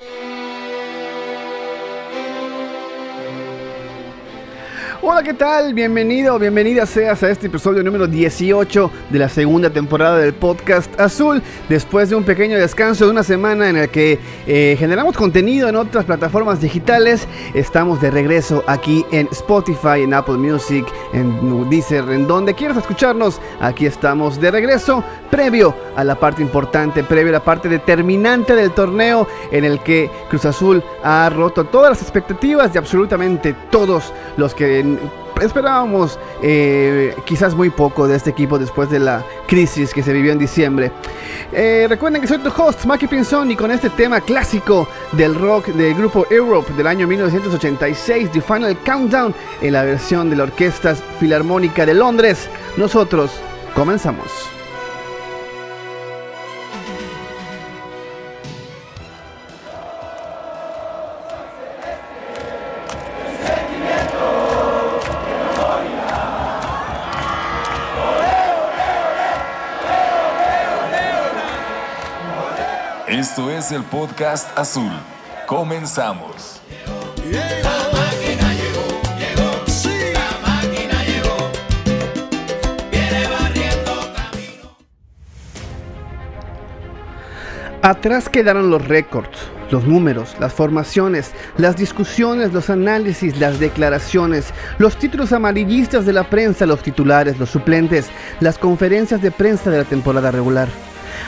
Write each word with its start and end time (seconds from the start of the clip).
you. 0.00 0.27
Hola, 5.10 5.22
¿qué 5.22 5.32
tal? 5.32 5.72
Bienvenido, 5.72 6.38
bienvenida 6.38 6.84
seas 6.84 7.22
a 7.22 7.30
este 7.30 7.46
episodio 7.46 7.82
número 7.82 8.06
18 8.06 8.90
de 9.08 9.18
la 9.18 9.30
segunda 9.30 9.70
temporada 9.70 10.18
del 10.18 10.34
podcast 10.34 11.00
Azul. 11.00 11.42
Después 11.70 12.10
de 12.10 12.16
un 12.16 12.24
pequeño 12.24 12.58
descanso 12.58 13.06
de 13.06 13.12
una 13.12 13.22
semana 13.22 13.70
en 13.70 13.78
el 13.78 13.88
que 13.88 14.18
eh, 14.46 14.76
generamos 14.78 15.16
contenido 15.16 15.66
en 15.70 15.76
otras 15.76 16.04
plataformas 16.04 16.60
digitales, 16.60 17.26
estamos 17.54 18.02
de 18.02 18.10
regreso 18.10 18.62
aquí 18.66 19.02
en 19.10 19.28
Spotify, 19.32 20.02
en 20.02 20.12
Apple 20.12 20.36
Music, 20.36 20.86
en 21.14 21.70
Deezer, 21.70 22.04
en 22.10 22.26
donde 22.26 22.52
quieras 22.52 22.76
escucharnos. 22.76 23.40
Aquí 23.62 23.86
estamos 23.86 24.38
de 24.38 24.50
regreso, 24.50 25.02
previo 25.30 25.74
a 25.96 26.04
la 26.04 26.16
parte 26.16 26.42
importante, 26.42 27.02
previo 27.02 27.30
a 27.30 27.38
la 27.38 27.44
parte 27.44 27.70
determinante 27.70 28.54
del 28.54 28.72
torneo 28.72 29.26
en 29.52 29.64
el 29.64 29.80
que 29.80 30.10
Cruz 30.28 30.44
Azul 30.44 30.84
ha 31.02 31.30
roto 31.30 31.64
todas 31.64 31.92
las 31.92 32.02
expectativas 32.02 32.74
de 32.74 32.78
absolutamente 32.78 33.54
todos 33.70 34.12
los 34.36 34.54
que 34.54 34.97
esperábamos 35.40 36.18
eh, 36.42 37.14
quizás 37.24 37.54
muy 37.54 37.70
poco 37.70 38.08
de 38.08 38.16
este 38.16 38.30
equipo 38.30 38.58
después 38.58 38.90
de 38.90 38.98
la 38.98 39.24
crisis 39.46 39.94
que 39.94 40.02
se 40.02 40.12
vivió 40.12 40.32
en 40.32 40.38
diciembre. 40.38 40.92
Eh, 41.52 41.86
recuerden 41.88 42.20
que 42.20 42.28
soy 42.28 42.38
tu 42.38 42.50
host, 42.50 42.84
Maki 42.84 43.06
Pinzón, 43.06 43.50
y 43.50 43.56
con 43.56 43.70
este 43.70 43.90
tema 43.90 44.20
clásico 44.20 44.88
del 45.12 45.34
rock 45.34 45.68
del 45.68 45.94
grupo 45.94 46.26
Europe 46.30 46.72
del 46.74 46.86
año 46.86 47.06
1986, 47.06 48.32
The 48.32 48.40
Final 48.40 48.76
Countdown, 48.84 49.34
en 49.60 49.72
la 49.72 49.84
versión 49.84 50.30
de 50.30 50.36
la 50.36 50.44
Orquesta 50.44 50.94
Filarmónica 50.94 51.86
de 51.86 51.94
Londres, 51.94 52.48
nosotros 52.76 53.32
comenzamos. 53.74 54.57
El 73.72 73.82
podcast 73.84 74.56
azul. 74.56 74.90
Comenzamos. 75.46 76.60
Atrás 87.82 88.28
quedaron 88.28 88.70
los 88.70 88.86
récords, 88.86 89.28
los 89.70 89.84
números, 89.84 90.34
las 90.40 90.52
formaciones, 90.52 91.32
las 91.56 91.76
discusiones, 91.76 92.52
los 92.52 92.70
análisis, 92.70 93.38
las 93.38 93.60
declaraciones, 93.60 94.52
los 94.78 94.98
títulos 94.98 95.32
amarillistas 95.32 96.06
de 96.06 96.12
la 96.12 96.24
prensa, 96.24 96.64
los 96.66 96.82
titulares, 96.82 97.38
los 97.38 97.50
suplentes, 97.50 98.08
las 98.40 98.56
conferencias 98.58 99.20
de 99.20 99.30
prensa 99.30 99.70
de 99.70 99.78
la 99.78 99.84
temporada 99.84 100.30
regular. 100.30 100.68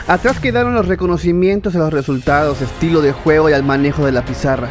Atrás 0.06 0.40
quedaron 0.40 0.74
los 0.74 0.88
reconocimientos 0.88 1.76
a 1.76 1.78
los 1.78 1.92
resultados, 1.92 2.60
estilo 2.62 3.00
de 3.00 3.12
juego 3.12 3.50
y 3.50 3.52
al 3.52 3.62
manejo 3.62 4.04
de 4.04 4.12
la 4.12 4.24
pizarra. 4.24 4.68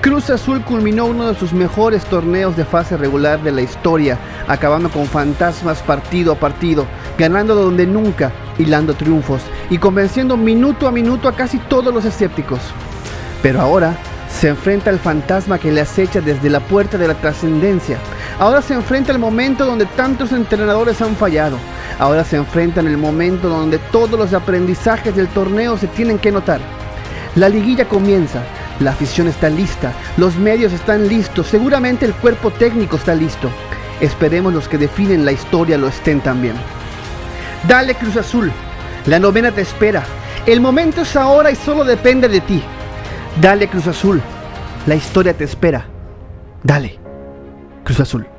Cruz 0.00 0.30
Azul 0.30 0.62
culminó 0.62 1.06
uno 1.06 1.28
de 1.28 1.34
sus 1.34 1.52
mejores 1.52 2.04
torneos 2.04 2.56
de 2.56 2.64
fase 2.64 2.96
regular 2.96 3.42
de 3.42 3.50
la 3.50 3.62
historia, 3.62 4.16
acabando 4.46 4.90
con 4.90 5.06
fantasmas 5.06 5.82
partido 5.82 6.32
a 6.32 6.36
partido, 6.36 6.86
ganando 7.18 7.54
donde 7.54 7.86
nunca, 7.86 8.30
hilando 8.58 8.94
triunfos 8.94 9.42
y 9.70 9.78
convenciendo 9.78 10.36
minuto 10.36 10.86
a 10.86 10.92
minuto 10.92 11.28
a 11.28 11.34
casi 11.34 11.58
todos 11.58 11.92
los 11.92 12.04
escépticos. 12.04 12.60
Pero 13.42 13.60
ahora 13.60 13.96
se 14.30 14.48
enfrenta 14.48 14.90
al 14.90 15.00
fantasma 15.00 15.58
que 15.58 15.72
le 15.72 15.80
acecha 15.80 16.20
desde 16.20 16.48
la 16.48 16.60
puerta 16.60 16.96
de 16.96 17.08
la 17.08 17.14
trascendencia. 17.14 17.98
Ahora 18.38 18.62
se 18.62 18.74
enfrenta 18.74 19.12
al 19.12 19.18
momento 19.18 19.66
donde 19.66 19.86
tantos 19.86 20.30
entrenadores 20.30 21.02
han 21.02 21.16
fallado. 21.16 21.56
Ahora 21.98 22.24
se 22.24 22.36
enfrenta 22.36 22.80
en 22.80 22.86
el 22.86 22.96
momento 22.96 23.48
donde 23.48 23.78
todos 23.78 24.18
los 24.18 24.32
aprendizajes 24.32 25.14
del 25.16 25.28
torneo 25.28 25.76
se 25.76 25.88
tienen 25.88 26.18
que 26.18 26.30
notar. 26.30 26.60
La 27.34 27.48
liguilla 27.48 27.86
comienza, 27.86 28.42
la 28.80 28.90
afición 28.90 29.28
está 29.28 29.48
lista, 29.48 29.92
los 30.16 30.36
medios 30.36 30.72
están 30.72 31.08
listos, 31.08 31.46
seguramente 31.48 32.06
el 32.06 32.14
cuerpo 32.14 32.50
técnico 32.50 32.96
está 32.96 33.14
listo. 33.14 33.50
Esperemos 34.00 34.52
los 34.52 34.68
que 34.68 34.78
definen 34.78 35.24
la 35.24 35.32
historia 35.32 35.76
lo 35.76 35.88
estén 35.88 36.20
también. 36.20 36.54
Dale 37.66 37.94
Cruz 37.96 38.16
Azul, 38.16 38.52
la 39.06 39.18
novena 39.18 39.50
te 39.50 39.62
espera. 39.62 40.04
El 40.46 40.60
momento 40.60 41.02
es 41.02 41.16
ahora 41.16 41.50
y 41.50 41.56
solo 41.56 41.84
depende 41.84 42.28
de 42.28 42.40
ti. 42.40 42.62
Dale 43.40 43.68
Cruz 43.68 43.88
Azul, 43.88 44.22
la 44.86 44.94
historia 44.94 45.34
te 45.34 45.44
espera. 45.44 45.86
Dale, 46.62 46.98
Cruz 47.84 48.00
Azul. 48.00 48.37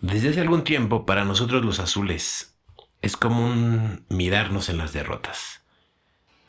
Desde 0.00 0.28
hace 0.28 0.42
algún 0.42 0.62
tiempo, 0.62 1.06
para 1.06 1.24
nosotros 1.24 1.64
los 1.64 1.80
azules, 1.80 2.54
es 3.00 3.16
común 3.16 4.04
mirarnos 4.10 4.68
en 4.68 4.76
las 4.76 4.92
derrotas. 4.92 5.62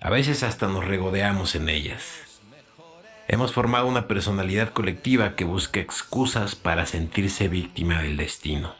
A 0.02 0.10
veces 0.10 0.44
hasta 0.44 0.68
nos 0.68 0.86
regodeamos 0.86 1.56
en 1.56 1.70
ellas. 1.70 2.24
Hemos 3.30 3.54
formado 3.54 3.88
una 3.88 4.08
personalidad 4.08 4.74
colectiva 4.74 5.36
que 5.36 5.46
busca 5.46 5.80
excusas 5.80 6.56
para 6.56 6.86
sentirse 6.86 7.48
víctima 7.48 8.02
del 8.02 8.18
destino. 8.18 8.76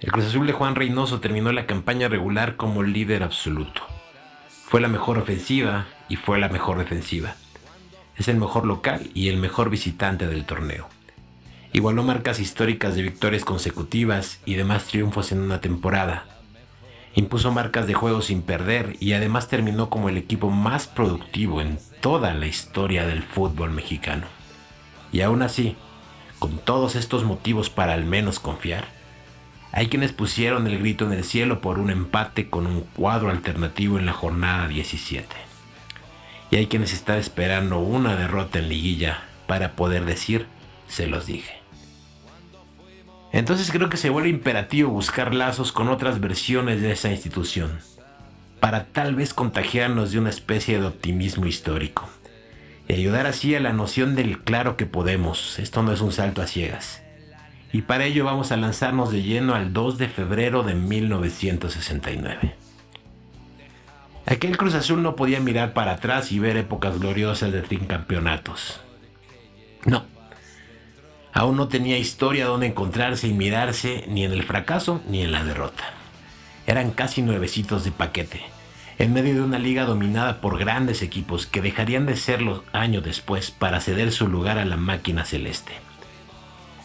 El 0.00 0.12
Cruz 0.12 0.26
Azul 0.26 0.46
de 0.46 0.52
Juan 0.52 0.76
Reynoso 0.76 1.20
terminó 1.20 1.50
la 1.50 1.66
campaña 1.66 2.08
regular 2.08 2.56
como 2.56 2.84
líder 2.84 3.24
absoluto. 3.24 3.82
Fue 4.48 4.80
la 4.80 4.88
mejor 4.88 5.18
ofensiva 5.18 5.88
y 6.08 6.14
fue 6.14 6.38
la 6.38 6.48
mejor 6.48 6.78
defensiva. 6.78 7.34
Es 8.16 8.28
el 8.28 8.36
mejor 8.36 8.64
local 8.64 9.10
y 9.12 9.28
el 9.28 9.38
mejor 9.38 9.70
visitante 9.70 10.28
del 10.28 10.46
torneo. 10.46 10.88
Igualó 11.72 12.02
marcas 12.02 12.40
históricas 12.40 12.96
de 12.96 13.02
victorias 13.02 13.44
consecutivas 13.44 14.40
y 14.44 14.54
demás 14.54 14.86
triunfos 14.86 15.30
en 15.30 15.40
una 15.40 15.60
temporada. 15.60 16.26
Impuso 17.14 17.52
marcas 17.52 17.86
de 17.86 17.94
juego 17.94 18.22
sin 18.22 18.42
perder 18.42 18.96
y 18.98 19.12
además 19.12 19.48
terminó 19.48 19.88
como 19.88 20.08
el 20.08 20.16
equipo 20.16 20.50
más 20.50 20.88
productivo 20.88 21.60
en 21.60 21.78
toda 22.00 22.34
la 22.34 22.46
historia 22.46 23.06
del 23.06 23.22
fútbol 23.22 23.70
mexicano. 23.70 24.26
Y 25.12 25.20
aún 25.20 25.42
así, 25.42 25.76
con 26.40 26.58
todos 26.58 26.96
estos 26.96 27.22
motivos 27.22 27.70
para 27.70 27.94
al 27.94 28.04
menos 28.04 28.40
confiar, 28.40 28.86
hay 29.70 29.86
quienes 29.88 30.12
pusieron 30.12 30.66
el 30.66 30.80
grito 30.80 31.04
en 31.04 31.12
el 31.12 31.22
cielo 31.22 31.60
por 31.60 31.78
un 31.78 31.90
empate 31.90 32.50
con 32.50 32.66
un 32.66 32.80
cuadro 32.80 33.30
alternativo 33.30 33.96
en 33.96 34.06
la 34.06 34.12
jornada 34.12 34.66
17. 34.66 35.26
Y 36.50 36.56
hay 36.56 36.66
quienes 36.66 36.92
están 36.92 37.18
esperando 37.18 37.78
una 37.78 38.16
derrota 38.16 38.58
en 38.58 38.68
liguilla 38.68 39.22
para 39.46 39.76
poder 39.76 40.04
decir, 40.04 40.46
se 40.88 41.06
los 41.06 41.26
dije. 41.26 41.59
Entonces 43.32 43.70
creo 43.70 43.88
que 43.88 43.96
se 43.96 44.10
vuelve 44.10 44.28
imperativo 44.28 44.90
buscar 44.90 45.34
lazos 45.34 45.72
con 45.72 45.88
otras 45.88 46.20
versiones 46.20 46.82
de 46.82 46.92
esa 46.92 47.10
institución, 47.10 47.78
para 48.58 48.86
tal 48.86 49.14
vez 49.14 49.34
contagiarnos 49.34 50.12
de 50.12 50.18
una 50.18 50.30
especie 50.30 50.80
de 50.80 50.86
optimismo 50.86 51.46
histórico, 51.46 52.08
y 52.88 52.94
ayudar 52.94 53.26
así 53.26 53.54
a 53.54 53.60
la 53.60 53.72
noción 53.72 54.16
del 54.16 54.40
claro 54.40 54.76
que 54.76 54.86
podemos, 54.86 55.58
esto 55.58 55.82
no 55.82 55.92
es 55.92 56.00
un 56.00 56.12
salto 56.12 56.42
a 56.42 56.46
ciegas. 56.46 57.02
Y 57.72 57.82
para 57.82 58.04
ello 58.04 58.24
vamos 58.24 58.50
a 58.50 58.56
lanzarnos 58.56 59.12
de 59.12 59.22
lleno 59.22 59.54
al 59.54 59.72
2 59.72 59.96
de 59.96 60.08
febrero 60.08 60.64
de 60.64 60.74
1969. 60.74 62.56
Aquel 64.26 64.56
Cruz 64.56 64.74
Azul 64.74 65.02
no 65.02 65.14
podía 65.14 65.40
mirar 65.40 65.72
para 65.72 65.92
atrás 65.92 66.32
y 66.32 66.40
ver 66.40 66.56
épocas 66.56 66.98
gloriosas 66.98 67.52
de 67.52 67.62
campeonatos. 67.86 68.80
No, 69.84 70.04
Aún 71.32 71.56
no 71.56 71.68
tenía 71.68 71.98
historia 71.98 72.46
donde 72.46 72.66
encontrarse 72.66 73.28
y 73.28 73.32
mirarse 73.32 74.04
ni 74.08 74.24
en 74.24 74.32
el 74.32 74.42
fracaso 74.42 75.00
ni 75.08 75.22
en 75.22 75.32
la 75.32 75.44
derrota. 75.44 75.84
Eran 76.66 76.90
casi 76.90 77.22
nuevecitos 77.22 77.84
de 77.84 77.92
paquete, 77.92 78.42
en 78.98 79.12
medio 79.12 79.34
de 79.34 79.42
una 79.42 79.58
liga 79.58 79.84
dominada 79.84 80.40
por 80.40 80.58
grandes 80.58 81.02
equipos 81.02 81.46
que 81.46 81.62
dejarían 81.62 82.06
de 82.06 82.16
serlo 82.16 82.64
años 82.72 83.04
después 83.04 83.50
para 83.50 83.80
ceder 83.80 84.12
su 84.12 84.28
lugar 84.28 84.58
a 84.58 84.64
la 84.64 84.76
máquina 84.76 85.24
celeste. 85.24 85.72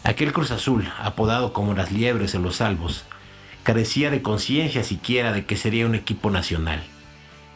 Aquel 0.02 0.32
Cruz 0.32 0.52
Azul, 0.52 0.88
apodado 0.98 1.52
como 1.52 1.74
las 1.74 1.90
liebres 1.90 2.34
o 2.34 2.38
los 2.38 2.56
salvos, 2.56 3.04
carecía 3.64 4.10
de 4.10 4.22
conciencia 4.22 4.84
siquiera 4.84 5.32
de 5.32 5.44
que 5.44 5.56
sería 5.56 5.86
un 5.86 5.96
equipo 5.96 6.30
nacional, 6.30 6.84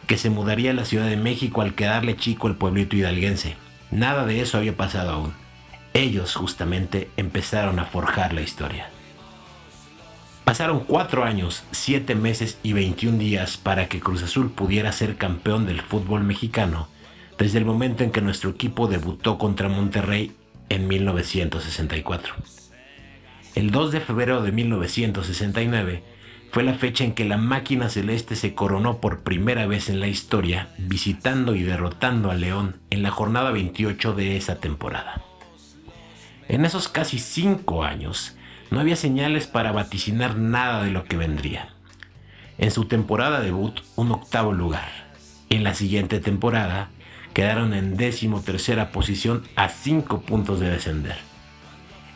que 0.08 0.18
se 0.18 0.28
mudaría 0.28 0.72
a 0.72 0.74
la 0.74 0.84
Ciudad 0.84 1.06
de 1.06 1.16
México 1.16 1.62
al 1.62 1.74
quedarle 1.74 2.16
chico 2.16 2.48
el 2.48 2.56
pueblito 2.56 2.96
hidalguense. 2.96 3.54
Nada 3.92 4.26
de 4.26 4.40
eso 4.40 4.58
había 4.58 4.76
pasado 4.76 5.12
aún. 5.12 5.32
Ellos 5.94 6.34
justamente 6.34 7.10
empezaron 7.16 7.78
a 7.78 7.84
forjar 7.84 8.32
la 8.32 8.42
historia. 8.42 8.90
Pasaron 10.44 10.80
cuatro 10.80 11.24
años, 11.24 11.64
siete 11.70 12.14
meses 12.14 12.58
y 12.62 12.72
21 12.72 13.18
días 13.18 13.56
para 13.56 13.88
que 13.88 14.00
Cruz 14.00 14.22
Azul 14.22 14.50
pudiera 14.50 14.90
ser 14.92 15.16
campeón 15.16 15.66
del 15.66 15.80
fútbol 15.80 16.24
mexicano 16.24 16.88
desde 17.38 17.58
el 17.58 17.64
momento 17.64 18.04
en 18.04 18.10
que 18.10 18.20
nuestro 18.20 18.50
equipo 18.50 18.86
debutó 18.86 19.38
contra 19.38 19.68
Monterrey 19.68 20.32
en 20.68 20.88
1964. 20.88 22.34
El 23.54 23.70
2 23.70 23.92
de 23.92 24.00
febrero 24.00 24.42
de 24.42 24.52
1969 24.52 26.02
fue 26.52 26.62
la 26.64 26.74
fecha 26.74 27.04
en 27.04 27.12
que 27.12 27.24
la 27.24 27.36
máquina 27.36 27.88
celeste 27.88 28.36
se 28.36 28.54
coronó 28.54 28.98
por 28.98 29.20
primera 29.20 29.66
vez 29.66 29.88
en 29.88 30.00
la 30.00 30.08
historia, 30.08 30.68
visitando 30.78 31.54
y 31.54 31.62
derrotando 31.62 32.30
a 32.30 32.34
León 32.34 32.76
en 32.90 33.02
la 33.02 33.10
jornada 33.10 33.52
28 33.52 34.12
de 34.14 34.36
esa 34.36 34.56
temporada. 34.56 35.29
En 36.50 36.64
esos 36.64 36.88
casi 36.88 37.20
cinco 37.20 37.84
años, 37.84 38.34
no 38.72 38.80
había 38.80 38.96
señales 38.96 39.46
para 39.46 39.70
vaticinar 39.70 40.36
nada 40.36 40.82
de 40.82 40.90
lo 40.90 41.04
que 41.04 41.16
vendría. 41.16 41.68
En 42.58 42.72
su 42.72 42.86
temporada 42.86 43.38
debut, 43.40 43.82
un 43.94 44.10
octavo 44.10 44.52
lugar. 44.52 44.90
En 45.48 45.62
la 45.62 45.74
siguiente 45.74 46.18
temporada, 46.18 46.88
quedaron 47.34 47.72
en 47.72 47.96
décimo 47.96 48.40
tercera 48.40 48.90
posición 48.90 49.44
a 49.54 49.68
cinco 49.68 50.22
puntos 50.22 50.58
de 50.58 50.70
descender. 50.70 51.18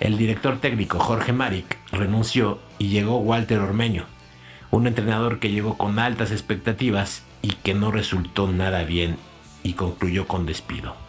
El 0.00 0.18
director 0.18 0.60
técnico 0.60 0.98
Jorge 0.98 1.32
Maric 1.32 1.78
renunció 1.92 2.58
y 2.80 2.88
llegó 2.88 3.18
Walter 3.18 3.60
Ormeño, 3.60 4.06
un 4.72 4.88
entrenador 4.88 5.38
que 5.38 5.52
llegó 5.52 5.78
con 5.78 6.00
altas 6.00 6.32
expectativas 6.32 7.22
y 7.40 7.50
que 7.52 7.74
no 7.74 7.92
resultó 7.92 8.50
nada 8.50 8.82
bien 8.82 9.16
y 9.62 9.74
concluyó 9.74 10.26
con 10.26 10.44
despido. 10.44 11.03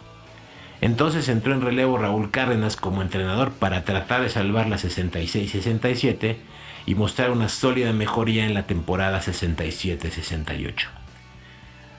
Entonces 0.80 1.28
entró 1.28 1.54
en 1.54 1.62
relevo 1.62 1.98
Raúl 1.98 2.30
Cárdenas 2.30 2.76
como 2.76 3.02
entrenador 3.02 3.52
para 3.52 3.84
tratar 3.84 4.22
de 4.22 4.28
salvar 4.28 4.68
la 4.68 4.76
66-67 4.76 6.36
y 6.84 6.94
mostrar 6.94 7.30
una 7.30 7.48
sólida 7.48 7.92
mejoría 7.92 8.46
en 8.46 8.54
la 8.54 8.66
temporada 8.66 9.20
67-68. 9.20 10.72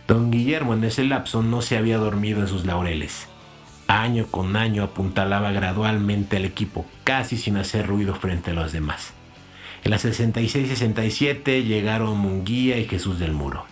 Don 0.08 0.32
Guillermo 0.32 0.74
en 0.74 0.86
ese 0.86 1.04
lapso 1.04 1.44
no 1.44 1.62
se 1.62 1.78
había 1.78 1.98
dormido 1.98 2.40
en 2.40 2.48
sus 2.48 2.66
laureles. 2.66 3.28
Año 3.88 4.28
con 4.28 4.56
año 4.56 4.84
apuntalaba 4.84 5.52
gradualmente 5.52 6.38
al 6.38 6.46
equipo, 6.46 6.86
casi 7.04 7.38
sin 7.38 7.58
hacer 7.58 7.88
ruido 7.88 8.16
frente 8.16 8.52
a 8.52 8.54
los 8.54 8.72
demás. 8.72 9.14
En 9.84 9.92
la 9.92 9.98
66-67 9.98 11.64
llegaron 11.64 12.18
Munguía 12.18 12.78
y 12.78 12.86
Jesús 12.86 13.20
del 13.20 13.34
Muro. 13.34 13.66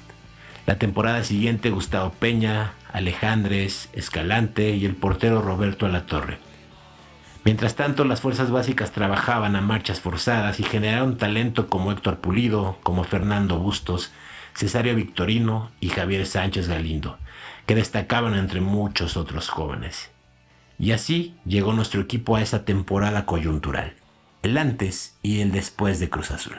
La 0.66 0.78
temporada 0.78 1.24
siguiente 1.24 1.70
Gustavo 1.70 2.12
Peña, 2.12 2.74
Alejandres, 2.96 3.90
Escalante 3.94 4.72
y 4.72 4.86
el 4.86 4.96
portero 4.96 5.42
Roberto 5.42 5.86
Alatorre. 5.86 6.40
Mientras 7.44 7.76
tanto, 7.76 8.06
las 8.06 8.22
fuerzas 8.22 8.50
básicas 8.50 8.92
trabajaban 8.92 9.56
a 9.56 9.62
marchas 9.62 10.00
forzadas 10.00 10.60
y 10.60 10.64
generaron 10.64 11.18
talento 11.18 11.68
como 11.68 11.92
Héctor 11.92 12.18
Pulido, 12.18 12.80
como 12.82 13.04
Fernando 13.04 13.60
Bustos, 13.60 14.12
Cesario 14.56 14.96
Victorino 14.96 15.72
y 15.80 15.90
Javier 15.90 16.26
Sánchez 16.26 16.68
Galindo, 16.68 17.20
que 17.66 17.76
destacaban 17.76 18.34
entre 18.36 18.62
muchos 18.62 19.18
otros 19.18 19.50
jóvenes. 19.50 20.10
Y 20.80 20.92
así 20.92 21.36
llegó 21.46 21.74
nuestro 21.74 22.02
equipo 22.02 22.36
a 22.36 22.42
esa 22.42 22.66
temporada 22.66 23.26
coyuntural 23.26 23.94
el 24.46 24.60
antes 24.60 25.18
y 25.24 25.42
el 25.42 25.52
después 25.52 26.00
de 26.00 26.08
Cruz 26.12 26.30
Azul. 26.30 26.56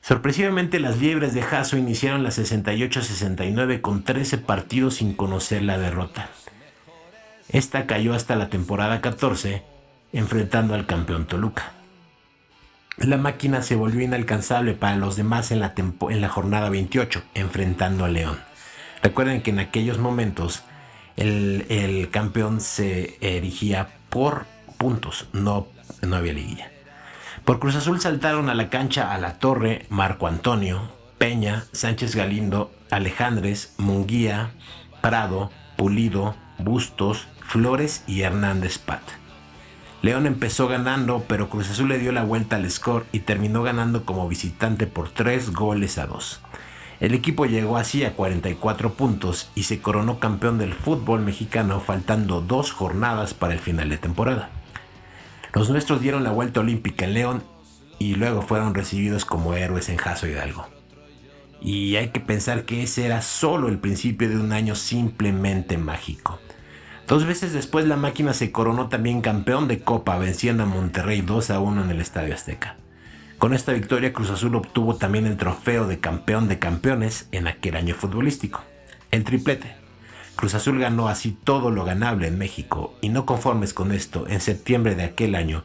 Sorpresivamente 0.00 0.80
las 0.80 0.98
liebres 0.98 1.34
de 1.34 1.42
Jaso 1.42 1.76
iniciaron 1.76 2.22
la 2.22 2.30
68-69 2.30 3.80
con 3.80 4.02
13 4.02 4.38
partidos 4.38 4.94
sin 4.94 5.14
conocer 5.14 5.62
la 5.62 5.78
derrota. 5.78 6.30
Esta 7.48 7.86
cayó 7.86 8.14
hasta 8.14 8.36
la 8.36 8.48
temporada 8.48 9.00
14, 9.00 9.62
enfrentando 10.12 10.74
al 10.74 10.86
campeón 10.86 11.26
Toluca. 11.26 11.72
La 12.96 13.16
máquina 13.16 13.62
se 13.62 13.76
volvió 13.76 14.02
inalcanzable 14.02 14.74
para 14.74 14.96
los 14.96 15.16
demás 15.16 15.50
en 15.50 15.60
la, 15.60 15.74
en 15.76 16.20
la 16.20 16.28
jornada 16.28 16.70
28, 16.70 17.22
enfrentando 17.34 18.04
a 18.04 18.08
León. 18.08 18.38
Recuerden 19.02 19.42
que 19.42 19.50
en 19.50 19.58
aquellos 19.58 19.98
momentos 19.98 20.62
el, 21.16 21.66
el 21.68 22.10
campeón 22.10 22.60
se 22.60 23.16
erigía 23.20 23.88
por 24.08 24.46
puntos, 24.78 25.28
no 25.32 25.68
no 26.06 26.16
había 26.16 26.32
liguilla. 26.32 26.69
Por 27.44 27.58
Cruz 27.58 27.74
Azul 27.74 28.00
saltaron 28.00 28.48
a 28.48 28.54
la 28.54 28.68
cancha 28.68 29.12
a 29.12 29.18
la 29.18 29.38
Torre, 29.38 29.86
Marco 29.88 30.26
Antonio, 30.26 30.82
Peña, 31.18 31.64
Sánchez 31.72 32.14
Galindo, 32.14 32.70
Alejandres, 32.90 33.74
Munguía, 33.78 34.50
Prado, 35.00 35.50
Pulido, 35.76 36.36
Bustos, 36.58 37.28
Flores 37.40 38.04
y 38.06 38.22
Hernández 38.22 38.78
Pat. 38.78 39.02
León 40.02 40.26
empezó 40.26 40.68
ganando, 40.68 41.24
pero 41.28 41.48
Cruz 41.50 41.70
Azul 41.70 41.88
le 41.88 41.98
dio 41.98 42.12
la 42.12 42.24
vuelta 42.24 42.56
al 42.56 42.70
score 42.70 43.04
y 43.12 43.20
terminó 43.20 43.62
ganando 43.62 44.04
como 44.04 44.28
visitante 44.28 44.86
por 44.86 45.10
3 45.10 45.52
goles 45.52 45.98
a 45.98 46.06
2. 46.06 46.40
El 47.00 47.14
equipo 47.14 47.46
llegó 47.46 47.78
así 47.78 48.04
a 48.04 48.14
44 48.14 48.94
puntos 48.94 49.50
y 49.54 49.64
se 49.64 49.80
coronó 49.80 50.18
campeón 50.18 50.58
del 50.58 50.74
fútbol 50.74 51.20
mexicano 51.20 51.80
faltando 51.80 52.42
dos 52.42 52.72
jornadas 52.72 53.34
para 53.34 53.54
el 53.54 53.60
final 53.60 53.88
de 53.88 53.98
temporada. 53.98 54.50
Los 55.52 55.68
nuestros 55.70 56.00
dieron 56.00 56.24
la 56.24 56.30
vuelta 56.30 56.60
olímpica 56.60 57.04
en 57.04 57.14
León 57.14 57.42
y 57.98 58.14
luego 58.14 58.42
fueron 58.42 58.74
recibidos 58.74 59.24
como 59.24 59.54
héroes 59.54 59.88
en 59.88 59.96
Jaso 59.96 60.26
Hidalgo. 60.26 60.68
Y 61.60 61.96
hay 61.96 62.08
que 62.08 62.20
pensar 62.20 62.64
que 62.64 62.82
ese 62.82 63.04
era 63.04 63.20
solo 63.20 63.68
el 63.68 63.78
principio 63.78 64.28
de 64.28 64.38
un 64.38 64.52
año 64.52 64.74
simplemente 64.74 65.76
mágico. 65.76 66.38
Dos 67.06 67.26
veces 67.26 67.52
después 67.52 67.86
la 67.86 67.96
máquina 67.96 68.32
se 68.32 68.52
coronó 68.52 68.88
también 68.88 69.20
campeón 69.20 69.66
de 69.66 69.80
Copa 69.80 70.16
venciendo 70.16 70.62
a 70.62 70.66
Monterrey 70.66 71.22
2 71.22 71.50
a 71.50 71.58
1 71.58 71.84
en 71.84 71.90
el 71.90 72.00
Estadio 72.00 72.32
Azteca. 72.32 72.76
Con 73.36 73.52
esta 73.52 73.72
victoria 73.72 74.12
Cruz 74.12 74.30
Azul 74.30 74.54
obtuvo 74.54 74.96
también 74.96 75.26
el 75.26 75.36
trofeo 75.36 75.86
de 75.86 75.98
campeón 75.98 76.46
de 76.46 76.58
campeones 76.58 77.26
en 77.32 77.48
aquel 77.48 77.74
año 77.74 77.94
futbolístico, 77.94 78.62
el 79.10 79.24
triplete. 79.24 79.79
Cruz 80.40 80.54
Azul 80.54 80.78
ganó 80.78 81.08
así 81.08 81.32
todo 81.32 81.70
lo 81.70 81.84
ganable 81.84 82.26
en 82.26 82.38
México 82.38 82.94
y 83.02 83.10
no 83.10 83.26
conformes 83.26 83.74
con 83.74 83.92
esto, 83.92 84.26
en 84.26 84.40
septiembre 84.40 84.94
de 84.94 85.04
aquel 85.04 85.34
año, 85.34 85.64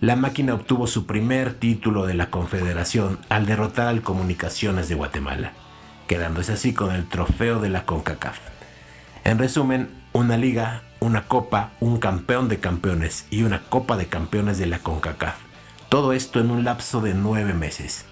la 0.00 0.16
máquina 0.16 0.54
obtuvo 0.54 0.86
su 0.86 1.04
primer 1.04 1.52
título 1.52 2.06
de 2.06 2.14
la 2.14 2.30
Confederación 2.30 3.18
al 3.28 3.44
derrotar 3.44 3.88
al 3.88 4.00
Comunicaciones 4.00 4.88
de 4.88 4.94
Guatemala, 4.94 5.52
quedándose 6.08 6.54
así 6.54 6.72
con 6.72 6.94
el 6.94 7.06
trofeo 7.06 7.60
de 7.60 7.68
la 7.68 7.84
CONCACAF. 7.84 8.38
En 9.24 9.38
resumen, 9.38 9.90
una 10.14 10.38
liga, 10.38 10.84
una 11.00 11.28
copa, 11.28 11.72
un 11.80 11.98
campeón 11.98 12.48
de 12.48 12.60
campeones 12.60 13.26
y 13.28 13.42
una 13.42 13.60
copa 13.60 13.98
de 13.98 14.06
campeones 14.06 14.56
de 14.56 14.64
la 14.64 14.78
CONCACAF. 14.78 15.36
Todo 15.90 16.14
esto 16.14 16.40
en 16.40 16.50
un 16.50 16.64
lapso 16.64 17.02
de 17.02 17.12
nueve 17.12 17.52
meses. 17.52 18.06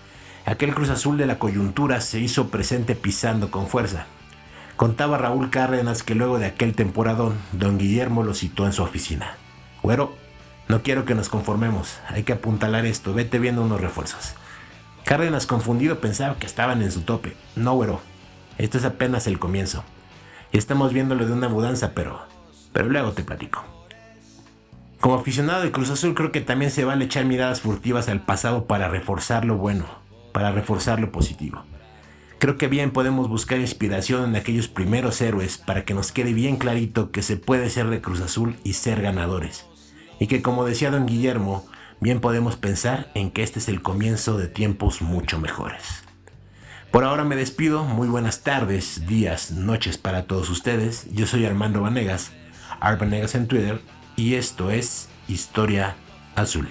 Aquel 0.44 0.74
Cruz 0.74 0.90
Azul 0.90 1.16
de 1.16 1.24
la 1.24 1.38
coyuntura 1.38 2.02
se 2.02 2.20
hizo 2.20 2.48
presente 2.48 2.96
pisando 2.96 3.50
con 3.50 3.66
fuerza, 3.66 4.08
Contaba 4.82 5.16
Raúl 5.16 5.48
Cárdenas 5.48 6.02
que 6.02 6.16
luego 6.16 6.40
de 6.40 6.46
aquel 6.46 6.74
temporadón, 6.74 7.34
don 7.52 7.78
Guillermo 7.78 8.24
lo 8.24 8.34
citó 8.34 8.66
en 8.66 8.72
su 8.72 8.82
oficina. 8.82 9.36
Güero, 9.80 10.12
no 10.66 10.82
quiero 10.82 11.04
que 11.04 11.14
nos 11.14 11.28
conformemos, 11.28 12.00
hay 12.08 12.24
que 12.24 12.32
apuntalar 12.32 12.84
esto, 12.84 13.14
vete 13.14 13.38
viendo 13.38 13.62
unos 13.62 13.80
refuerzos. 13.80 14.34
Cárdenas 15.04 15.46
confundido 15.46 16.00
pensaba 16.00 16.34
que 16.34 16.46
estaban 16.46 16.82
en 16.82 16.90
su 16.90 17.02
tope. 17.02 17.36
No, 17.54 17.74
güero, 17.74 18.00
esto 18.58 18.76
es 18.76 18.84
apenas 18.84 19.28
el 19.28 19.38
comienzo. 19.38 19.84
Y 20.50 20.58
estamos 20.58 20.92
viéndolo 20.92 21.26
de 21.26 21.32
una 21.32 21.48
mudanza, 21.48 21.92
pero, 21.94 22.20
pero 22.72 22.88
luego 22.88 23.12
te 23.12 23.22
platico. 23.22 23.64
Como 24.98 25.14
aficionado 25.14 25.62
de 25.62 25.70
Cruz 25.70 25.90
Azul 25.90 26.14
creo 26.14 26.32
que 26.32 26.40
también 26.40 26.72
se 26.72 26.84
vale 26.84 27.04
echar 27.04 27.24
miradas 27.24 27.60
furtivas 27.60 28.08
al 28.08 28.22
pasado 28.22 28.66
para 28.66 28.88
reforzar 28.88 29.44
lo 29.44 29.58
bueno, 29.58 29.86
para 30.32 30.50
reforzar 30.50 30.98
lo 30.98 31.12
positivo. 31.12 31.62
Creo 32.42 32.58
que 32.58 32.66
bien 32.66 32.90
podemos 32.90 33.28
buscar 33.28 33.60
inspiración 33.60 34.24
en 34.24 34.34
aquellos 34.34 34.66
primeros 34.66 35.20
héroes 35.20 35.58
para 35.58 35.84
que 35.84 35.94
nos 35.94 36.10
quede 36.10 36.32
bien 36.32 36.56
clarito 36.56 37.12
que 37.12 37.22
se 37.22 37.36
puede 37.36 37.70
ser 37.70 37.86
de 37.86 38.00
Cruz 38.00 38.20
Azul 38.20 38.56
y 38.64 38.72
ser 38.72 39.00
ganadores. 39.00 39.64
Y 40.18 40.26
que 40.26 40.42
como 40.42 40.64
decía 40.64 40.90
don 40.90 41.06
Guillermo, 41.06 41.64
bien 42.00 42.18
podemos 42.18 42.56
pensar 42.56 43.12
en 43.14 43.30
que 43.30 43.44
este 43.44 43.60
es 43.60 43.68
el 43.68 43.80
comienzo 43.80 44.38
de 44.38 44.48
tiempos 44.48 45.02
mucho 45.02 45.38
mejores. 45.38 46.02
Por 46.90 47.04
ahora 47.04 47.22
me 47.22 47.36
despido, 47.36 47.84
muy 47.84 48.08
buenas 48.08 48.42
tardes, 48.42 49.06
días, 49.06 49.52
noches 49.52 49.96
para 49.96 50.24
todos 50.24 50.50
ustedes. 50.50 51.06
Yo 51.12 51.28
soy 51.28 51.44
Armando 51.44 51.82
Vanegas, 51.82 52.32
Arvanegas 52.80 53.36
en 53.36 53.46
Twitter, 53.46 53.80
y 54.16 54.34
esto 54.34 54.72
es 54.72 55.08
Historia 55.28 55.94
Azul. 56.34 56.68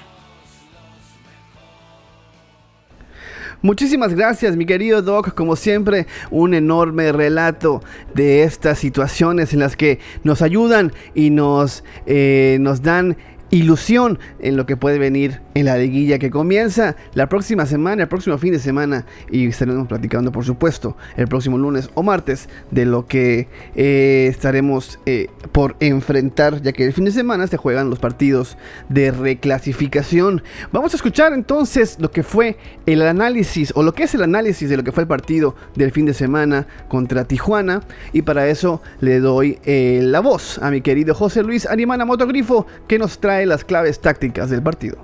Muchísimas 3.64 4.16
gracias, 4.16 4.58
mi 4.58 4.66
querido 4.66 5.04
Doc. 5.04 5.36
Como 5.36 5.56
siempre, 5.56 6.08
un 6.32 6.56
enorme 6.56 7.12
relato 7.12 7.84
de 8.16 8.42
estas 8.42 8.80
situaciones 8.80 9.54
en 9.54 9.60
las 9.60 9.76
que 9.76 10.00
nos 10.24 10.42
ayudan 10.42 10.92
y 11.14 11.30
nos, 11.30 11.84
eh, 12.08 12.58
nos 12.60 12.82
dan 12.82 13.18
ilusión 13.52 14.18
en 14.40 14.56
lo 14.58 14.66
que 14.66 14.78
puede 14.78 14.98
venir 14.98 15.42
en 15.54 15.66
la 15.66 15.78
liguilla 15.78 16.20
que 16.20 16.32
comienza 16.32 16.96
la 17.14 17.28
próxima 17.28 17.66
semana, 17.66 18.04
el 18.04 18.08
próximo 18.10 18.38
fin 18.38 18.54
de 18.54 18.60
semana 18.60 19.06
y 19.30 19.48
estaremos 19.48 19.88
platicando 19.88 20.32
por 20.32 20.46
supuesto 20.46 20.96
el 21.18 21.28
próximo 21.28 21.58
lunes 21.58 21.90
o 21.94 22.02
martes 22.02 22.48
de 22.72 22.86
lo 22.86 23.06
que 23.08 23.48
eh, 23.76 24.28
estaremos 24.30 25.00
eh, 25.06 25.28
por 25.52 25.76
enfrentar 25.82 26.62
ya 26.62 26.72
que 26.72 26.86
el 26.86 26.94
fin 26.94 27.06
de 27.06 27.12
semana 27.12 27.46
se 27.48 27.58
juegan 27.58 27.90
los 27.90 28.00
partidos 28.00 28.58
de 28.88 29.12
reclasificación. 29.12 30.42
Vamos 30.72 30.94
a 30.94 30.96
escuchar 30.96 31.34
entonces 31.34 31.98
lo 32.00 32.10
que 32.10 32.24
fue 32.24 32.58
el 32.86 33.02
análisis 33.02 33.74
o 33.76 33.84
lo 33.84 33.94
que 33.94 34.04
es 34.04 34.16
el 34.16 34.24
análisis 34.24 34.70
de 34.70 34.78
lo 34.78 34.84
que 34.84 34.94
fue 34.94 35.04
el 35.04 35.08
partido 35.08 35.56
del 35.76 35.92
fin 35.92 36.06
de 36.06 36.14
semana 36.14 36.68
contra 36.88 37.26
Tijuana 37.26 37.82
y 38.14 38.22
para 38.22 38.48
eso 38.48 38.82
le 39.02 39.20
doy 39.20 39.60
eh, 39.66 40.00
la 40.04 40.22
voz 40.22 40.58
a 40.60 40.72
mi 40.72 40.80
querido 40.80 41.14
José 41.14 41.44
Luis 41.44 41.66
Animana 41.66 42.06
Motogrifo 42.06 42.66
que 42.88 42.98
nos 42.98 43.20
trae 43.20 43.41
las 43.46 43.64
claves 43.64 44.00
tácticas 44.00 44.50
del 44.50 44.62
partido. 44.62 44.98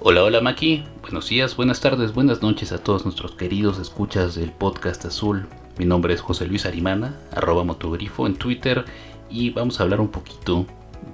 Hola, 0.00 0.24
hola 0.24 0.40
Maki, 0.40 0.84
buenos 1.00 1.28
días, 1.28 1.54
buenas 1.54 1.80
tardes, 1.80 2.12
buenas 2.12 2.42
noches 2.42 2.72
a 2.72 2.78
todos 2.78 3.04
nuestros 3.04 3.36
queridos 3.36 3.78
escuchas 3.78 4.34
del 4.34 4.50
podcast 4.50 5.04
azul. 5.04 5.46
Mi 5.78 5.84
nombre 5.84 6.12
es 6.12 6.20
José 6.20 6.46
Luis 6.46 6.66
Arimana, 6.66 7.20
arroba 7.30 7.62
motogrifo 7.62 8.26
en 8.26 8.34
Twitter 8.34 8.84
y 9.30 9.50
vamos 9.50 9.78
a 9.78 9.84
hablar 9.84 10.00
un 10.00 10.08
poquito 10.08 10.66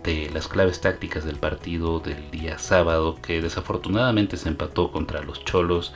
de 0.02 0.30
las 0.32 0.48
claves 0.48 0.80
tácticas 0.80 1.24
del 1.24 1.36
partido 1.36 2.00
del 2.00 2.30
día 2.30 2.58
sábado 2.58 3.16
que 3.22 3.42
desafortunadamente 3.42 4.36
se 4.36 4.48
empató 4.48 4.90
contra 4.90 5.22
los 5.22 5.44
cholos 5.44 5.92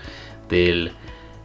del 0.48 0.92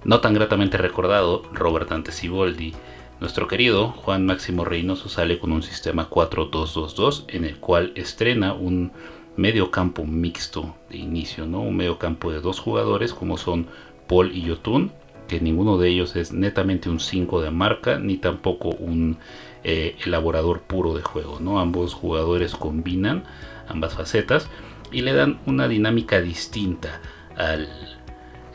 no 0.04 0.22
tan 0.22 0.34
gratamente 0.34 0.78
recordado 0.78 1.44
Robert 1.54 1.92
Antesiboldi. 1.92 2.74
Nuestro 3.20 3.48
querido 3.48 3.90
Juan 3.90 4.28
Máximo 4.28 4.64
Reynoso 4.64 5.10
sale 5.10 5.40
con 5.40 5.52
un 5.52 5.64
sistema 5.64 6.08
4-2-2-2 6.08 7.24
en 7.30 7.46
el 7.46 7.58
cual 7.58 7.92
estrena 7.96 8.54
un 8.54 8.92
medio 9.36 9.72
campo 9.72 10.06
mixto 10.06 10.76
de 10.92 10.98
inicio, 10.98 11.48
¿no? 11.48 11.62
Un 11.62 11.76
medio 11.76 11.98
campo 11.98 12.32
de 12.32 12.42
dos 12.42 12.60
jugadores 12.60 13.16
como 13.16 13.38
son 13.38 13.68
Paul 14.08 14.32
y 14.36 14.44
Yotun, 14.44 14.92
que 15.28 15.42
ninguno 15.42 15.80
de 15.80 15.90
ellos 15.90 16.16
es 16.16 16.32
netamente 16.32 16.92
un 16.92 17.00
5 17.00 17.42
de 17.42 17.50
marca 17.50 17.98
ni 17.98 18.18
tampoco 18.18 18.70
un 18.70 19.18
eh, 19.64 19.96
elaborador 20.06 20.62
puro 20.62 20.94
de 20.94 21.02
juego, 21.02 21.40
¿no? 21.40 21.60
Ambos 21.60 21.96
jugadores 21.96 22.54
combinan 22.54 23.24
ambas 23.68 23.96
facetas 23.96 24.48
y 24.92 25.02
le 25.02 25.14
dan 25.14 25.40
una 25.48 25.68
dinámica 25.68 26.22
distinta 26.22 27.02
al, 27.36 27.97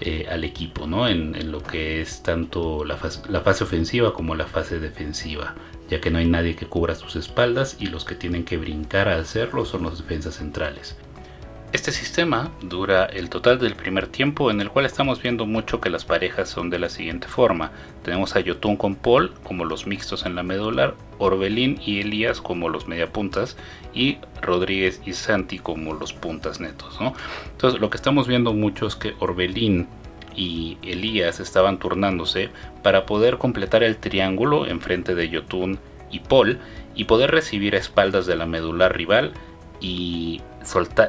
eh, 0.05 0.27
al 0.29 0.43
equipo, 0.43 0.89
¿no? 0.89 1.07
En, 1.07 1.53
lo 1.53 1.63
que 1.63 2.01
es 2.01 2.25
tanto 2.25 2.85
la 2.85 2.97
fase, 2.97 3.65
ofensiva 3.65 4.13
como 4.13 4.35
la 4.35 4.47
fase 4.47 4.81
defensiva, 4.81 5.55
ya 5.89 6.01
que 6.01 6.11
no 6.11 6.19
hay 6.19 6.27
nadie 6.27 6.57
que 6.57 6.67
cubra 6.67 6.97
sus 6.97 7.15
espaldas 7.15 7.77
y 7.79 7.87
los 7.87 8.05
que 8.05 8.17
tienen 8.17 8.45
que 8.45 8.57
brincar 8.57 9.09
a 9.09 9.17
hacerlo 9.17 9.65
son 9.65 9.85
los 9.85 9.99
defensas 9.99 10.35
centrales. 10.35 10.97
Este 11.73 11.93
sistema 11.93 12.51
dura 12.63 13.05
el 13.05 13.31
total 13.31 13.61
del 13.61 13.77
primer 13.77 14.09
tiempo 14.09 14.51
en 14.51 14.61
el 14.61 14.71
cual 14.71 14.87
estamos 14.87 15.23
viendo 15.23 15.47
mucho 15.47 15.81
que 15.81 15.89
las 15.89 16.05
parejas 16.05 16.49
son 16.49 16.69
de 16.69 16.81
la 16.81 16.89
siguiente 16.89 17.29
forma. 17.29 17.71
Tenemos 18.03 18.35
a 18.35 18.41
Yotun 18.41 18.77
con 18.77 18.97
Paul 18.97 19.33
como 19.45 19.65
los 19.65 19.87
mixtos 19.87 20.27
en 20.27 20.35
la 20.35 20.43
medular, 20.43 20.97
Orbelín 21.23 21.81
y 21.85 22.01
Elías 22.01 22.41
como 22.41 22.69
los 22.69 22.89
mediapuntas 22.89 23.57
y 23.95 24.19
Rodríguez 24.41 25.01
y 25.07 25.13
Santi 25.13 25.59
como 25.59 25.95
los 25.95 26.13
puntas 26.13 26.61
netos. 26.61 26.99
Entonces 27.53 27.81
lo 27.81 27.91
que 27.91 27.97
estamos 27.97 28.27
viendo 28.27 28.53
mucho 28.53 28.87
es 28.87 28.97
que 28.97 29.15
Orbelín 29.21 29.87
y 30.35 30.79
Elías 30.83 31.41
estaban 31.41 31.79
turnándose 31.79 32.51
para 32.83 33.07
poder 33.07 33.39
completar 33.39 33.83
el 33.83 33.99
triángulo 33.99 34.67
enfrente 34.67 35.15
de 35.15 35.29
Yotun 35.29 35.79
y 36.11 36.21
Paul 36.21 36.59
y 36.95 37.05
poder 37.05 37.31
recibir 37.31 37.75
a 37.75 37.79
espaldas 37.79 38.27
de 38.27 38.37
la 38.37 38.47
medular 38.47 38.97
rival 38.97 39.33
y 39.81 40.41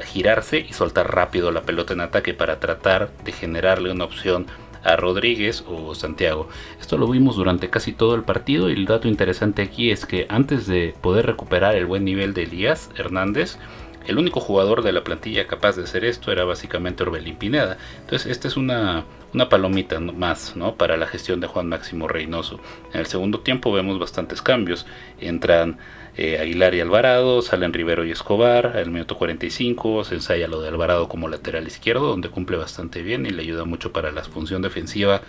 girarse 0.04 0.58
y 0.58 0.72
soltar 0.72 1.14
rápido 1.14 1.52
la 1.52 1.62
pelota 1.62 1.92
en 1.92 2.00
ataque 2.00 2.34
para 2.34 2.60
tratar 2.60 3.10
de 3.24 3.32
generarle 3.32 3.92
una 3.92 4.04
opción 4.04 4.46
a 4.84 4.96
Rodríguez 4.96 5.64
o 5.66 5.94
Santiago. 5.94 6.48
Esto 6.80 6.98
lo 6.98 7.08
vimos 7.08 7.36
durante 7.36 7.70
casi 7.70 7.92
todo 7.92 8.14
el 8.14 8.22
partido 8.22 8.70
y 8.70 8.74
el 8.74 8.84
dato 8.84 9.08
interesante 9.08 9.62
aquí 9.62 9.90
es 9.90 10.06
que 10.06 10.26
antes 10.28 10.66
de 10.66 10.94
poder 11.00 11.26
recuperar 11.26 11.74
el 11.74 11.86
buen 11.86 12.04
nivel 12.04 12.34
de 12.34 12.44
Elías 12.44 12.90
Hernández, 12.96 13.58
el 14.06 14.18
único 14.18 14.40
jugador 14.40 14.82
de 14.82 14.92
la 14.92 15.02
plantilla 15.02 15.46
capaz 15.46 15.76
de 15.76 15.84
hacer 15.84 16.04
esto 16.04 16.30
era 16.30 16.44
básicamente 16.44 17.02
Orbelín 17.02 17.36
Pineda. 17.36 17.78
Entonces, 18.00 18.30
esta 18.30 18.48
es 18.48 18.56
una, 18.56 19.04
una 19.32 19.48
palomita 19.48 19.98
más 19.98 20.56
¿no? 20.56 20.74
para 20.74 20.96
la 20.98 21.06
gestión 21.06 21.40
de 21.40 21.46
Juan 21.46 21.68
Máximo 21.68 22.06
Reynoso. 22.06 22.60
En 22.92 23.00
el 23.00 23.06
segundo 23.06 23.40
tiempo 23.40 23.72
vemos 23.72 23.98
bastantes 23.98 24.42
cambios. 24.42 24.86
Entran 25.20 25.78
eh, 26.16 26.38
Aguilar 26.38 26.74
y 26.74 26.80
Alvarado, 26.80 27.42
salen 27.42 27.72
Rivero 27.72 28.04
y 28.04 28.12
Escobar. 28.12 28.76
Al 28.76 28.90
minuto 28.90 29.16
45 29.16 30.04
se 30.04 30.14
ensaya 30.14 30.46
lo 30.46 30.60
de 30.60 30.68
Alvarado 30.68 31.08
como 31.08 31.28
lateral 31.28 31.66
izquierdo, 31.66 32.06
donde 32.06 32.30
cumple 32.30 32.56
bastante 32.56 33.02
bien 33.02 33.26
y 33.26 33.30
le 33.30 33.42
ayuda 33.42 33.64
mucho 33.64 33.92
para 33.92 34.12
la 34.12 34.22
función 34.22 34.62
defensiva 34.62 35.22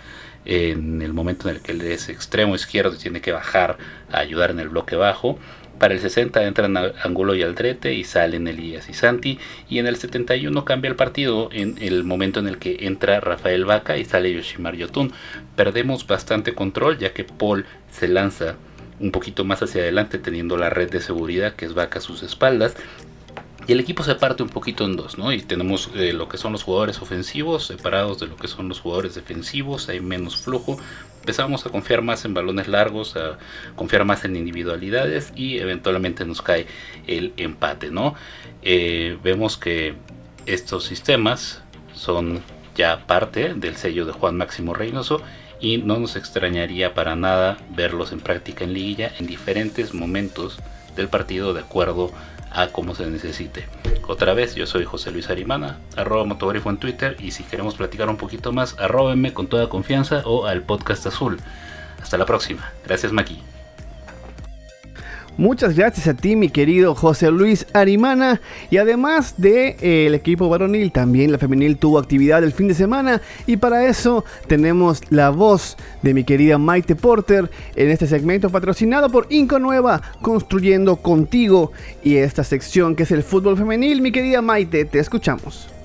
en 0.44 1.02
el 1.02 1.12
momento 1.12 1.48
en 1.48 1.56
el 1.56 1.62
que 1.62 1.72
es 1.92 2.08
extremo 2.08 2.54
izquierdo 2.54 2.94
y 2.94 2.98
tiene 2.98 3.20
que 3.20 3.32
bajar 3.32 3.78
a 4.12 4.18
ayudar 4.18 4.50
en 4.50 4.60
el 4.60 4.68
bloque 4.68 4.94
bajo. 4.94 5.38
Para 5.78 5.92
el 5.92 6.00
60 6.00 6.44
entran 6.44 6.76
Angulo 6.76 7.34
y 7.34 7.42
Aldrete 7.42 7.92
y 7.92 8.04
salen 8.04 8.48
Elías 8.48 8.88
y 8.88 8.94
Santi. 8.94 9.38
Y 9.68 9.78
en 9.78 9.86
el 9.86 9.96
71 9.96 10.64
cambia 10.64 10.88
el 10.88 10.96
partido 10.96 11.50
en 11.52 11.76
el 11.80 12.02
momento 12.02 12.40
en 12.40 12.48
el 12.48 12.58
que 12.58 12.86
entra 12.86 13.20
Rafael 13.20 13.66
Vaca 13.66 13.98
y 13.98 14.04
sale 14.04 14.32
Yoshimar 14.32 14.74
Yotun. 14.76 15.12
Perdemos 15.54 16.06
bastante 16.06 16.54
control 16.54 16.96
ya 16.98 17.12
que 17.12 17.24
Paul 17.24 17.66
se 17.90 18.08
lanza 18.08 18.54
un 19.00 19.10
poquito 19.10 19.44
más 19.44 19.62
hacia 19.62 19.82
adelante 19.82 20.18
teniendo 20.18 20.56
la 20.56 20.70
red 20.70 20.90
de 20.90 21.00
seguridad 21.00 21.54
que 21.54 21.66
es 21.66 21.74
Vaca 21.74 21.98
a 21.98 22.02
sus 22.02 22.22
espaldas 22.22 22.76
y 23.66 23.72
el 23.72 23.80
equipo 23.80 24.04
se 24.04 24.14
parte 24.14 24.44
un 24.44 24.48
poquito 24.48 24.84
en 24.84 24.94
dos, 24.94 25.18
¿no? 25.18 25.32
Y 25.32 25.40
tenemos 25.40 25.90
eh, 25.96 26.12
lo 26.12 26.28
que 26.28 26.38
son 26.38 26.52
los 26.52 26.62
jugadores 26.62 27.02
ofensivos 27.02 27.66
separados 27.66 28.20
de 28.20 28.28
lo 28.28 28.36
que 28.36 28.46
son 28.46 28.68
los 28.68 28.78
jugadores 28.78 29.16
defensivos, 29.16 29.88
hay 29.88 29.98
menos 29.98 30.36
flujo. 30.36 30.78
Empezamos 31.20 31.66
a 31.66 31.70
confiar 31.70 32.00
más 32.02 32.24
en 32.24 32.32
balones 32.32 32.68
largos, 32.68 33.16
a 33.16 33.38
confiar 33.74 34.04
más 34.04 34.24
en 34.24 34.36
individualidades 34.36 35.32
y 35.34 35.58
eventualmente 35.58 36.24
nos 36.24 36.42
cae 36.42 36.68
el 37.08 37.32
empate, 37.38 37.90
¿no? 37.90 38.14
Eh, 38.62 39.18
vemos 39.24 39.56
que 39.56 39.94
estos 40.46 40.84
sistemas 40.84 41.60
son 41.92 42.42
ya 42.76 43.04
parte 43.08 43.54
del 43.54 43.74
sello 43.74 44.06
de 44.06 44.12
Juan 44.12 44.36
Máximo 44.36 44.74
Reynoso 44.74 45.22
y 45.60 45.78
no 45.78 45.98
nos 45.98 46.16
extrañaría 46.16 46.94
para 46.94 47.16
nada 47.16 47.56
verlos 47.70 48.12
en 48.12 48.20
práctica 48.20 48.64
en 48.64 48.72
liguilla 48.72 49.12
en 49.18 49.26
diferentes 49.26 49.94
momentos 49.94 50.58
del 50.96 51.08
partido 51.08 51.54
de 51.54 51.60
acuerdo 51.60 52.10
a 52.50 52.68
como 52.68 52.94
se 52.94 53.06
necesite. 53.06 53.66
Otra 54.08 54.34
vez, 54.34 54.54
yo 54.54 54.66
soy 54.66 54.84
José 54.84 55.10
Luis 55.10 55.30
Arimana, 55.30 55.78
arroba 55.96 56.24
motogrifo 56.24 56.70
en 56.70 56.78
Twitter 56.78 57.16
y 57.18 57.32
si 57.32 57.42
queremos 57.42 57.74
platicar 57.74 58.08
un 58.08 58.16
poquito 58.16 58.52
más, 58.52 58.78
arróbenme 58.78 59.32
con 59.34 59.48
toda 59.48 59.68
confianza 59.68 60.22
o 60.24 60.46
al 60.46 60.62
podcast 60.62 61.06
azul. 61.06 61.38
Hasta 62.00 62.16
la 62.16 62.26
próxima. 62.26 62.72
Gracias 62.84 63.12
Maki. 63.12 63.55
Muchas 65.38 65.76
gracias 65.76 66.08
a 66.08 66.14
ti, 66.14 66.34
mi 66.34 66.48
querido 66.48 66.94
José 66.94 67.30
Luis 67.30 67.66
Arimana. 67.74 68.40
Y 68.70 68.78
además 68.78 69.34
del 69.36 69.76
de, 69.76 70.06
eh, 70.06 70.14
equipo 70.14 70.48
varonil, 70.48 70.92
también 70.92 71.30
la 71.30 71.36
femenil 71.36 71.76
tuvo 71.76 71.98
actividad 71.98 72.42
el 72.42 72.52
fin 72.52 72.68
de 72.68 72.74
semana. 72.74 73.20
Y 73.46 73.58
para 73.58 73.86
eso 73.86 74.24
tenemos 74.46 75.02
la 75.10 75.28
voz 75.28 75.76
de 76.00 76.14
mi 76.14 76.24
querida 76.24 76.56
Maite 76.56 76.96
Porter 76.96 77.50
en 77.74 77.90
este 77.90 78.06
segmento 78.06 78.48
patrocinado 78.48 79.10
por 79.10 79.26
Inco 79.28 79.58
Nueva, 79.58 80.00
construyendo 80.22 80.96
contigo. 80.96 81.70
Y 82.02 82.16
esta 82.16 82.42
sección 82.42 82.96
que 82.96 83.02
es 83.02 83.10
el 83.10 83.22
fútbol 83.22 83.58
femenil, 83.58 84.00
mi 84.00 84.12
querida 84.12 84.40
Maite, 84.40 84.86
te 84.86 85.00
escuchamos. 85.00 85.75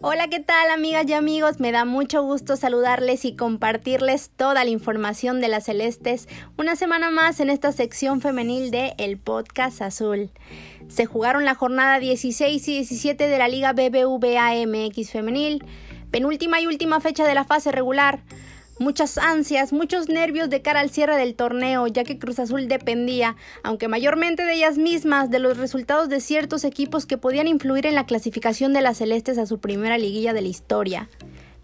Hola, 0.00 0.28
¿qué 0.28 0.38
tal 0.38 0.70
amigas 0.70 1.06
y 1.08 1.12
amigos? 1.12 1.58
Me 1.58 1.72
da 1.72 1.84
mucho 1.84 2.22
gusto 2.22 2.54
saludarles 2.54 3.24
y 3.24 3.34
compartirles 3.34 4.30
toda 4.30 4.62
la 4.62 4.70
información 4.70 5.40
de 5.40 5.48
las 5.48 5.64
celestes 5.64 6.28
una 6.56 6.76
semana 6.76 7.10
más 7.10 7.40
en 7.40 7.50
esta 7.50 7.72
sección 7.72 8.20
femenil 8.20 8.70
de 8.70 8.94
El 8.96 9.18
Podcast 9.18 9.82
Azul. 9.82 10.30
Se 10.86 11.04
jugaron 11.06 11.44
la 11.44 11.56
jornada 11.56 11.98
16 11.98 12.68
y 12.68 12.72
17 12.74 13.28
de 13.28 13.38
la 13.38 13.48
Liga 13.48 13.72
BBVA 13.72 14.52
MX 14.68 15.10
femenil, 15.10 15.64
penúltima 16.12 16.60
y 16.60 16.68
última 16.68 17.00
fecha 17.00 17.26
de 17.26 17.34
la 17.34 17.42
fase 17.42 17.72
regular 17.72 18.20
muchas 18.78 19.18
ansias, 19.18 19.72
muchos 19.72 20.08
nervios 20.08 20.50
de 20.50 20.62
cara 20.62 20.80
al 20.80 20.90
cierre 20.90 21.16
del 21.16 21.34
torneo, 21.34 21.86
ya 21.86 22.04
que 22.04 22.18
Cruz 22.18 22.38
Azul 22.38 22.68
dependía, 22.68 23.36
aunque 23.62 23.88
mayormente 23.88 24.44
de 24.44 24.54
ellas 24.54 24.78
mismas, 24.78 25.30
de 25.30 25.38
los 25.38 25.56
resultados 25.56 26.08
de 26.08 26.20
ciertos 26.20 26.64
equipos 26.64 27.06
que 27.06 27.18
podían 27.18 27.48
influir 27.48 27.86
en 27.86 27.94
la 27.94 28.06
clasificación 28.06 28.72
de 28.72 28.82
las 28.82 28.98
Celestes 28.98 29.38
a 29.38 29.46
su 29.46 29.58
primera 29.58 29.98
liguilla 29.98 30.32
de 30.32 30.42
la 30.42 30.48
historia. 30.48 31.08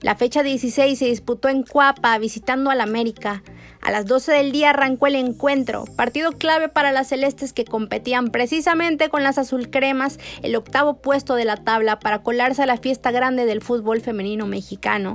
La 0.05 0.17
fecha 0.17 0.43
16 0.43 0.99
se 0.99 1.07
disputó 1.07 1.49
en 1.49 1.63
Cuapa, 1.63 2.19
visitando 2.19 2.69
al 2.71 2.83
América. 2.83 3.43
A 3.81 3.91
las 3.91 4.05
12 4.05 4.33
del 4.33 4.53
día 4.53 4.71
arrancó 4.71 5.07
el 5.07 5.15
encuentro, 5.15 5.85
partido 5.97 6.33
clave 6.33 6.69
para 6.69 6.93
las 6.93 7.09
celestes 7.09 7.55
que 7.55 7.65
competían 7.65 8.31
precisamente 8.31 9.09
con 9.09 9.23
las 9.23 9.39
azulcremas, 9.39 10.19
el 10.43 10.57
octavo 10.57 11.01
puesto 11.01 11.37
de 11.37 11.47
la 11.47 11.57
tabla 11.57 12.01
para 12.01 12.23
colarse 12.23 12.63
a 12.63 12.67
la 12.67 12.77
fiesta 12.77 13.13
grande 13.13 13.47
del 13.47 13.63
fútbol 13.63 14.03
femenino 14.03 14.47
mexicano. 14.47 15.15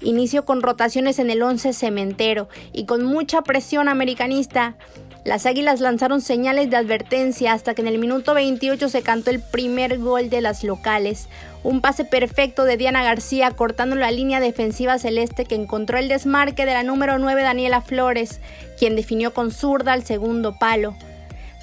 Inicio 0.00 0.44
con 0.44 0.62
rotaciones 0.62 1.18
en 1.18 1.30
el 1.30 1.42
11 1.42 1.72
cementero 1.72 2.48
y 2.72 2.84
con 2.84 3.04
mucha 3.04 3.42
presión 3.42 3.88
americanista. 3.88 4.76
Las 5.24 5.44
Águilas 5.44 5.80
lanzaron 5.80 6.20
señales 6.20 6.70
de 6.70 6.76
advertencia 6.76 7.52
hasta 7.52 7.74
que 7.74 7.82
en 7.82 7.88
el 7.88 7.98
minuto 7.98 8.32
28 8.32 8.88
se 8.88 9.02
cantó 9.02 9.30
el 9.30 9.40
primer 9.40 9.98
gol 9.98 10.30
de 10.30 10.40
las 10.40 10.64
locales. 10.64 11.28
Un 11.64 11.80
pase 11.80 12.04
perfecto 12.04 12.64
de 12.64 12.76
Diana 12.76 13.02
García 13.02 13.50
cortando 13.50 13.96
la 13.96 14.10
línea 14.10 14.40
defensiva 14.40 14.98
celeste 14.98 15.44
que 15.44 15.56
encontró 15.56 15.98
el 15.98 16.08
desmarque 16.08 16.64
de 16.64 16.72
la 16.72 16.84
número 16.84 17.18
9 17.18 17.42
Daniela 17.42 17.80
Flores, 17.80 18.40
quien 18.78 18.96
definió 18.96 19.34
con 19.34 19.50
zurda 19.50 19.92
al 19.92 20.04
segundo 20.04 20.56
palo. 20.58 20.94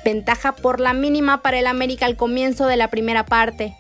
Ventaja 0.04 0.51
por 0.51 0.80
la 0.80 0.94
mínima 0.94 1.42
para 1.42 1.58
el 1.58 1.65
América 1.65 2.06
al 2.06 2.18
comienzo 2.18 2.68
de 2.68 2.77
la 2.77 2.92
primera 2.92 3.25
parte. 3.25 3.75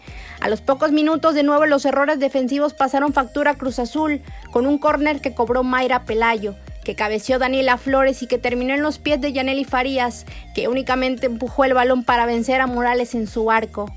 A 0.45 0.47
los 0.47 0.61
pocos 0.61 0.91
minutos 0.91 1.33
de 1.33 1.41
nuevo 1.41 1.65
los 1.65 1.85
errores 1.85 2.19
defensivos 2.19 2.75
pasaron 2.75 3.13
factura 3.13 3.49
a 3.49 3.57
Cruz 3.57 3.79
Azul 3.79 4.21
con 4.51 4.67
un 4.67 4.77
córner 4.77 5.19
que 5.19 5.33
cobró 5.33 5.63
Mayra 5.63 6.05
Pelayo, 6.05 6.53
que 6.83 6.93
cabeció 6.93 7.39
Daniela 7.39 7.79
Flores 7.79 8.21
y 8.21 8.27
que 8.27 8.37
terminó 8.37 8.75
en 8.75 8.83
los 8.83 8.99
pies 8.99 9.19
de 9.19 9.33
Yaneli 9.33 9.65
Farías, 9.65 10.27
que 10.53 10.67
únicamente 10.67 11.25
empujó 11.25 11.65
el 11.65 11.73
balón 11.73 12.03
para 12.03 12.27
vencer 12.27 12.61
a 12.61 12.67
Morales 12.67 13.15
en 13.15 13.25
su 13.25 13.49
arco. 13.49 13.91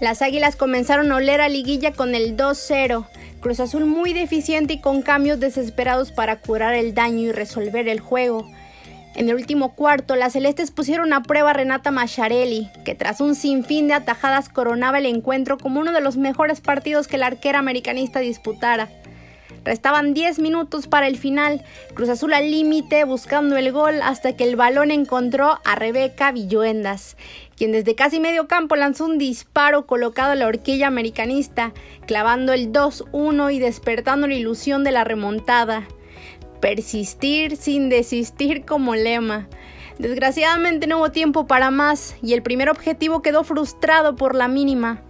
Las 0.00 0.22
Águilas 0.22 0.56
comenzaron 0.56 1.12
a 1.12 1.16
oler 1.18 1.40
a 1.40 1.48
liguilla 1.48 1.92
con 1.92 2.16
el 2.16 2.36
2-0. 2.36 3.06
Cruz 3.38 3.60
Azul 3.60 3.84
muy 3.84 4.14
deficiente 4.14 4.72
y 4.74 4.80
con 4.80 5.02
cambios 5.02 5.38
desesperados 5.38 6.10
para 6.10 6.40
curar 6.40 6.74
el 6.74 6.94
daño 6.94 7.28
y 7.28 7.30
resolver 7.30 7.86
el 7.86 8.00
juego. 8.00 8.50
En 9.14 9.28
el 9.28 9.34
último 9.34 9.74
cuarto, 9.74 10.16
las 10.16 10.32
celestes 10.32 10.70
pusieron 10.70 11.12
a 11.12 11.22
prueba 11.22 11.50
a 11.50 11.52
Renata 11.52 11.90
Macharelli, 11.90 12.70
que 12.84 12.94
tras 12.94 13.20
un 13.20 13.34
sinfín 13.34 13.86
de 13.86 13.94
atajadas 13.94 14.48
coronaba 14.48 14.98
el 14.98 15.06
encuentro 15.06 15.58
como 15.58 15.80
uno 15.80 15.92
de 15.92 16.00
los 16.00 16.16
mejores 16.16 16.60
partidos 16.60 17.08
que 17.08 17.18
la 17.18 17.26
arquera 17.26 17.58
americanista 17.58 18.20
disputara. 18.20 18.88
Restaban 19.64 20.12
10 20.12 20.40
minutos 20.40 20.88
para 20.88 21.06
el 21.06 21.16
final, 21.16 21.62
Cruz 21.94 22.08
Azul 22.08 22.32
al 22.32 22.50
límite 22.50 23.04
buscando 23.04 23.56
el 23.56 23.70
gol 23.70 24.02
hasta 24.02 24.34
que 24.34 24.44
el 24.44 24.56
balón 24.56 24.90
encontró 24.90 25.60
a 25.64 25.74
Rebeca 25.76 26.32
Villuendas, 26.32 27.16
quien 27.56 27.70
desde 27.70 27.94
casi 27.94 28.18
medio 28.18 28.48
campo 28.48 28.74
lanzó 28.74 29.04
un 29.04 29.18
disparo 29.18 29.86
colocado 29.86 30.32
a 30.32 30.36
la 30.36 30.48
horquilla 30.48 30.88
americanista, 30.88 31.72
clavando 32.06 32.52
el 32.52 32.72
2-1 32.72 33.54
y 33.54 33.60
despertando 33.60 34.26
la 34.26 34.34
ilusión 34.34 34.82
de 34.82 34.90
la 34.90 35.04
remontada. 35.04 35.86
Persistir 36.62 37.56
sin 37.56 37.88
desistir 37.88 38.64
como 38.64 38.94
lema. 38.94 39.48
Desgraciadamente 39.98 40.86
no 40.86 40.98
hubo 40.98 41.10
tiempo 41.10 41.48
para 41.48 41.72
más 41.72 42.14
y 42.22 42.34
el 42.34 42.42
primer 42.44 42.70
objetivo 42.70 43.20
quedó 43.20 43.42
frustrado 43.42 44.14
por 44.14 44.36
la 44.36 44.46
mínima. 44.46 45.02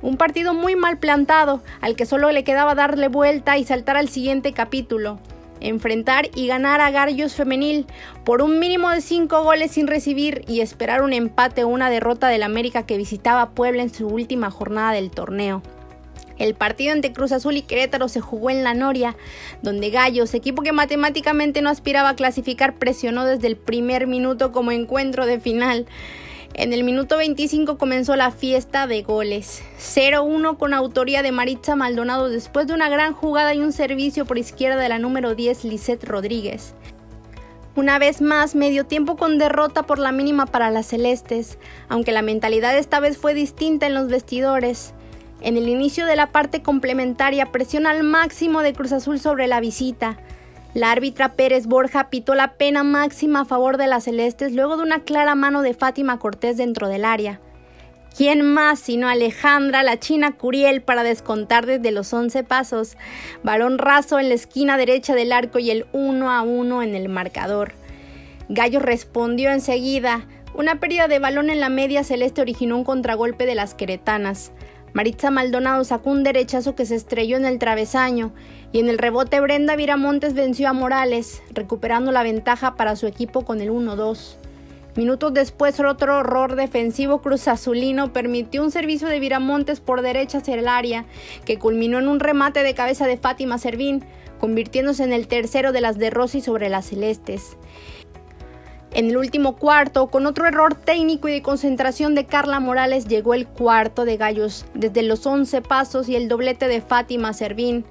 Un 0.00 0.16
partido 0.16 0.54
muy 0.54 0.76
mal 0.76 1.00
plantado, 1.00 1.60
al 1.80 1.96
que 1.96 2.06
solo 2.06 2.30
le 2.30 2.44
quedaba 2.44 2.76
darle 2.76 3.08
vuelta 3.08 3.58
y 3.58 3.64
saltar 3.64 3.96
al 3.96 4.08
siguiente 4.08 4.52
capítulo. 4.52 5.18
Enfrentar 5.58 6.30
y 6.36 6.46
ganar 6.46 6.80
a 6.80 6.92
Garrios 6.92 7.34
Femenil 7.34 7.86
por 8.24 8.40
un 8.40 8.60
mínimo 8.60 8.88
de 8.90 9.00
5 9.00 9.42
goles 9.42 9.72
sin 9.72 9.88
recibir 9.88 10.44
y 10.46 10.60
esperar 10.60 11.02
un 11.02 11.12
empate 11.12 11.64
o 11.64 11.68
una 11.68 11.90
derrota 11.90 12.28
del 12.28 12.44
América 12.44 12.86
que 12.86 12.96
visitaba 12.96 13.50
Puebla 13.50 13.82
en 13.82 13.92
su 13.92 14.06
última 14.06 14.52
jornada 14.52 14.92
del 14.92 15.10
torneo. 15.10 15.62
El 16.42 16.56
partido 16.56 16.92
entre 16.92 17.12
Cruz 17.12 17.30
Azul 17.30 17.56
y 17.56 17.62
Querétaro 17.62 18.08
se 18.08 18.20
jugó 18.20 18.50
en 18.50 18.64
La 18.64 18.74
Noria, 18.74 19.14
donde 19.62 19.90
Gallos, 19.90 20.34
equipo 20.34 20.62
que 20.62 20.72
matemáticamente 20.72 21.62
no 21.62 21.70
aspiraba 21.70 22.08
a 22.08 22.16
clasificar, 22.16 22.74
presionó 22.80 23.24
desde 23.24 23.46
el 23.46 23.54
primer 23.54 24.08
minuto 24.08 24.50
como 24.50 24.72
encuentro 24.72 25.24
de 25.24 25.38
final. 25.38 25.86
En 26.54 26.72
el 26.72 26.82
minuto 26.82 27.16
25 27.16 27.78
comenzó 27.78 28.16
la 28.16 28.32
fiesta 28.32 28.88
de 28.88 29.02
goles. 29.02 29.62
0-1 29.78 30.58
con 30.58 30.74
autoría 30.74 31.22
de 31.22 31.30
Maritza 31.30 31.76
Maldonado 31.76 32.28
después 32.28 32.66
de 32.66 32.74
una 32.74 32.88
gran 32.88 33.12
jugada 33.12 33.54
y 33.54 33.60
un 33.60 33.72
servicio 33.72 34.24
por 34.24 34.36
izquierda 34.36 34.78
de 34.78 34.88
la 34.88 34.98
número 34.98 35.36
10 35.36 35.62
Lisette 35.62 36.02
Rodríguez. 36.02 36.74
Una 37.76 38.00
vez 38.00 38.20
más, 38.20 38.56
medio 38.56 38.84
tiempo 38.84 39.16
con 39.16 39.38
derrota 39.38 39.84
por 39.84 40.00
la 40.00 40.10
mínima 40.10 40.46
para 40.46 40.72
las 40.72 40.86
celestes, 40.86 41.56
aunque 41.88 42.10
la 42.10 42.20
mentalidad 42.20 42.76
esta 42.76 42.98
vez 42.98 43.16
fue 43.16 43.32
distinta 43.32 43.86
en 43.86 43.94
los 43.94 44.08
vestidores. 44.08 44.92
En 45.42 45.56
el 45.56 45.68
inicio 45.68 46.06
de 46.06 46.14
la 46.14 46.28
parte 46.28 46.62
complementaria, 46.62 47.50
presión 47.50 47.88
al 47.88 48.04
máximo 48.04 48.62
de 48.62 48.72
Cruz 48.72 48.92
Azul 48.92 49.18
sobre 49.18 49.48
la 49.48 49.58
visita. 49.58 50.16
La 50.72 50.92
árbitra 50.92 51.34
Pérez 51.34 51.66
Borja 51.66 52.10
pitó 52.10 52.36
la 52.36 52.52
pena 52.52 52.84
máxima 52.84 53.40
a 53.40 53.44
favor 53.44 53.76
de 53.76 53.88
las 53.88 54.04
celestes 54.04 54.52
luego 54.52 54.76
de 54.76 54.84
una 54.84 55.00
clara 55.00 55.34
mano 55.34 55.62
de 55.62 55.74
Fátima 55.74 56.20
Cortés 56.20 56.56
dentro 56.56 56.88
del 56.88 57.04
área. 57.04 57.40
¿Quién 58.16 58.42
más 58.42 58.78
sino 58.78 59.08
Alejandra, 59.08 59.82
la 59.82 59.98
china 59.98 60.30
Curiel, 60.32 60.80
para 60.80 61.02
descontar 61.02 61.66
desde 61.66 61.90
los 61.90 62.12
11 62.12 62.44
pasos? 62.44 62.96
Balón 63.42 63.78
raso 63.78 64.20
en 64.20 64.28
la 64.28 64.34
esquina 64.34 64.76
derecha 64.76 65.16
del 65.16 65.32
arco 65.32 65.58
y 65.58 65.72
el 65.72 65.86
1 65.92 66.30
a 66.30 66.42
1 66.42 66.82
en 66.84 66.94
el 66.94 67.08
marcador. 67.08 67.72
Gallo 68.48 68.78
respondió 68.78 69.50
enseguida. 69.50 70.26
Una 70.54 70.78
pérdida 70.78 71.08
de 71.08 71.18
balón 71.18 71.50
en 71.50 71.58
la 71.58 71.68
media 71.68 72.04
celeste 72.04 72.42
originó 72.42 72.76
un 72.76 72.84
contragolpe 72.84 73.44
de 73.44 73.56
las 73.56 73.74
queretanas. 73.74 74.52
Maritza 74.92 75.30
Maldonado 75.30 75.84
sacó 75.84 76.10
un 76.10 76.22
derechazo 76.22 76.74
que 76.74 76.84
se 76.84 76.96
estrelló 76.96 77.38
en 77.38 77.46
el 77.46 77.58
travesaño 77.58 78.32
y 78.72 78.80
en 78.80 78.88
el 78.88 78.98
rebote 78.98 79.40
Brenda 79.40 79.74
Viramontes 79.74 80.34
venció 80.34 80.68
a 80.68 80.74
Morales, 80.74 81.42
recuperando 81.50 82.12
la 82.12 82.22
ventaja 82.22 82.74
para 82.74 82.96
su 82.96 83.06
equipo 83.06 83.44
con 83.44 83.60
el 83.60 83.70
1-2. 83.70 84.36
Minutos 84.94 85.32
después 85.32 85.80
otro 85.80 86.20
error 86.20 86.54
defensivo 86.54 87.22
cruz 87.22 87.48
azulino 87.48 88.12
permitió 88.12 88.62
un 88.62 88.70
servicio 88.70 89.08
de 89.08 89.20
Viramontes 89.20 89.80
por 89.80 90.02
derecha 90.02 90.38
hacia 90.38 90.54
el 90.54 90.68
área, 90.68 91.06
que 91.46 91.58
culminó 91.58 91.98
en 91.98 92.08
un 92.08 92.20
remate 92.20 92.62
de 92.62 92.74
cabeza 92.74 93.06
de 93.06 93.16
Fátima 93.16 93.56
Servín, 93.56 94.04
convirtiéndose 94.38 95.04
en 95.04 95.14
el 95.14 95.28
tercero 95.28 95.72
de 95.72 95.80
las 95.80 95.96
de 95.96 96.10
Rossi 96.10 96.42
sobre 96.42 96.68
las 96.68 96.86
celestes. 96.86 97.56
En 98.94 99.08
el 99.08 99.16
último 99.16 99.56
cuarto, 99.56 100.08
con 100.08 100.26
otro 100.26 100.44
error 100.44 100.74
técnico 100.74 101.26
y 101.26 101.32
de 101.32 101.40
concentración 101.40 102.14
de 102.14 102.26
Carla 102.26 102.60
Morales, 102.60 103.08
llegó 103.08 103.32
el 103.32 103.46
cuarto 103.46 104.04
de 104.04 104.18
Gallos 104.18 104.66
desde 104.74 105.02
los 105.02 105.24
11 105.24 105.62
pasos 105.62 106.10
y 106.10 106.16
el 106.16 106.28
doblete 106.28 106.68
de 106.68 106.82
Fátima 106.82 107.32
Servín. 107.32 107.86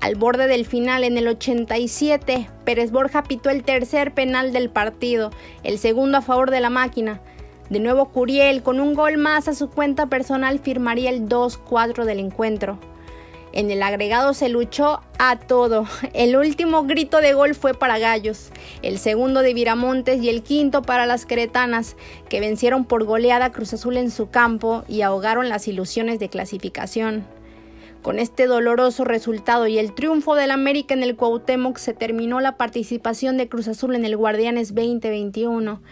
Al 0.00 0.14
borde 0.14 0.46
del 0.46 0.64
final, 0.64 1.04
en 1.04 1.18
el 1.18 1.28
87, 1.28 2.48
Pérez 2.64 2.90
Borja 2.90 3.24
pitó 3.24 3.50
el 3.50 3.62
tercer 3.62 4.14
penal 4.14 4.54
del 4.54 4.70
partido, 4.70 5.32
el 5.64 5.78
segundo 5.78 6.16
a 6.16 6.22
favor 6.22 6.50
de 6.50 6.60
la 6.60 6.70
máquina. 6.70 7.20
De 7.68 7.78
nuevo 7.78 8.06
Curiel, 8.06 8.62
con 8.62 8.80
un 8.80 8.94
gol 8.94 9.18
más 9.18 9.48
a 9.48 9.54
su 9.54 9.68
cuenta 9.68 10.06
personal, 10.06 10.60
firmaría 10.60 11.10
el 11.10 11.28
2-4 11.28 12.04
del 12.04 12.20
encuentro. 12.20 12.78
En 13.52 13.70
el 13.70 13.82
agregado 13.82 14.32
se 14.32 14.48
luchó 14.48 15.00
a 15.18 15.38
todo. 15.38 15.86
El 16.14 16.36
último 16.36 16.84
grito 16.84 17.18
de 17.18 17.34
gol 17.34 17.54
fue 17.54 17.74
para 17.74 17.98
Gallos, 17.98 18.50
el 18.80 18.98
segundo 18.98 19.42
de 19.42 19.52
Viramontes 19.52 20.22
y 20.22 20.30
el 20.30 20.42
quinto 20.42 20.82
para 20.82 21.04
las 21.04 21.26
Queretanas, 21.26 21.96
que 22.30 22.40
vencieron 22.40 22.86
por 22.86 23.04
goleada 23.04 23.52
Cruz 23.52 23.74
Azul 23.74 23.98
en 23.98 24.10
su 24.10 24.30
campo 24.30 24.84
y 24.88 25.02
ahogaron 25.02 25.50
las 25.50 25.68
ilusiones 25.68 26.18
de 26.18 26.30
clasificación. 26.30 27.26
Con 28.00 28.18
este 28.18 28.46
doloroso 28.46 29.04
resultado 29.04 29.68
y 29.68 29.78
el 29.78 29.94
triunfo 29.94 30.34
del 30.34 30.50
América 30.50 30.94
en 30.94 31.02
el 31.02 31.14
Cuauhtémoc 31.14 31.76
se 31.76 31.92
terminó 31.92 32.40
la 32.40 32.56
participación 32.56 33.36
de 33.36 33.48
Cruz 33.48 33.68
Azul 33.68 33.94
en 33.94 34.04
el 34.04 34.16
Guardianes 34.16 34.74
2021, 34.74 35.82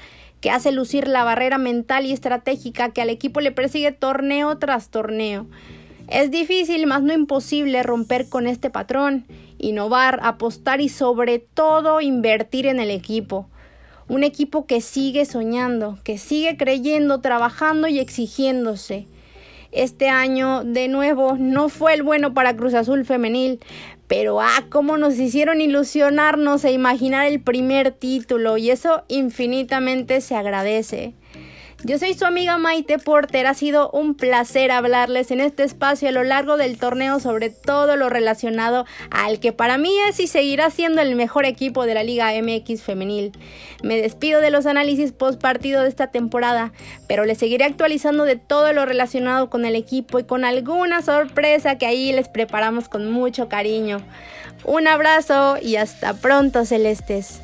que 0.41 0.51
hace 0.51 0.73
lucir 0.73 1.07
la 1.07 1.23
barrera 1.25 1.59
mental 1.59 2.07
y 2.07 2.13
estratégica 2.13 2.89
que 2.89 3.03
al 3.03 3.11
equipo 3.11 3.41
le 3.41 3.53
persigue 3.53 3.93
torneo 3.93 4.59
tras 4.59 4.89
torneo. 4.89 5.47
Es 6.11 6.33
difícil, 6.33 6.89
mas 6.89 7.05
no 7.05 7.13
imposible, 7.13 7.85
romper 7.85 8.29
con 8.29 8.49
este 8.49 8.69
patrón, 8.69 9.27
innovar, 9.59 10.19
apostar 10.25 10.81
y 10.81 10.89
sobre 10.89 11.39
todo 11.39 12.01
invertir 12.01 12.67
en 12.67 12.81
el 12.81 12.91
equipo. 12.91 13.49
Un 14.09 14.25
equipo 14.25 14.67
que 14.67 14.81
sigue 14.81 15.25
soñando, 15.25 16.01
que 16.03 16.19
sigue 16.19 16.57
creyendo, 16.57 17.21
trabajando 17.21 17.87
y 17.87 18.01
exigiéndose. 18.01 19.07
Este 19.71 20.09
año, 20.09 20.65
de 20.65 20.89
nuevo, 20.89 21.37
no 21.39 21.69
fue 21.69 21.95
el 21.95 22.03
bueno 22.03 22.35
para 22.35 22.57
Cruz 22.57 22.75
Azul 22.75 23.05
Femenil, 23.05 23.61
pero 24.09 24.41
ah, 24.41 24.65
cómo 24.69 24.99
nos 24.99 25.17
hicieron 25.17 25.61
ilusionarnos 25.61 26.65
e 26.65 26.73
imaginar 26.73 27.29
el 27.29 27.41
primer 27.41 27.93
título, 27.93 28.57
y 28.57 28.71
eso 28.71 29.05
infinitamente 29.07 30.21
se 30.23 30.35
agradece. 30.35 31.15
Yo 31.83 31.99
soy 31.99 32.13
su 32.13 32.27
amiga 32.27 32.59
Maite 32.59 32.99
Porter, 32.99 33.47
ha 33.47 33.55
sido 33.55 33.91
un 33.93 34.15
placer 34.15 34.71
hablarles 34.71 35.31
en 35.31 35.41
este 35.41 35.63
espacio 35.63 36.11
a 36.11 36.13
lo 36.13 36.23
largo 36.23 36.59
del 36.59 36.79
torneo 36.79 37.21
sobre 37.21 37.49
todo 37.49 37.97
lo 37.97 38.11
relacionado 38.11 38.85
al 39.11 39.41
que 39.41 39.55
para 39.55 39.79
mí 39.79 39.91
es 40.07 40.21
y 40.21 40.27
seguirá 40.27 40.69
siendo 40.71 41.01
el 41.01 41.17
mejor 41.17 41.47
equipo 41.47 41.87
de 41.87 41.95
la 41.95 42.03
Liga 42.03 42.33
MX 42.33 42.83
femenil. 42.83 43.33
Me 43.83 44.01
despido 44.01 44.43
de 44.43 44.51
los 44.51 44.67
análisis 44.67 45.13
post 45.13 45.41
partido 45.41 45.83
de 45.83 45.89
esta 45.89 46.09
temporada, 46.09 46.73
pero 47.09 47.25
les 47.25 47.39
seguiré 47.39 47.65
actualizando 47.65 48.25
de 48.25 48.37
todo 48.37 48.75
lo 48.75 48.85
relacionado 48.85 49.49
con 49.49 49.65
el 49.65 49.75
equipo 49.75 50.19
y 50.19 50.25
con 50.25 50.45
alguna 50.45 51.01
sorpresa 51.01 51.79
que 51.79 51.87
ahí 51.87 52.13
les 52.13 52.29
preparamos 52.29 52.91
con 52.91 53.11
mucho 53.11 53.49
cariño. 53.49 54.03
Un 54.65 54.87
abrazo 54.87 55.57
y 55.63 55.77
hasta 55.77 56.13
pronto, 56.13 56.67
Celestes. 56.67 57.41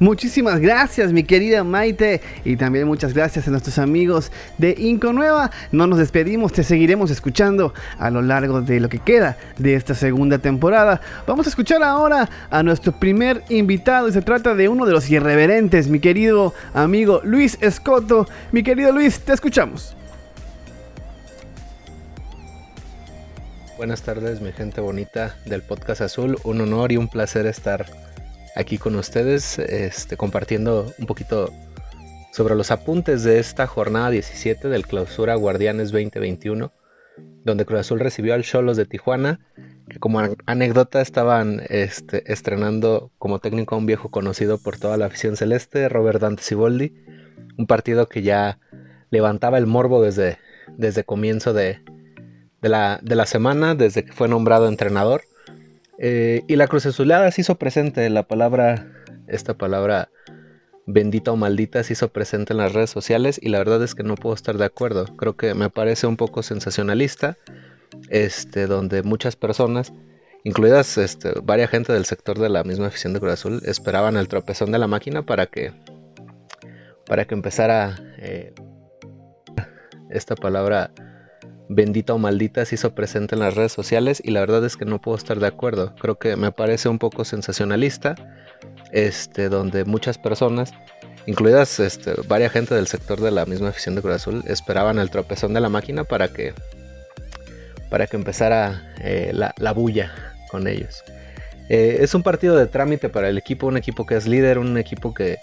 Muchísimas 0.00 0.60
gracias, 0.60 1.12
mi 1.12 1.24
querida 1.24 1.64
Maite. 1.64 2.20
Y 2.44 2.56
también 2.56 2.86
muchas 2.86 3.14
gracias 3.14 3.48
a 3.48 3.50
nuestros 3.50 3.78
amigos 3.78 4.30
de 4.56 4.74
Inco 4.78 5.12
Nueva. 5.12 5.50
No 5.72 5.86
nos 5.86 5.98
despedimos, 5.98 6.52
te 6.52 6.62
seguiremos 6.62 7.10
escuchando 7.10 7.74
a 7.98 8.10
lo 8.10 8.22
largo 8.22 8.62
de 8.62 8.78
lo 8.78 8.88
que 8.88 9.00
queda 9.00 9.36
de 9.58 9.74
esta 9.74 9.94
segunda 9.94 10.38
temporada. 10.38 11.00
Vamos 11.26 11.46
a 11.46 11.50
escuchar 11.50 11.82
ahora 11.82 12.28
a 12.50 12.62
nuestro 12.62 12.92
primer 12.92 13.42
invitado. 13.48 14.08
Y 14.08 14.12
se 14.12 14.22
trata 14.22 14.54
de 14.54 14.68
uno 14.68 14.86
de 14.86 14.92
los 14.92 15.10
irreverentes, 15.10 15.88
mi 15.88 15.98
querido 15.98 16.54
amigo 16.74 17.20
Luis 17.24 17.58
Escoto. 17.60 18.28
Mi 18.52 18.62
querido 18.62 18.92
Luis, 18.92 19.20
te 19.20 19.32
escuchamos. 19.32 19.96
Buenas 23.76 24.02
tardes, 24.02 24.40
mi 24.40 24.50
gente 24.52 24.80
bonita 24.80 25.36
del 25.44 25.62
Podcast 25.62 26.00
Azul. 26.00 26.36
Un 26.42 26.60
honor 26.60 26.90
y 26.90 26.96
un 26.96 27.08
placer 27.08 27.46
estar 27.46 27.86
aquí 28.58 28.76
con 28.76 28.96
ustedes, 28.96 29.58
este, 29.58 30.16
compartiendo 30.16 30.92
un 30.98 31.06
poquito 31.06 31.50
sobre 32.32 32.54
los 32.56 32.70
apuntes 32.70 33.22
de 33.22 33.38
esta 33.38 33.66
jornada 33.66 34.10
17 34.10 34.68
del 34.68 34.86
Clausura 34.86 35.34
Guardianes 35.36 35.92
2021, 35.92 36.72
donde 37.44 37.64
Cruz 37.64 37.80
Azul 37.80 38.00
recibió 38.00 38.34
al 38.34 38.42
Cholos 38.42 38.76
de 38.76 38.84
Tijuana, 38.84 39.40
que 39.88 39.98
como 39.98 40.20
anécdota 40.46 41.00
estaban 41.00 41.62
este, 41.68 42.30
estrenando 42.30 43.10
como 43.18 43.38
técnico 43.38 43.74
a 43.74 43.78
un 43.78 43.86
viejo 43.86 44.10
conocido 44.10 44.58
por 44.58 44.76
toda 44.76 44.96
la 44.96 45.06
afición 45.06 45.36
celeste, 45.36 45.88
Robert 45.88 46.20
Dante 46.20 46.42
Siboldi, 46.42 46.92
un 47.56 47.66
partido 47.66 48.08
que 48.08 48.22
ya 48.22 48.58
levantaba 49.10 49.58
el 49.58 49.66
morbo 49.66 50.02
desde, 50.02 50.38
desde 50.76 51.04
comienzo 51.04 51.52
de, 51.52 51.80
la, 52.60 53.00
semana, 53.26 53.74
desde 53.74 54.04
que 54.04 54.12
fue 54.12 54.28
nombrado 54.28 54.68
entrenador. 54.68 55.22
Eh, 55.98 56.42
y 56.46 56.56
la 56.56 56.68
Cruz 56.68 56.86
Azulada 56.86 57.30
se 57.30 57.40
hizo 57.40 57.56
presente, 57.56 58.08
la 58.08 58.22
palabra, 58.22 58.86
esta 59.26 59.54
palabra 59.54 60.10
bendita 60.86 61.32
o 61.32 61.36
maldita 61.36 61.82
se 61.82 61.92
hizo 61.92 62.08
presente 62.08 62.54
en 62.54 62.58
las 62.58 62.72
redes 62.72 62.88
sociales 62.88 63.38
y 63.42 63.50
la 63.50 63.58
verdad 63.58 63.82
es 63.82 63.94
que 63.94 64.04
no 64.04 64.14
puedo 64.14 64.34
estar 64.34 64.56
de 64.56 64.64
acuerdo. 64.64 65.04
Creo 65.16 65.36
que 65.36 65.54
me 65.54 65.68
parece 65.68 66.06
un 66.06 66.16
poco 66.16 66.42
sensacionalista, 66.42 67.36
este, 68.08 68.66
donde 68.66 69.02
muchas 69.02 69.36
personas, 69.36 69.92
incluidas 70.44 70.96
este, 70.96 71.32
varias 71.42 71.70
gente 71.70 71.92
del 71.92 72.06
sector 72.06 72.38
de 72.38 72.48
la 72.48 72.64
misma 72.64 72.86
afición 72.86 73.12
de 73.12 73.20
Cruz 73.20 73.34
Azul, 73.34 73.60
esperaban 73.66 74.16
el 74.16 74.28
tropezón 74.28 74.72
de 74.72 74.78
la 74.78 74.86
máquina 74.86 75.26
para 75.26 75.46
que, 75.46 75.72
para 77.06 77.26
que 77.26 77.34
empezara 77.34 77.96
eh, 78.18 78.54
esta 80.10 80.36
palabra 80.36 80.92
bendita 81.68 82.14
o 82.14 82.18
maldita 82.18 82.64
se 82.64 82.76
hizo 82.76 82.94
presente 82.94 83.34
en 83.34 83.40
las 83.40 83.54
redes 83.54 83.72
sociales 83.72 84.22
y 84.24 84.30
la 84.30 84.40
verdad 84.40 84.64
es 84.64 84.76
que 84.76 84.84
no 84.84 85.00
puedo 85.00 85.16
estar 85.16 85.38
de 85.38 85.46
acuerdo. 85.46 85.94
Creo 85.96 86.18
que 86.18 86.36
me 86.36 86.52
parece 86.52 86.88
un 86.88 86.98
poco 86.98 87.24
sensacionalista 87.24 88.14
este, 88.92 89.48
donde 89.48 89.84
muchas 89.84 90.18
personas, 90.18 90.72
incluidas 91.26 91.78
este, 91.80 92.14
varias 92.26 92.52
gente 92.52 92.74
del 92.74 92.86
sector 92.86 93.20
de 93.20 93.30
la 93.30 93.46
misma 93.46 93.68
afición 93.68 93.94
de 93.94 94.02
Cruz 94.02 94.14
Azul, 94.14 94.42
esperaban 94.46 94.98
el 94.98 95.10
tropezón 95.10 95.54
de 95.54 95.60
la 95.60 95.68
máquina 95.68 96.04
para 96.04 96.28
que, 96.28 96.54
para 97.90 98.06
que 98.06 98.16
empezara 98.16 98.94
eh, 99.00 99.32
la, 99.34 99.72
bulla 99.72 100.12
con 100.50 100.66
ellos. 100.66 101.04
Eh, 101.68 101.98
es 102.00 102.14
un 102.14 102.22
partido 102.22 102.56
de 102.56 102.66
trámite 102.66 103.10
para 103.10 103.28
el 103.28 103.36
equipo, 103.36 103.66
un 103.66 103.76
equipo 103.76 104.06
que 104.06 104.16
es 104.16 104.26
líder, 104.26 104.58
un 104.58 104.78
equipo 104.78 105.12
que, 105.12 105.38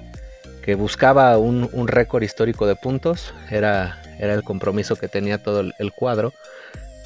buscaba 0.80 1.38
un, 1.38 1.88
récord 1.88 2.24
histórico 2.24 2.66
de 2.66 2.76
puntos, 2.76 3.36
era, 3.52 4.02
era 4.20 4.34
el 4.34 4.44
compromiso 4.44 4.96
que 4.96 5.08
tenía 5.08 5.42
todo 5.42 5.62
el 5.62 5.94
cuadro, 5.94 6.34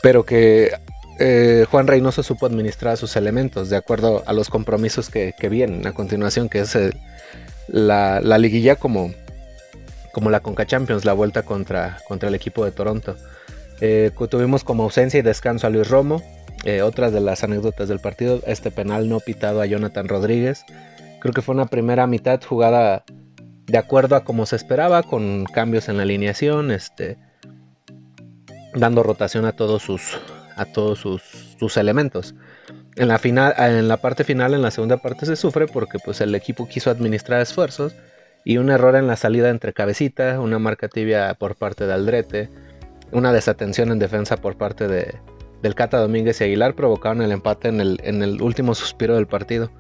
pero 0.02 0.26
que 0.26 0.72
eh, 1.22 1.66
Juan 1.70 1.86
Reynoso 1.86 2.24
supo 2.24 2.46
administrar 2.46 2.96
sus 2.96 3.18
elementos 3.18 3.70
de 3.70 3.76
acuerdo 3.76 4.24
a 4.26 4.32
los 4.32 4.50
compromisos 4.50 5.10
que, 5.10 5.34
vienen 5.50 5.86
a 5.86 5.92
continuación, 5.92 6.48
que 6.48 6.62
es 6.62 6.78
la, 7.68 8.22
liguilla 8.22 8.78
como, 8.78 9.12
como 10.14 10.30
la 10.30 10.40
Conca 10.40 10.66
Champions, 10.66 11.04
la 11.04 11.12
vuelta 11.12 11.44
contra, 11.44 11.98
contra 12.08 12.30
el 12.30 12.36
equipo 12.36 12.64
de 12.64 12.72
Toronto. 12.72 13.18
Eh, 13.82 14.12
tuvimos 14.30 14.64
como 14.64 14.84
ausencia 14.84 15.20
y 15.20 15.22
descanso 15.22 15.68
a 15.68 15.70
Luis 15.70 15.90
Romo. 15.90 16.24
Eh, 16.64 16.82
otra 16.82 17.12
de 17.12 17.20
las 17.20 17.44
anécdotas 17.44 17.88
del 17.88 18.00
partido, 18.00 18.42
este 18.46 18.72
penal 18.72 19.08
no 19.08 19.20
pitado 19.20 19.62
a 19.62 19.66
Jonathan 19.66 20.08
Rodríguez. 20.08 20.64
Creo 21.20 21.34
que 21.34 21.42
fue 21.42 21.56
una 21.56 21.66
primera 21.66 22.08
mitad 22.08 22.42
jugada 22.42 23.04
de 23.70 23.78
acuerdo 23.78 24.16
a 24.16 24.24
como 24.24 24.46
se 24.46 24.56
esperaba, 24.56 25.04
con 25.04 25.46
cambios 25.46 25.90
en 25.90 25.98
la 25.98 26.04
alineación, 26.04 26.72
este, 26.72 27.18
dando 28.74 29.04
rotación 29.04 29.46
a 29.46 29.52
todos 29.52 29.84
sus, 29.84 30.18
a 30.56 30.66
todos 30.66 31.00
sus, 31.00 31.78
elementos. 31.78 32.34
En 32.96 33.08
la, 33.08 33.20
final, 33.20 33.54
en 33.58 33.88
la 33.88 33.98
parte 33.98 34.24
final, 34.24 34.54
en 34.54 34.62
la 34.62 34.72
segunda 34.72 34.98
parte, 34.98 35.26
se 35.26 35.36
sufre 35.36 35.68
porque 35.68 36.00
pues, 36.04 36.20
el 36.22 36.34
equipo 36.34 36.68
quiso 36.68 36.90
administrar 36.90 37.42
esfuerzos 37.42 37.96
y 38.44 38.58
un 38.58 38.72
error 38.72 38.96
en 38.96 39.08
la 39.08 39.16
salida 39.16 39.50
entre 39.50 39.74
cabecita, 39.74 40.40
una 40.40 40.58
marca 40.58 40.88
tibia 40.88 41.34
por 41.36 41.56
parte 41.56 41.86
de 41.86 41.94
Aldrete, 41.94 42.50
una 43.12 43.32
desatención 43.32 43.92
en 43.92 44.00
defensa 44.00 44.38
por 44.38 44.58
parte 44.58 44.88
de, 44.88 45.16
del 45.62 45.76
Cata 45.76 46.00
Domínguez 46.00 46.42
y 46.42 46.46
Aguilar 46.46 46.74
provocaron 46.74 47.22
el 47.22 47.32
empate 47.32 47.68
en 47.68 47.82
el, 47.82 48.00
en 48.04 48.24
el 48.24 48.42
último 48.42 48.74
suspiro 48.74 49.16
del 49.16 49.28
partido. 49.28 49.72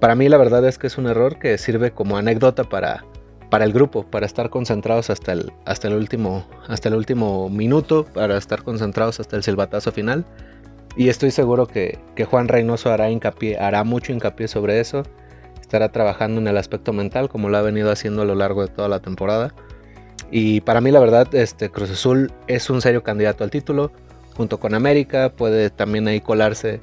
Para 0.00 0.14
mí 0.14 0.28
la 0.28 0.36
verdad 0.36 0.66
es 0.66 0.78
que 0.78 0.88
es 0.88 0.98
un 0.98 1.06
error 1.06 1.38
que 1.38 1.56
sirve 1.56 1.90
como 1.90 2.18
anécdota 2.18 2.64
para, 2.64 3.04
para 3.50 3.64
el 3.64 3.72
grupo, 3.72 4.04
para 4.04 4.26
estar 4.26 4.50
concentrados 4.50 5.08
hasta 5.08 5.32
el, 5.32 5.52
hasta 5.64 5.88
el, 5.88 5.94
último, 5.94 6.46
hasta 6.68 6.88
el 6.88 6.94
último 6.96 7.48
minuto, 7.48 8.04
para 8.04 8.36
estar 8.36 8.62
concentrados 8.62 9.20
hasta 9.20 9.36
el 9.36 9.42
silbatazo 9.42 9.92
final. 9.92 10.26
Y 10.96 11.08
estoy 11.08 11.30
seguro 11.30 11.66
que, 11.66 11.98
Juan 12.28 12.48
Reynoso 12.48 12.90
hará, 12.90 13.10
hincapié, 13.10 13.58
hará 13.58 13.84
mucho 13.84 14.12
hincapié 14.12 14.48
sobre 14.48 14.80
eso. 14.80 15.02
Estará 15.60 15.90
trabajando 15.90 16.40
en 16.40 16.48
el 16.48 16.56
aspecto 16.56 16.92
mental 16.92 17.28
como 17.28 17.48
lo 17.48 17.56
ha 17.56 17.62
venido 17.62 17.90
haciendo 17.90 18.22
a 18.22 18.24
lo 18.24 18.34
largo 18.34 18.62
de 18.62 18.68
toda 18.68 18.88
la 18.88 19.00
temporada. 19.00 19.54
Y 20.30 20.60
para 20.62 20.80
mí 20.80 20.90
la 20.90 21.00
verdad, 21.00 21.34
este 21.34 21.70
Cruz 21.70 21.90
Azul 21.90 22.32
es 22.46 22.70
un 22.70 22.80
serio 22.80 23.02
candidato 23.02 23.44
al 23.44 23.50
título. 23.50 23.92
Junto 24.36 24.58
con 24.58 24.74
América 24.74 25.32
puede 25.34 25.70
también 25.70 26.08
ahí 26.08 26.20
colarse 26.20 26.80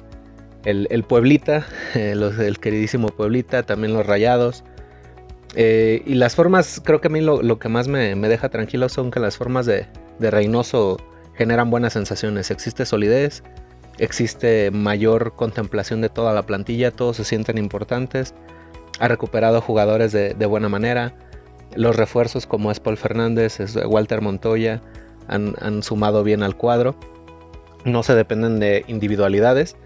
el, 0.64 1.04
Pueblita, 1.04 1.66
el 1.94 2.58
queridísimo 2.60 3.08
Pueblita, 3.08 3.62
también 3.64 3.92
los 3.92 4.06
Rayados. 4.06 4.64
Eh, 5.56 6.02
y 6.04 6.14
las 6.14 6.34
formas, 6.34 6.80
creo 6.84 7.00
que 7.00 7.08
a 7.08 7.10
mí 7.10 7.20
lo, 7.20 7.58
que 7.58 7.68
más 7.68 7.86
me, 7.88 8.14
deja 8.16 8.48
tranquilo 8.48 8.88
son 8.88 9.10
que 9.10 9.20
las 9.20 9.36
formas 9.36 9.66
de, 9.66 9.86
Reynoso 10.18 10.98
generan 11.34 11.70
buenas 11.70 11.92
sensaciones. 11.92 12.50
Existe 12.50 12.86
solidez, 12.86 13.42
existe 13.98 14.70
mayor 14.70 15.34
contemplación 15.36 16.00
de 16.00 16.08
toda 16.08 16.32
la 16.32 16.44
plantilla, 16.46 16.90
todos 16.90 17.16
se 17.16 17.24
sienten 17.24 17.58
importantes. 17.58 18.34
Ha 19.00 19.08
recuperado 19.08 19.60
jugadores 19.60 20.12
de, 20.12 20.46
buena 20.46 20.68
manera. 20.68 21.14
Los 21.76 21.96
refuerzos 21.96 22.46
como 22.46 22.70
es 22.70 22.80
Paul 22.80 22.96
Fernández, 22.96 23.58
es 23.60 23.76
Walter 23.76 24.20
Montoya, 24.20 24.80
han, 25.28 25.82
sumado 25.82 26.22
bien 26.22 26.42
al 26.42 26.56
cuadro. 26.56 26.94
No 27.84 28.02
se 28.02 28.14
dependen 28.14 28.60
de 28.60 28.84
individualidades. 28.88 29.76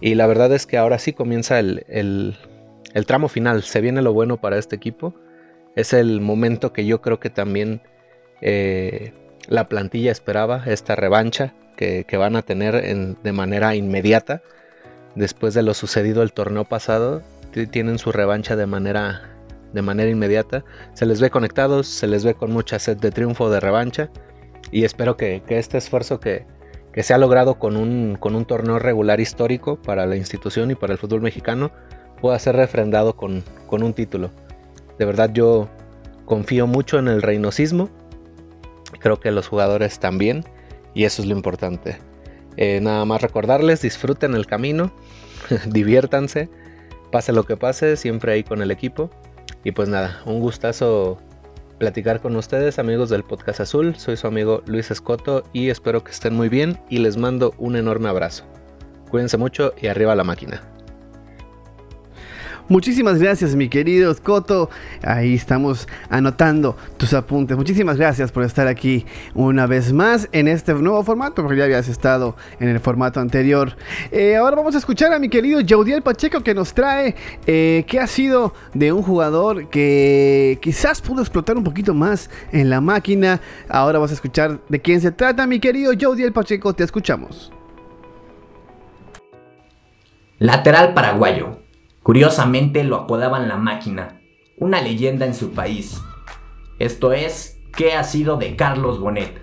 Y 0.00 0.14
la 0.14 0.26
verdad 0.26 0.52
es 0.52 0.66
que 0.66 0.78
ahora 0.78 0.98
sí 0.98 1.12
comienza 1.12 1.58
el 1.58 2.36
el 2.96 3.04
tramo 3.04 3.28
final, 3.28 3.62
se 3.62 3.82
viene 3.82 4.00
lo 4.00 4.14
bueno 4.14 4.38
para 4.38 4.56
este 4.56 4.74
equipo. 4.74 5.14
Es 5.74 5.92
el 5.92 6.22
momento 6.22 6.72
que 6.72 6.86
yo 6.86 7.02
creo 7.02 7.20
que 7.20 7.28
también 7.28 7.82
eh, 8.40 9.12
la 9.48 9.68
plantilla 9.68 10.10
esperaba, 10.10 10.62
esta 10.64 10.96
revancha 10.96 11.52
que, 11.76 12.06
van 12.16 12.36
a 12.36 12.42
tener 12.42 12.82
de 13.22 13.32
manera 13.32 13.74
inmediata. 13.74 14.40
Después 15.14 15.52
de 15.52 15.62
lo 15.62 15.74
sucedido 15.74 16.22
el 16.22 16.32
torneo 16.32 16.64
pasado, 16.64 17.22
tienen 17.70 17.98
su 17.98 18.12
revancha 18.12 18.56
de 18.56 18.64
manera, 18.64 19.28
de 19.74 19.82
manera 19.82 20.10
inmediata. 20.10 20.64
Se 20.94 21.04
les 21.04 21.20
ve 21.20 21.28
conectados, 21.28 21.86
se 21.86 22.06
les 22.06 22.24
ve 22.24 22.32
con 22.32 22.50
mucha 22.50 22.78
sed 22.78 22.96
de 22.96 23.10
triunfo, 23.10 23.50
de 23.50 23.60
revancha. 23.60 24.08
Y 24.70 24.84
espero 24.84 25.18
que, 25.18 25.42
este 25.48 25.76
esfuerzo 25.76 26.18
que, 26.18 26.46
se 27.02 27.12
ha 27.12 27.18
logrado 27.18 27.58
con 27.58 27.76
un, 27.76 28.16
con 28.18 28.34
un 28.34 28.44
torneo 28.46 28.78
regular 28.78 29.20
histórico 29.20 29.76
para 29.76 30.06
la 30.06 30.16
institución 30.16 30.70
y 30.70 30.74
para 30.74 30.94
el 30.94 30.98
fútbol 30.98 31.20
mexicano 31.20 31.70
pueda 32.20 32.38
ser 32.38 32.56
refrendado 32.56 33.16
con, 33.16 33.44
un 33.70 33.92
título. 33.92 34.30
De 34.98 35.04
verdad 35.04 35.30
yo 35.32 35.68
confío 36.24 36.66
mucho 36.66 36.98
en 36.98 37.08
el 37.08 37.22
reinosismo. 37.22 37.90
Creo 38.98 39.20
que 39.20 39.30
los 39.30 39.48
jugadores 39.48 39.98
también. 39.98 40.44
Y 40.94 41.04
eso 41.04 41.20
es 41.20 41.28
lo 41.28 41.36
importante. 41.36 41.98
Eh, 42.56 42.80
nada 42.80 43.04
más 43.04 43.20
recordarles, 43.20 43.82
disfruten 43.82 44.34
el 44.34 44.46
camino, 44.46 44.90
diviértanse, 45.66 46.48
pase 47.12 47.32
lo 47.34 47.44
que 47.44 47.58
pase, 47.58 47.98
siempre 47.98 48.32
ahí 48.32 48.42
con 48.42 48.62
el 48.62 48.70
equipo. 48.70 49.10
Y 49.62 49.72
pues 49.72 49.90
nada, 49.90 50.22
un 50.24 50.40
gustazo 50.40 51.18
platicar 51.78 52.20
con 52.20 52.36
ustedes, 52.36 52.78
amigos 52.78 53.10
del 53.10 53.24
Podcast 53.24 53.60
Azul. 53.60 53.96
Soy 53.96 54.16
su 54.16 54.26
amigo 54.26 54.62
Luis 54.66 54.90
Escoto 54.90 55.44
y 55.52 55.70
espero 55.70 56.02
que 56.02 56.12
estén 56.12 56.34
muy 56.34 56.48
bien 56.48 56.78
y 56.88 56.98
les 56.98 57.16
mando 57.16 57.54
un 57.58 57.76
enorme 57.76 58.08
abrazo. 58.08 58.44
Cuídense 59.10 59.36
mucho 59.36 59.72
y 59.80 59.86
arriba 59.86 60.14
la 60.14 60.24
máquina. 60.24 60.75
Muchísimas 62.68 63.20
gracias, 63.20 63.54
mi 63.54 63.68
querido 63.68 64.12
Scotto. 64.12 64.70
Ahí 65.02 65.34
estamos 65.34 65.86
anotando 66.10 66.76
tus 66.96 67.14
apuntes. 67.14 67.56
Muchísimas 67.56 67.96
gracias 67.96 68.32
por 68.32 68.42
estar 68.42 68.66
aquí 68.66 69.06
una 69.34 69.66
vez 69.66 69.92
más 69.92 70.28
en 70.32 70.48
este 70.48 70.74
nuevo 70.74 71.04
formato, 71.04 71.42
porque 71.42 71.58
ya 71.58 71.64
habías 71.64 71.86
estado 71.86 72.34
en 72.58 72.68
el 72.68 72.80
formato 72.80 73.20
anterior. 73.20 73.76
Eh, 74.10 74.34
ahora 74.34 74.56
vamos 74.56 74.74
a 74.74 74.78
escuchar 74.78 75.12
a 75.12 75.20
mi 75.20 75.28
querido 75.28 75.60
Jaudiel 75.64 76.02
Pacheco 76.02 76.40
que 76.40 76.54
nos 76.54 76.74
trae 76.74 77.14
eh, 77.46 77.84
qué 77.86 78.00
ha 78.00 78.08
sido 78.08 78.52
de 78.74 78.92
un 78.92 79.02
jugador 79.02 79.70
que 79.70 80.58
quizás 80.60 81.00
pudo 81.00 81.20
explotar 81.20 81.56
un 81.56 81.62
poquito 81.62 81.94
más 81.94 82.30
en 82.50 82.68
la 82.68 82.80
máquina. 82.80 83.40
Ahora 83.68 83.98
vamos 83.98 84.10
a 84.10 84.14
escuchar 84.14 84.58
de 84.68 84.80
quién 84.80 85.00
se 85.00 85.12
trata, 85.12 85.46
mi 85.46 85.60
querido 85.60 85.92
Jaudiel 85.96 86.32
Pacheco. 86.32 86.74
Te 86.74 86.82
escuchamos. 86.82 87.52
Lateral 90.40 90.94
paraguayo. 90.94 91.65
Curiosamente 92.06 92.84
lo 92.84 92.94
apodaban 92.94 93.48
la 93.48 93.56
máquina, 93.56 94.20
una 94.58 94.80
leyenda 94.80 95.26
en 95.26 95.34
su 95.34 95.54
país. 95.54 96.00
Esto 96.78 97.12
es, 97.12 97.60
¿qué 97.76 97.94
ha 97.94 98.04
sido 98.04 98.36
de 98.36 98.54
Carlos 98.54 99.00
Bonet? 99.00 99.42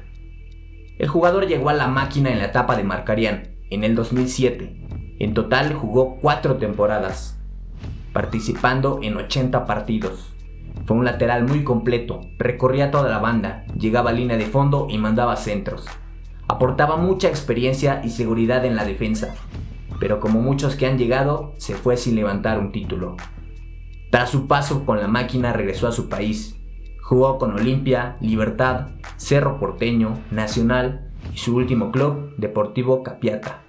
El 0.98 1.10
jugador 1.10 1.46
llegó 1.46 1.68
a 1.68 1.74
la 1.74 1.88
máquina 1.88 2.32
en 2.32 2.40
la 2.40 2.46
etapa 2.46 2.78
de 2.78 2.86
Marcarian, 2.86 3.58
en 3.70 3.84
el 3.84 3.96
2007. 3.96 5.18
En 5.20 5.34
total 5.34 5.74
jugó 5.74 6.16
cuatro 6.22 6.56
temporadas, 6.56 7.38
participando 8.14 9.02
en 9.04 9.18
80 9.18 9.66
partidos. 9.66 10.34
Fue 10.86 10.96
un 10.96 11.04
lateral 11.04 11.44
muy 11.44 11.66
completo, 11.66 12.22
recorría 12.38 12.92
toda 12.92 13.10
la 13.10 13.20
banda, 13.20 13.66
llegaba 13.78 14.12
a 14.12 14.14
línea 14.14 14.38
de 14.38 14.46
fondo 14.46 14.88
y 14.90 14.98
mandaba 15.00 15.36
centros. 15.36 15.86
Aportaba 16.48 16.96
mucha 16.96 17.28
experiencia 17.28 18.00
y 18.06 18.10
seguridad 18.10 18.64
en 18.64 18.78
la 18.78 18.86
defensa, 18.86 19.36
pero 20.04 20.20
como 20.20 20.42
muchos 20.42 20.76
que 20.76 20.86
han 20.86 20.98
llegado, 20.98 21.54
se 21.56 21.76
fue 21.76 21.96
sin 21.96 22.16
levantar 22.16 22.60
un 22.60 22.74
título. 22.74 23.16
Tras 24.10 24.32
su 24.32 24.48
paso 24.48 24.86
con 24.86 25.00
la 25.00 25.08
máquina 25.08 25.54
regresó 25.54 25.88
a 25.88 25.94
su 25.94 26.10
país, 26.10 26.60
Jugó 27.02 27.38
con 27.38 27.54
Olimpia, 27.54 28.18
Libertad, 28.20 28.90
Cerro 29.16 29.62
Porteño, 29.62 30.20
Nacional 30.30 31.14
y 31.34 31.38
su 31.38 31.56
último 31.56 31.90
club, 31.90 32.36
Deportivo 32.36 33.02
Capiata. 33.02 33.64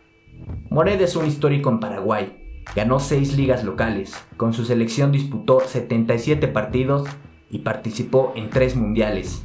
Mored 0.70 1.00
es 1.00 1.14
un 1.14 1.24
histórico 1.24 1.70
en 1.70 1.78
Paraguay. 1.78 2.62
Ganó 2.74 2.98
seis 2.98 3.36
ligas 3.36 3.62
locales. 3.62 4.12
Con 4.36 4.54
su 4.54 4.64
selección 4.64 5.12
disputó 5.12 5.60
77 5.60 6.48
partidos 6.48 7.08
y 7.48 7.60
participó 7.60 8.32
en 8.34 8.50
tres 8.50 8.74
mundiales. 8.74 9.44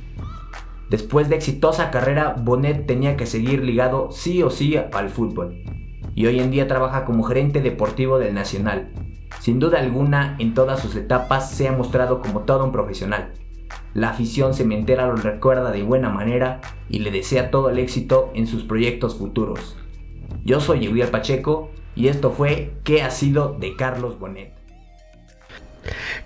Después 0.89 1.30
de 1.30 1.36
exitosa 1.36 1.91
carrera, 1.91 2.34
Bonet 2.36 2.88
tenía 2.88 3.15
que 3.15 3.28
seguir 3.28 3.63
ligado 3.63 4.10
sí 4.10 4.41
o 4.41 4.49
sí 4.49 4.75
al 4.75 5.12
fútbol. 5.12 5.79
Y 6.15 6.26
hoy 6.26 6.39
en 6.39 6.52
día 6.52 6.67
trabaja 6.67 7.06
como 7.06 7.24
gerente 7.24 7.62
deportivo 7.62 8.19
del 8.19 8.34
Nacional. 8.34 8.91
Sin 9.39 9.60
duda 9.60 9.80
alguna, 9.80 10.36
en 10.39 10.54
todas 10.54 10.82
sus 10.82 10.95
etapas 10.95 11.52
se 11.52 11.67
ha 11.67 11.72
mostrado 11.72 12.22
como 12.22 12.41
todo 12.41 12.65
un 12.65 12.72
profesional. 12.72 13.34
La 13.93 14.10
afición 14.10 14.54
cementera 14.54 15.08
lo 15.08 15.15
recuerda 15.15 15.72
de 15.72 15.84
buena 15.84 16.10
manera 16.10 16.62
y 16.89 17.00
le 17.00 17.12
desea 17.12 17.52
todo 17.52 17.69
el 17.69 17.80
éxito 17.80 18.32
en 18.36 18.48
sus 18.48 18.63
proyectos 18.63 19.15
futuros. 19.15 19.78
Yo 20.43 20.60
soy 20.60 20.86
Euriel 20.86 21.10
Pacheco 21.10 21.72
y 21.95 22.08
esto 22.08 22.32
fue 22.32 22.74
¿Qué 22.84 23.02
ha 23.02 23.10
sido 23.10 23.56
de 23.60 23.76
Carlos 23.76 24.19
Bonet? 24.19 24.59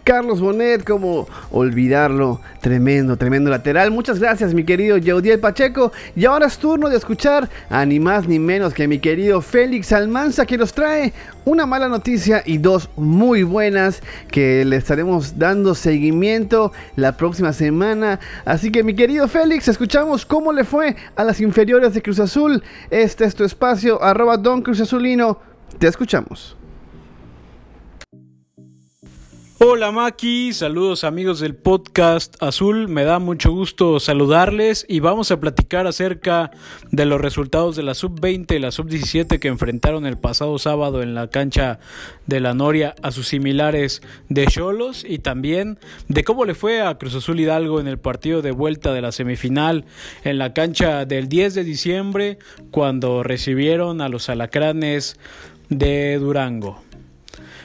Carlos 0.04 0.42
Bonet, 0.42 0.84
como 0.84 1.28
olvidarlo, 1.52 2.42
tremendo, 2.62 3.18
tremendo 3.18 3.50
lateral. 3.50 3.92
Muchas 3.92 4.20
gracias, 4.20 4.54
mi 4.54 4.64
querido 4.64 4.98
Yaudiel 4.98 5.40
Pacheco. 5.40 5.92
Y 6.16 6.26
ahora 6.26 6.48
es 6.48 6.58
turno 6.58 6.90
de 6.90 6.98
escuchar 6.98 7.50
a 7.70 7.86
ni 7.86 8.00
más 8.00 8.28
ni 8.28 8.40
menos 8.40 8.74
que 8.74 8.88
mi 8.88 9.00
querido 9.00 9.42
Félix 9.42 9.92
Almanza, 9.92 10.46
que 10.46 10.58
nos 10.58 10.74
trae 10.74 11.14
una 11.46 11.66
mala 11.66 11.90
noticia 11.90 12.44
y 12.46 12.58
dos 12.58 12.90
muy 12.96 13.44
buenas 13.44 14.02
que 14.32 14.64
le 14.66 14.78
estaremos 14.78 15.38
dando 15.38 15.76
seguimiento 15.76 16.72
la 16.96 17.18
próxima 17.18 17.54
semana. 17.54 18.20
Así 18.46 18.72
que, 18.72 18.84
mi 18.84 18.96
querido 18.96 19.28
Félix, 19.28 19.68
escuchamos 19.68 20.26
cómo 20.26 20.54
le 20.54 20.64
fue 20.64 20.96
a 21.16 21.24
las 21.24 21.42
inferiores 21.42 21.94
de 21.94 22.02
Cruz 22.02 22.20
Azul. 22.20 22.64
Este 22.90 23.26
es 23.26 23.36
tu 23.36 23.44
espacio, 23.44 24.02
arroba 24.02 24.38
Don 24.38 24.62
Cruz 24.62 24.82
Azulino. 24.82 25.40
Te 25.80 25.88
escuchamos. 25.88 26.56
Hola 29.60 29.92
Maki, 29.92 30.52
saludos 30.52 31.04
amigos 31.04 31.40
del 31.40 31.54
podcast 31.56 32.42
Azul, 32.42 32.88
me 32.88 33.04
da 33.04 33.20
mucho 33.20 33.52
gusto 33.52 34.00
saludarles 34.00 34.84
y 34.90 35.00
vamos 35.00 35.30
a 35.30 35.40
platicar 35.40 35.86
acerca 35.86 36.50
de 36.92 37.06
los 37.06 37.22
resultados 37.22 37.76
de 37.76 37.84
la 37.84 37.94
sub-20 37.94 38.56
y 38.56 38.60
la 38.60 38.72
sub-17 38.72 39.40
que 39.40 39.48
enfrentaron 39.48 40.08
el 40.08 40.18
pasado 40.18 40.58
sábado 40.58 41.04
en 41.04 41.14
la 41.14 41.30
cancha 41.30 41.80
de 42.26 42.40
la 42.40 42.56
Noria 42.56 42.96
a 43.04 43.12
sus 43.12 43.28
similares 43.28 44.02
de 44.28 44.48
Cholos 44.48 45.06
y 45.08 45.20
también 45.20 45.78
de 46.08 46.24
cómo 46.24 46.46
le 46.46 46.56
fue 46.56 46.82
a 46.82 46.98
Cruz 46.98 47.14
Azul 47.14 47.40
Hidalgo 47.40 47.80
en 47.80 47.88
el 47.88 48.00
partido 48.00 48.42
de 48.42 48.52
vuelta 48.52 48.92
de 48.92 49.02
la 49.02 49.12
semifinal 49.12 49.86
en 50.24 50.40
la 50.40 50.54
cancha 50.54 51.06
del 51.06 51.30
10 51.30 51.54
de 51.54 51.64
diciembre 51.64 52.40
cuando 52.72 53.22
recibieron 53.22 54.02
a 54.02 54.10
los 54.10 54.30
alacranes 54.30 55.16
de 55.70 56.18
Durango. 56.18 56.83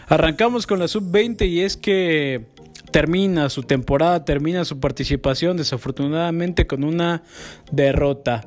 Arrancamos 0.08 0.66
con 0.66 0.78
la 0.78 0.88
sub-20 0.88 1.46
y 1.46 1.60
es 1.60 1.76
que 1.76 2.46
termina 2.90 3.50
su 3.50 3.62
temporada, 3.64 4.24
termina 4.24 4.64
su 4.64 4.80
participación 4.80 5.58
desafortunadamente 5.58 6.66
con 6.66 6.82
una 6.82 7.22
derrota. 7.70 8.46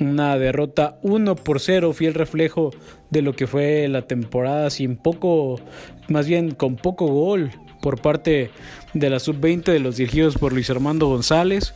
Una 0.00 0.38
derrota 0.38 0.98
1 1.02 1.34
por 1.34 1.60
0, 1.60 1.94
fiel 1.94 2.12
reflejo 2.12 2.72
de 3.08 3.22
lo 3.22 3.32
que 3.32 3.46
fue 3.46 3.88
la 3.88 4.02
temporada 4.02 4.68
sin 4.68 4.96
poco, 4.96 5.60
más 6.08 6.28
bien 6.28 6.52
con 6.52 6.76
poco 6.76 7.06
gol 7.06 7.50
por 7.80 8.00
parte 8.00 8.50
de 8.92 9.10
la 9.10 9.18
sub-20 9.18 9.64
de 9.64 9.80
los 9.80 9.96
dirigidos 9.96 10.36
por 10.36 10.52
Luis 10.52 10.68
Armando 10.68 11.06
González. 11.08 11.72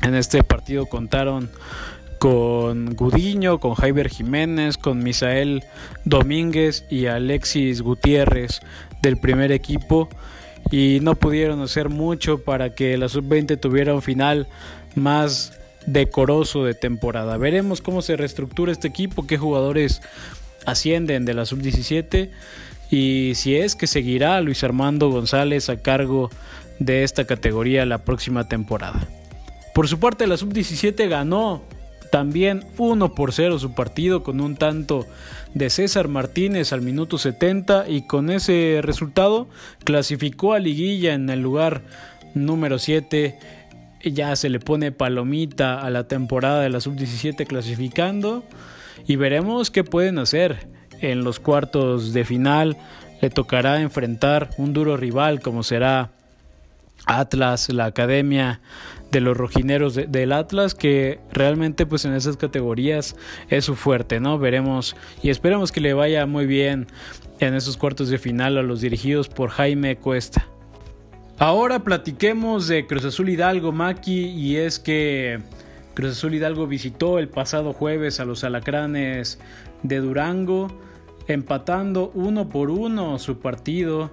En 0.00 0.14
este 0.14 0.42
partido 0.44 0.86
contaron 0.86 1.50
con 2.22 2.94
Gudiño, 2.94 3.58
con 3.58 3.74
Jaiber 3.74 4.08
Jiménez, 4.08 4.78
con 4.78 5.02
Misael 5.02 5.64
Domínguez 6.04 6.84
y 6.88 7.06
Alexis 7.06 7.82
Gutiérrez 7.82 8.60
del 9.02 9.16
primer 9.16 9.50
equipo 9.50 10.08
y 10.70 11.00
no 11.02 11.16
pudieron 11.16 11.60
hacer 11.62 11.88
mucho 11.88 12.38
para 12.44 12.76
que 12.76 12.96
la 12.96 13.08
sub-20 13.08 13.58
tuviera 13.58 13.92
un 13.92 14.02
final 14.02 14.46
más 14.94 15.58
decoroso 15.86 16.64
de 16.64 16.74
temporada. 16.74 17.36
Veremos 17.38 17.82
cómo 17.82 18.02
se 18.02 18.16
reestructura 18.16 18.70
este 18.70 18.86
equipo, 18.86 19.26
qué 19.26 19.36
jugadores 19.36 20.00
ascienden 20.64 21.24
de 21.24 21.34
la 21.34 21.44
sub-17 21.44 22.30
y 22.88 23.32
si 23.34 23.56
es 23.56 23.74
que 23.74 23.88
seguirá 23.88 24.40
Luis 24.42 24.62
Armando 24.62 25.10
González 25.10 25.68
a 25.68 25.82
cargo 25.82 26.30
de 26.78 27.02
esta 27.02 27.24
categoría 27.24 27.84
la 27.84 28.04
próxima 28.04 28.46
temporada. 28.46 29.08
Por 29.74 29.88
su 29.88 29.98
parte, 29.98 30.28
la 30.28 30.36
sub-17 30.36 31.08
ganó 31.08 31.62
también 32.12 32.66
1 32.76 33.14
por 33.14 33.32
0 33.32 33.58
su 33.58 33.72
partido 33.72 34.22
con 34.22 34.42
un 34.42 34.56
tanto 34.56 35.06
de 35.54 35.70
César 35.70 36.08
Martínez 36.08 36.74
al 36.74 36.82
minuto 36.82 37.16
70 37.16 37.88
y 37.88 38.02
con 38.02 38.28
ese 38.28 38.80
resultado 38.82 39.48
clasificó 39.82 40.52
a 40.52 40.58
liguilla 40.58 41.14
en 41.14 41.30
el 41.30 41.40
lugar 41.40 41.80
número 42.34 42.78
7. 42.78 43.38
Ya 44.04 44.36
se 44.36 44.50
le 44.50 44.60
pone 44.60 44.92
palomita 44.92 45.80
a 45.80 45.88
la 45.88 46.06
temporada 46.06 46.60
de 46.60 46.68
la 46.68 46.82
sub-17 46.82 47.46
clasificando 47.46 48.44
y 49.06 49.16
veremos 49.16 49.70
qué 49.70 49.82
pueden 49.82 50.18
hacer 50.18 50.68
en 51.00 51.24
los 51.24 51.40
cuartos 51.40 52.12
de 52.12 52.26
final. 52.26 52.76
Le 53.22 53.30
tocará 53.30 53.80
enfrentar 53.80 54.50
un 54.58 54.74
duro 54.74 54.98
rival 54.98 55.40
como 55.40 55.62
será 55.62 56.10
Atlas, 57.06 57.68
la 57.68 57.86
academia 57.86 58.60
de 59.10 59.20
los 59.20 59.36
rojineros 59.36 59.94
del 59.94 60.32
Atlas, 60.32 60.74
que 60.74 61.20
realmente 61.32 61.84
pues 61.84 62.04
en 62.04 62.14
esas 62.14 62.36
categorías 62.36 63.14
es 63.50 63.66
su 63.66 63.76
fuerte, 63.76 64.20
¿no? 64.20 64.38
Veremos 64.38 64.96
y 65.22 65.30
esperemos 65.30 65.70
que 65.70 65.80
le 65.80 65.92
vaya 65.92 66.24
muy 66.26 66.46
bien 66.46 66.86
en 67.40 67.54
esos 67.54 67.76
cuartos 67.76 68.08
de 68.08 68.18
final 68.18 68.56
a 68.56 68.62
los 68.62 68.80
dirigidos 68.80 69.28
por 69.28 69.50
Jaime 69.50 69.96
Cuesta. 69.96 70.46
Ahora 71.38 71.80
platiquemos 71.80 72.68
de 72.68 72.86
Cruz 72.86 73.04
Azul 73.04 73.28
Hidalgo 73.28 73.72
Maki 73.72 74.26
y 74.26 74.56
es 74.56 74.78
que 74.78 75.40
Cruz 75.94 76.12
Azul 76.12 76.34
Hidalgo 76.34 76.66
visitó 76.66 77.18
el 77.18 77.28
pasado 77.28 77.72
jueves 77.72 78.20
a 78.20 78.24
los 78.24 78.44
alacranes 78.44 79.38
de 79.82 79.98
Durango, 79.98 80.68
empatando 81.26 82.10
uno 82.14 82.48
por 82.48 82.70
uno 82.70 83.18
su 83.18 83.40
partido. 83.40 84.10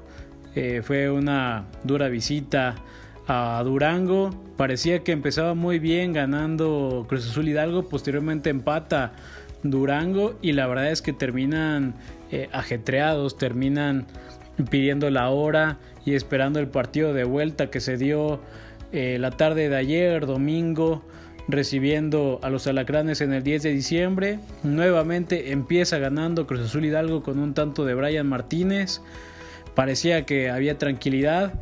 Eh, 0.56 0.82
fue 0.84 1.10
una 1.10 1.66
dura 1.84 2.10
visita 2.10 2.76
a 3.28 3.62
Durango. 3.64 4.32
Parecía 4.58 5.04
que 5.04 5.12
empezaba 5.12 5.54
muy 5.54 5.80
bien 5.80 6.14
ganando 6.14 7.06
Cruz 7.08 7.30
Azul 7.30 7.48
Hidalgo, 7.48 7.88
posteriormente 7.88 8.50
empata 8.50 9.14
Durango 9.64 10.38
y 10.42 10.54
la 10.54 10.68
verdad 10.68 10.92
es 10.92 11.02
que 11.02 11.14
terminan 11.14 11.94
eh, 12.32 12.50
ajetreados, 12.52 13.38
terminan 13.38 14.06
pidiendo 14.70 15.10
la 15.10 15.30
hora 15.30 15.78
y 16.06 16.16
esperando 16.16 16.60
el 16.60 16.68
partido 16.68 17.14
de 17.14 17.24
vuelta 17.24 17.70
que 17.70 17.80
se 17.80 17.98
dio 17.98 18.40
eh, 18.92 19.18
la 19.20 19.32
tarde 19.32 19.70
de 19.70 19.76
ayer, 19.76 20.26
domingo, 20.26 21.04
recibiendo 21.48 22.40
a 22.44 22.50
los 22.50 22.68
alacranes 22.68 23.22
en 23.22 23.34
el 23.34 23.44
10 23.44 23.64
de 23.64 23.72
diciembre. 23.72 24.40
Nuevamente 24.64 25.52
empieza 25.52 25.98
ganando 25.98 26.48
Cruz 26.48 26.62
Azul 26.62 26.86
Hidalgo 26.86 27.24
con 27.24 27.40
un 27.40 27.54
tanto 27.54 27.86
de 27.86 27.96
Brian 27.96 28.28
Martínez. 28.28 29.02
Parecía 29.80 30.26
que 30.26 30.50
había 30.50 30.78
tranquilidad, 30.78 31.54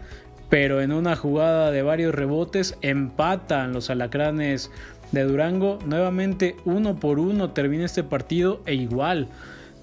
pero 0.49 0.81
en 0.81 0.91
una 0.91 1.15
jugada 1.15 1.69
de 1.69 1.83
varios 1.83 2.15
rebotes 2.15 2.75
empatan 2.81 3.73
los 3.73 3.91
alacranes 3.91 4.71
de 5.11 5.23
Durango. 5.23 5.77
Nuevamente 5.85 6.55
uno 6.65 6.95
por 6.95 7.19
uno 7.19 7.51
termina 7.51 7.85
este 7.85 8.03
partido 8.03 8.63
e 8.65 8.73
igual 8.73 9.27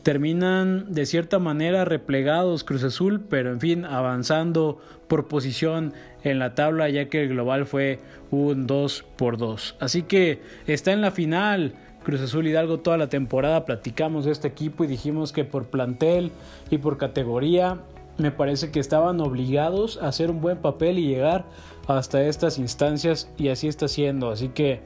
terminan 0.03 0.93
de 0.93 1.07
cierta 1.07 1.39
manera 1.39 1.85
replegados 1.85 2.65
Cruz 2.65 2.83
Azul, 2.83 3.21
pero 3.21 3.53
en 3.53 3.61
fin 3.61 3.85
avanzando 3.85 4.81
por 5.07 5.29
posición 5.29 5.93
en 6.25 6.41
la 6.41 6.57
tabla 6.57 6.89
ya 6.89 7.09
que 7.09 7.23
el 7.23 7.29
global 7.29 7.67
fue 7.67 8.01
un 8.33 8.67
2 8.67 9.05
por 9.17 9.37
2. 9.37 9.77
Así 9.79 10.03
que 10.03 10.43
está 10.67 10.91
en 10.91 11.03
la 11.03 11.13
final. 11.13 11.75
Cruz 12.03 12.21
Azul 12.21 12.49
Hidalgo 12.49 12.81
toda 12.81 12.99
la 12.99 13.09
temporada 13.09 13.65
platicamos 13.65 14.25
de 14.25 14.33
este 14.33 14.49
equipo 14.49 14.83
y 14.83 14.89
dijimos 14.89 15.33
que 15.33 15.45
por 15.45 15.67
plantel 15.67 16.33
y 16.69 16.79
por 16.79 16.99
categoría 16.99 17.79
me 18.19 18.31
parece 18.31 18.71
que 18.71 18.81
estaban 18.81 19.21
obligados 19.21 19.99
a 20.01 20.09
hacer 20.09 20.31
un 20.31 20.41
buen 20.41 20.59
papel 20.59 20.99
y 20.99 21.07
llegar 21.07 21.45
hasta 21.87 22.23
estas 22.23 22.59
instancias 22.59 23.31
y 23.37 23.49
así 23.49 23.69
está 23.69 23.89
siendo. 23.89 24.31
Así 24.31 24.49
que, 24.49 24.83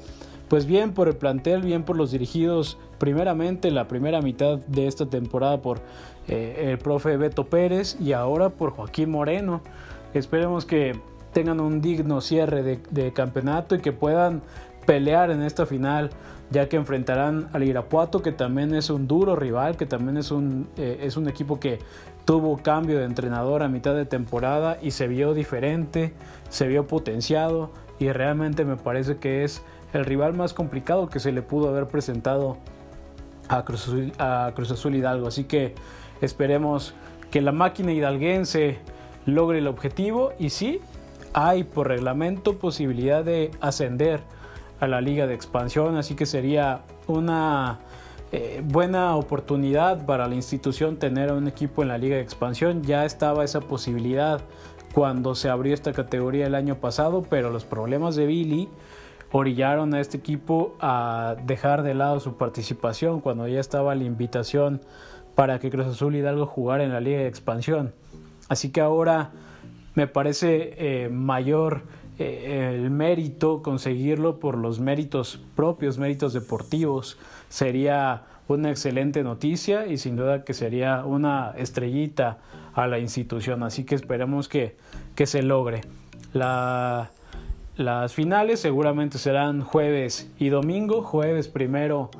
pues 0.49 0.67
bien 0.67 0.93
por 0.93 1.09
el 1.09 1.17
plantel, 1.17 1.63
bien 1.63 1.83
por 1.85 1.97
los 1.97 2.11
dirigidos, 2.11 2.79
primeramente 2.99 3.71
la 3.71 3.87
primera 3.87 4.23
mitad 4.23 4.59
de 4.59 4.87
esta 4.87 5.07
temporada 5.07 5.61
por 5.61 5.81
eh, 6.27 6.71
el 6.71 6.79
profe 6.79 7.17
Beto 7.17 7.45
Pérez 7.45 7.97
y 8.01 8.13
ahora 8.13 8.51
por 8.51 8.71
Joaquín 8.71 9.11
Moreno. 9.11 9.61
Esperemos 10.15 10.65
que 10.65 10.99
tengan 11.33 11.61
un 11.61 11.81
digno 11.81 12.21
cierre 12.21 12.63
de, 12.91 13.13
campeonato 13.13 13.75
y 13.75 13.81
que 13.81 13.93
puedan 13.93 14.43
pelear 14.87 15.31
en 15.31 15.43
esta 15.43 15.67
final 15.67 16.11
ya 16.51 16.67
que 16.67 16.77
enfrentarán 16.77 17.51
al 17.53 17.63
Irapuato 17.63 18.23
que 18.23 18.33
también 18.33 18.75
es 18.75 18.89
un 18.89 19.07
duro 19.07 19.37
rival 19.37 19.77
que 19.77 19.85
también 19.85 20.17
es 20.17 20.31
un, 20.31 20.67
eh, 20.79 21.01
es 21.03 21.19
un 21.19 21.29
equipo 21.29 21.61
que 21.61 21.79
tuvo 22.29 22.59
cambio 22.59 22.99
de 22.99 23.07
entrenador 23.07 23.63
a 23.63 23.69
mitad 23.69 23.95
de 23.95 24.05
temporada 24.05 24.77
y 24.83 24.91
se 24.91 25.09
vio 25.09 25.33
diferente, 25.33 26.13
se 26.51 26.69
vio 26.69 26.87
potenciado 26.87 27.71
y 27.99 28.13
realmente 28.13 28.67
me 28.67 28.77
parece 28.77 29.17
que 29.17 29.45
es 29.45 29.63
el 29.95 30.05
rival 30.05 30.35
más 30.35 30.53
complicado 30.53 31.09
que 31.09 31.21
se 31.21 31.33
le 31.33 31.41
pudo 31.41 31.71
haber 31.71 31.87
presentado 31.87 32.59
a 33.49 33.65
Cruz 33.65 34.71
Azul, 34.71 34.95
Hidalgo. 34.95 35.27
Así 35.27 35.45
que 35.45 35.75
esperemos 36.21 36.93
que 37.31 37.41
la 37.41 37.53
máquina 37.53 37.95
hidalguense 37.95 38.77
logre 39.25 39.61
el 39.61 39.67
objetivo 39.67 40.35
y 40.39 40.51
sí, 40.51 40.83
hay 41.33 41.65
por 41.65 41.89
reglamento 41.89 42.59
posibilidad 42.59 43.25
de 43.25 43.53
ascender 43.63 44.21
a 44.81 44.87
la 44.87 45.01
liga 45.01 45.27
de 45.27 45.33
expansión, 45.33 45.97
así 45.97 46.15
que 46.15 46.27
sería 46.27 46.83
una 47.07 47.79
eh, 48.31 48.63
buena 48.65 49.17
oportunidad 49.17 50.05
para 50.05 50.29
la 50.29 50.35
institución 50.35 50.99
tener 50.99 51.31
a 51.31 51.35
un 51.35 51.49
equipo 51.49 51.83
en 51.83 51.89
la 51.89 51.99
liga 51.99 52.17
de 52.17 52.23
expansión. 52.23 52.83
Ya 52.83 53.05
estaba 53.05 53.45
esa 53.45 53.61
posibilidad 53.61 54.43
cuando 54.93 55.35
se 55.35 55.49
abrió 55.49 55.73
esta 55.73 55.93
categoría 55.93 56.47
el 56.47 56.55
año 56.55 56.77
pasado, 56.77 57.25
pero 57.29 57.51
los 57.51 57.65
problemas 57.65 58.17
de 58.17 58.27
Billy 58.27 58.69
orillaron 59.33 59.95
a 59.95 60.01
este 60.01 60.17
equipo 60.17 60.75
a 60.81 61.37
dejar 61.45 61.83
de 61.83 61.95
lado 61.95 62.21
su 62.21 62.37
participación 62.37 63.21
cuando 63.21 63.47
ya 63.49 63.61
estaba 63.61 63.95
la 63.95 64.05
invitación 64.05 64.81
para 65.35 65.59
que 65.59 65.71
Cruz 65.71 65.87
Azul 65.87 66.17
Hidalgo 66.17 66.47
jugara 66.47 66.85
en 66.85 66.93
la 66.93 67.01
liga 67.01 67.19
de 67.19 67.29
expansión. 67.29 67.95
Así 68.49 68.71
que 68.73 68.81
ahora 68.81 69.31
me 69.95 70.07
parece 70.07 70.75
eh, 70.79 71.09
mayor 71.09 71.83
eh, 72.19 72.75
el 72.75 72.91
mérito 72.91 73.63
conseguirlo 73.63 74.41
por 74.41 74.59
los 74.59 74.81
méritos 74.81 75.41
propios, 75.55 75.99
méritos 75.99 76.33
deportivos. 76.33 77.19
Sería 77.49 78.25
una 78.49 78.71
excelente 78.71 79.23
noticia 79.23 79.87
y 79.87 79.99
sin 79.99 80.17
duda 80.17 80.45
que 80.45 80.55
sería 80.55 81.05
una 81.05 81.53
estrellita 81.57 82.39
a 82.75 82.87
la 82.87 82.99
institución. 82.99 83.63
Así 83.63 83.85
que 83.85 83.95
esperemos 83.95 84.49
que, 84.49 84.77
que 85.15 85.27
se 85.27 85.43
logre. 85.43 85.83
La, 86.33 87.11
las 87.77 88.13
finales 88.15 88.59
seguramente 88.59 89.19
serán 89.19 89.63
jueves 89.63 90.29
y 90.39 90.49
domingo. 90.49 91.03
Jueves 91.03 91.47
primero 91.47 92.11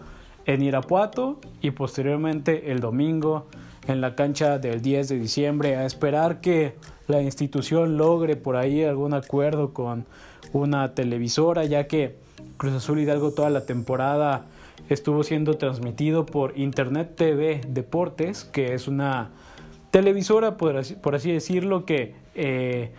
en 0.47 0.63
Irapuato 0.63 1.41
y 1.61 1.73
posteriormente 1.73 2.71
el 2.71 2.79
domingo 2.79 3.49
en 3.89 4.01
la 4.01 4.15
cancha 4.15 4.59
del 4.59 4.81
10 4.81 5.09
de 5.09 5.19
diciembre. 5.19 5.77
A 5.77 5.85
esperar 5.85 6.41
que 6.41 6.77
la 7.09 7.23
institución 7.23 7.97
logre 7.97 8.37
por 8.37 8.57
ahí 8.57 8.85
algún 8.85 9.15
acuerdo 9.15 9.73
con 9.73 10.07
una 10.53 10.95
televisora, 10.95 11.65
ya 11.65 11.87
que 11.89 12.17
Cruz 12.57 12.75
Azul 12.75 13.01
Hidalgo 13.01 13.33
toda 13.33 13.51
la 13.51 13.67
temporada 13.67 14.47
estuvo 14.89 15.25
siendo 15.25 15.55
transmitido 15.55 16.27
por 16.27 16.57
Internet 16.57 17.17
TV 17.17 17.61
Deportes, 17.67 18.45
que 18.45 18.75
es 18.75 18.89
una 18.89 19.31
televisora, 19.91 20.57
por 20.57 20.77
así, 20.77 21.33
decirlo, 21.33 21.85
que 21.85 22.15
eh, 22.35 22.91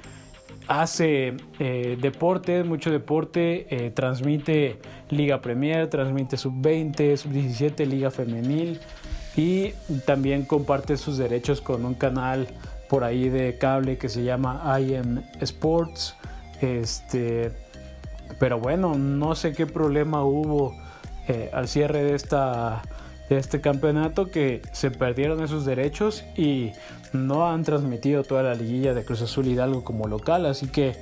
hace 0.68 1.36
eh, 1.60 1.98
deporte, 2.02 2.64
mucho 2.64 2.92
deporte, 2.92 3.68
eh, 3.70 3.92
transmite 3.92 4.78
Liga 5.10 5.42
Premier, 5.42 5.90
transmite 5.90 6.36
Sub-20, 6.36 7.16
Sub-17, 7.16 7.86
Liga 7.86 8.12
Femenil 8.12 8.80
y 9.36 9.70
también 10.06 10.46
comparte 10.46 10.98
sus 10.98 11.18
derechos 11.18 11.62
con 11.62 11.86
un 11.86 11.94
canal 11.94 12.48
por 12.90 13.04
ahí 13.04 13.30
de 13.30 13.58
cable 13.58 13.98
que 13.98 14.10
se 14.10 14.24
llama 14.24 14.62
IM 14.80 15.22
Sports. 15.40 16.16
Este, 16.60 17.52
pero 18.40 18.60
bueno, 18.60 18.96
no 18.96 19.36
sé 19.36 19.54
qué 19.54 19.66
problema 19.66 20.24
hubo 20.24 20.76
eh, 21.28 21.50
al 21.54 21.68
cierre 21.68 22.04
de, 22.04 22.16
esta, 22.16 22.82
de 23.30 23.38
este 23.38 23.62
campeonato 23.62 24.32
que 24.32 24.62
se 24.74 24.92
perdieron 24.92 25.42
esos 25.42 25.66
derechos 25.66 26.26
y 26.36 26.72
no 27.14 27.48
han 27.48 27.64
transmitido 27.64 28.24
toda 28.24 28.44
la 28.44 28.56
liguilla 28.56 28.94
de 28.94 29.06
Cruz 29.06 29.22
Azul 29.22 29.48
Hidalgo 29.48 29.84
como 29.84 30.08
local. 30.08 30.46
Así 30.48 30.68
que 30.68 30.96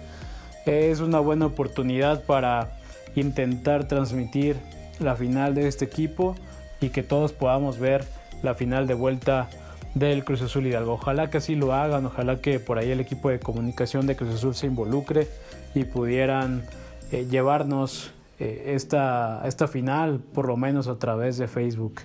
es 0.65 0.99
una 0.99 1.19
buena 1.19 1.45
oportunidad 1.45 2.23
para 2.23 2.71
intentar 3.15 3.87
transmitir 3.87 4.57
la 4.99 5.15
final 5.15 5.55
de 5.55 5.67
este 5.67 5.85
equipo 5.85 6.35
y 6.81 6.89
que 6.89 7.03
todos 7.03 7.31
podamos 7.31 7.79
ver 7.79 8.03
la 8.43 8.53
final 8.53 8.87
de 8.87 8.93
vuelta 8.93 9.49
del 9.99 10.23
Cruz 10.23 10.41
Azul 10.41 10.67
Hidalgo. 10.67 10.93
Ojalá 10.93 11.29
que 11.29 11.37
así 11.37 11.55
lo 11.55 11.73
hagan, 11.73 12.05
ojalá 12.05 12.41
que 12.41 12.59
por 12.59 12.77
ahí 12.77 12.91
el 12.91 12.99
equipo 12.99 13.29
de 13.29 13.39
comunicación 13.39 14.07
de 14.07 14.15
Cruz 14.15 14.35
Azul 14.35 14.55
se 14.55 14.67
involucre 14.67 15.27
y 15.73 15.83
pudieran 15.85 16.63
eh, 17.11 17.25
llevarnos 17.29 18.11
eh, 18.39 18.73
esta, 18.75 19.41
esta 19.45 19.67
final, 19.67 20.19
por 20.19 20.47
lo 20.47 20.57
menos 20.57 20.87
a 20.87 20.97
través 20.97 21.37
de 21.37 21.47
Facebook. 21.47 22.01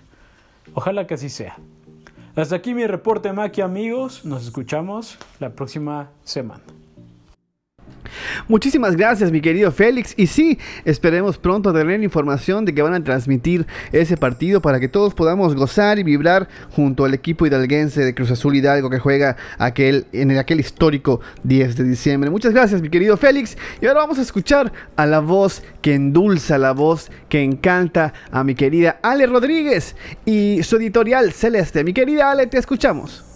Ojalá 0.75 1.07
que 1.07 1.15
así 1.15 1.29
sea. 1.29 1.57
Hasta 2.35 2.57
aquí 2.57 2.73
mi 2.73 2.87
reporte 2.87 3.33
Maki 3.33 3.61
amigos, 3.61 4.25
nos 4.25 4.45
escuchamos 4.45 5.19
la 5.39 5.51
próxima 5.51 6.09
semana. 6.25 6.63
Muchísimas 8.49 8.97
gracias, 8.97 9.31
mi 9.31 9.41
querido 9.41 9.73
Félix. 9.73 10.15
Y 10.17 10.27
sí, 10.27 10.59
esperemos 10.85 11.39
pronto 11.39 11.73
tener 11.73 12.03
información 12.03 12.65
de 12.65 12.75
que 12.75 12.83
van 12.83 12.95
a 12.95 13.03
transmitir 13.03 13.67
ese 13.93 14.17
partido 14.17 14.61
para 14.61 14.81
que 14.81 14.89
todos 14.89 15.15
podamos 15.15 15.55
gozar 15.55 15.99
y 15.99 16.03
vibrar 16.03 16.49
junto 16.71 17.05
al 17.05 17.15
equipo 17.15 17.47
hidalguense 17.47 18.05
de 18.05 18.15
Cruz 18.15 18.31
Azul 18.31 18.57
Hidalgo 18.57 18.91
que 18.91 18.99
juega 18.99 19.37
aquel, 19.59 20.07
en 20.13 20.37
aquel 20.39 20.61
histórico 20.61 21.21
10 21.45 21.77
de 21.77 21.85
diciembre. 21.85 22.31
Muchas 22.31 22.53
gracias, 22.53 22.83
mi 22.83 22.89
querido 22.89 23.17
Félix. 23.17 23.57
Y 23.81 23.87
ahora 23.87 24.01
vamos 24.01 24.19
a 24.19 24.23
escuchar 24.23 24.73
a 24.97 25.07
la 25.07 25.21
voz 25.21 25.63
que 25.81 25.95
endulza, 25.95 26.59
la 26.59 26.73
voz 26.73 27.11
que 27.29 27.43
encanta 27.43 28.13
a 28.31 28.45
mi 28.45 28.55
querida 28.55 28.99
Ale 29.03 29.27
Rodríguez 29.27 29.97
y 30.25 30.63
su 30.63 30.77
editorial 30.77 31.33
Celeste. 31.33 31.85
Mi 31.85 31.93
querida 31.93 32.31
Ale, 32.31 32.47
te 32.47 32.59
escuchamos. 32.59 33.32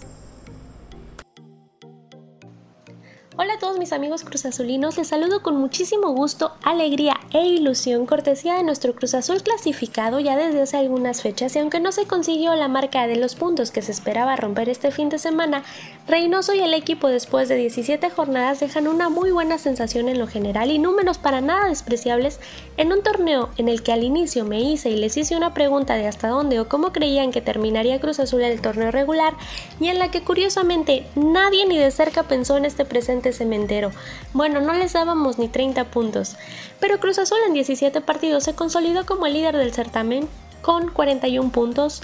Hola 3.39 3.53
a 3.53 3.59
todos 3.59 3.77
mis 3.77 3.93
amigos 3.93 4.23
cruzazulinos, 4.23 4.97
les 4.97 5.09
saludo 5.09 5.43
con 5.43 5.57
muchísimo 5.57 6.09
gusto, 6.09 6.53
alegría 6.63 7.19
e 7.31 7.45
ilusión, 7.45 8.07
cortesía 8.07 8.55
de 8.55 8.63
nuestro 8.63 8.95
Cruz 8.95 9.13
Azul 9.13 9.43
clasificado 9.43 10.19
ya 10.19 10.35
desde 10.35 10.63
hace 10.63 10.77
algunas 10.77 11.21
fechas 11.21 11.55
y 11.55 11.59
aunque 11.59 11.79
no 11.79 11.91
se 11.91 12.07
consiguió 12.07 12.55
la 12.55 12.67
marca 12.67 13.05
de 13.05 13.15
los 13.15 13.35
puntos 13.35 13.69
que 13.69 13.83
se 13.83 13.91
esperaba 13.91 14.37
romper 14.37 14.69
este 14.69 14.89
fin 14.89 15.09
de 15.09 15.19
semana, 15.19 15.63
Reynoso 16.07 16.55
y 16.55 16.61
el 16.61 16.73
equipo 16.73 17.09
después 17.09 17.47
de 17.47 17.57
17 17.57 18.09
jornadas 18.09 18.59
dejan 18.59 18.87
una 18.87 19.09
muy 19.09 19.29
buena 19.29 19.59
sensación 19.59 20.09
en 20.09 20.17
lo 20.17 20.25
general 20.25 20.71
y 20.71 20.79
números 20.79 21.19
para 21.19 21.39
nada 21.39 21.67
despreciables 21.67 22.39
en 22.77 22.91
un 22.91 23.03
torneo 23.03 23.49
en 23.57 23.69
el 23.69 23.83
que 23.83 23.91
al 23.91 24.03
inicio 24.03 24.45
me 24.45 24.61
hice 24.61 24.89
y 24.89 24.95
les 24.95 25.15
hice 25.15 25.37
una 25.37 25.53
pregunta 25.53 25.93
de 25.93 26.07
hasta 26.07 26.29
dónde 26.29 26.59
o 26.59 26.67
cómo 26.67 26.91
creían 26.91 27.31
que 27.31 27.41
terminaría 27.41 27.99
Cruz 27.99 28.19
Azul 28.19 28.41
el 28.41 28.61
torneo 28.61 28.89
regular 28.89 29.35
y 29.79 29.89
en 29.89 29.99
la 29.99 30.09
que 30.09 30.23
curiosamente 30.23 31.05
nadie 31.15 31.67
ni 31.67 31.77
de 31.77 31.91
cerca 31.91 32.23
pensó 32.23 32.57
en 32.57 32.65
este 32.65 32.83
presente 32.83 33.26
cementero. 33.33 33.91
Bueno, 34.33 34.61
no 34.61 34.73
les 34.73 34.93
dábamos 34.93 35.37
ni 35.37 35.47
30 35.47 35.85
puntos. 35.85 36.35
Pero 36.79 36.99
Cruz 36.99 37.19
Azul 37.19 37.39
en 37.47 37.53
17 37.53 38.01
partidos 38.01 38.43
se 38.43 38.55
consolidó 38.55 39.05
como 39.05 39.25
el 39.25 39.33
líder 39.33 39.57
del 39.57 39.73
certamen 39.73 40.27
con 40.61 40.91
41 40.91 41.51
puntos, 41.51 42.01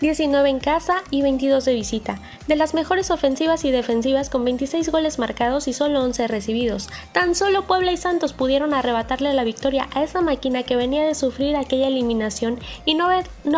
19 0.00 0.50
en 0.50 0.60
casa 0.60 1.02
y 1.10 1.22
22 1.22 1.64
de 1.64 1.74
visita, 1.74 2.20
de 2.46 2.56
las 2.56 2.74
mejores 2.74 3.10
ofensivas 3.10 3.64
y 3.64 3.70
defensivas 3.70 4.28
con 4.28 4.44
26 4.44 4.90
goles 4.90 5.18
marcados 5.18 5.68
y 5.68 5.72
solo 5.72 6.02
11 6.02 6.28
recibidos. 6.28 6.88
Tan 7.12 7.34
solo 7.34 7.66
Puebla 7.66 7.92
y 7.92 7.96
Santos 7.96 8.32
pudieron 8.32 8.74
arrebatarle 8.74 9.32
la 9.32 9.44
victoria 9.44 9.88
a 9.94 10.02
esa 10.02 10.20
máquina 10.20 10.64
que 10.64 10.76
venía 10.76 11.04
de 11.04 11.14
sufrir 11.14 11.56
aquella 11.56 11.88
eliminación 11.88 12.60
y 12.84 12.94
no, 12.94 13.08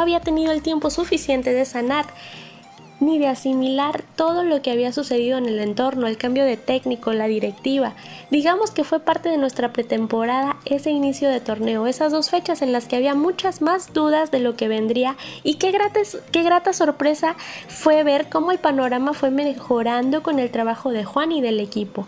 había 0.01 0.21
tenido 0.21 0.53
el 0.53 0.63
tiempo 0.63 0.91
suficiente 0.91 1.53
de 1.53 1.65
sanar 1.65 2.07
ni 3.01 3.19
de 3.19 3.29
asimilar 3.29 4.05
todo 4.17 4.43
lo 4.43 4.63
que 4.63 4.71
había 4.71 4.93
sucedido 4.93 5.39
en 5.39 5.47
el 5.47 5.59
entorno, 5.61 6.07
el 6.07 6.17
cambio 6.17 6.45
de 6.45 6.57
técnico, 6.57 7.13
la 7.13 7.27
directiva. 7.27 7.95
Digamos 8.31 8.71
que 8.71 8.85
fue 8.85 9.01
parte 9.01 9.29
de 9.29 9.39
nuestra 9.39 9.73
pretemporada 9.73 10.57
ese 10.65 10.91
inicio 10.91 11.29
de 11.29 11.41
torneo, 11.41 11.87
esas 11.87 12.13
dos 12.13 12.31
fechas 12.31 12.63
en 12.63 12.73
las 12.73 12.87
que 12.87 12.97
había 12.97 13.15
muchas 13.15 13.63
más 13.63 13.93
dudas 13.93 14.31
de 14.31 14.41
lo 14.41 14.57
que 14.57 14.69
vendría 14.69 15.17
y 15.43 15.55
qué 15.55 15.69
qué 16.33 16.43
grata 16.43 16.73
sorpresa 16.73 17.37
fue 17.69 18.03
ver 18.03 18.29
cómo 18.29 18.53
el 18.53 18.59
panorama 18.59 19.13
fue 19.13 19.31
mejorando 19.31 20.23
con 20.23 20.39
el 20.39 20.51
trabajo 20.51 20.91
de 20.91 21.05
Juan 21.05 21.33
y 21.33 21.41
del 21.41 21.61
equipo. 21.61 22.07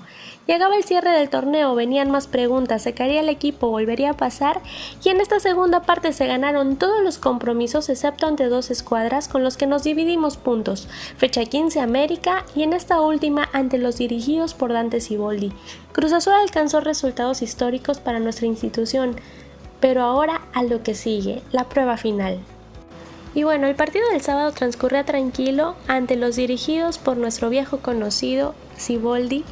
Llegaba 0.51 0.75
el 0.75 0.83
cierre 0.83 1.12
del 1.12 1.31
torneo, 1.31 1.77
venían 1.77 2.11
más 2.11 2.27
preguntas, 2.27 2.83
se 2.83 2.93
caería 2.93 3.20
el 3.20 3.29
equipo, 3.29 3.68
volvería 3.68 4.11
a 4.11 4.16
pasar 4.16 4.61
y 5.05 5.11
en 5.11 5.20
esta 5.20 5.39
segunda 5.39 5.83
parte 5.83 6.12
se 6.12 6.27
ganaron 6.27 6.74
todos 6.74 7.05
los 7.05 7.18
compromisos 7.18 7.89
excepto 7.89 8.27
ante 8.27 8.49
dos 8.49 8.72
escuadras 8.72 9.29
con 9.29 9.45
los 9.45 9.57
que 9.57 9.68
nos 9.68 9.85
dividimos 9.85 10.37
puntos, 10.37 10.89
fecha 11.16 11.45
15 11.45 11.79
América 11.79 12.45
y 12.57 12.64
en 12.64 12.72
esta 12.72 13.01
última 13.01 13.49
ante 13.53 13.79
los 13.79 13.99
dirigidos 13.99 14.55
por 14.55 14.72
Dante 14.72 15.01
Siboldi. 15.01 15.53
Cruz 15.93 16.12
Azul 16.12 16.33
alcanzó 16.33 16.81
resultados 16.81 17.43
históricos 17.43 18.01
para 18.01 18.18
nuestra 18.18 18.49
institución, 18.49 19.14
pero 19.79 20.03
ahora 20.03 20.41
a 20.53 20.64
lo 20.64 20.83
que 20.83 20.97
sigue, 20.97 21.43
la 21.53 21.68
prueba 21.68 21.97
final. 21.97 22.41
Y 23.37 23.45
bueno, 23.45 23.68
el 23.68 23.77
partido 23.77 24.09
del 24.11 24.20
sábado 24.20 24.51
transcurría 24.51 25.05
tranquilo 25.05 25.77
ante 25.87 26.16
los 26.16 26.35
dirigidos 26.35 26.99
por 26.99 27.16
nuestro 27.16 27.51
viejo 27.51 27.79
conocido 27.79 28.57
Siboldi. 28.81 29.45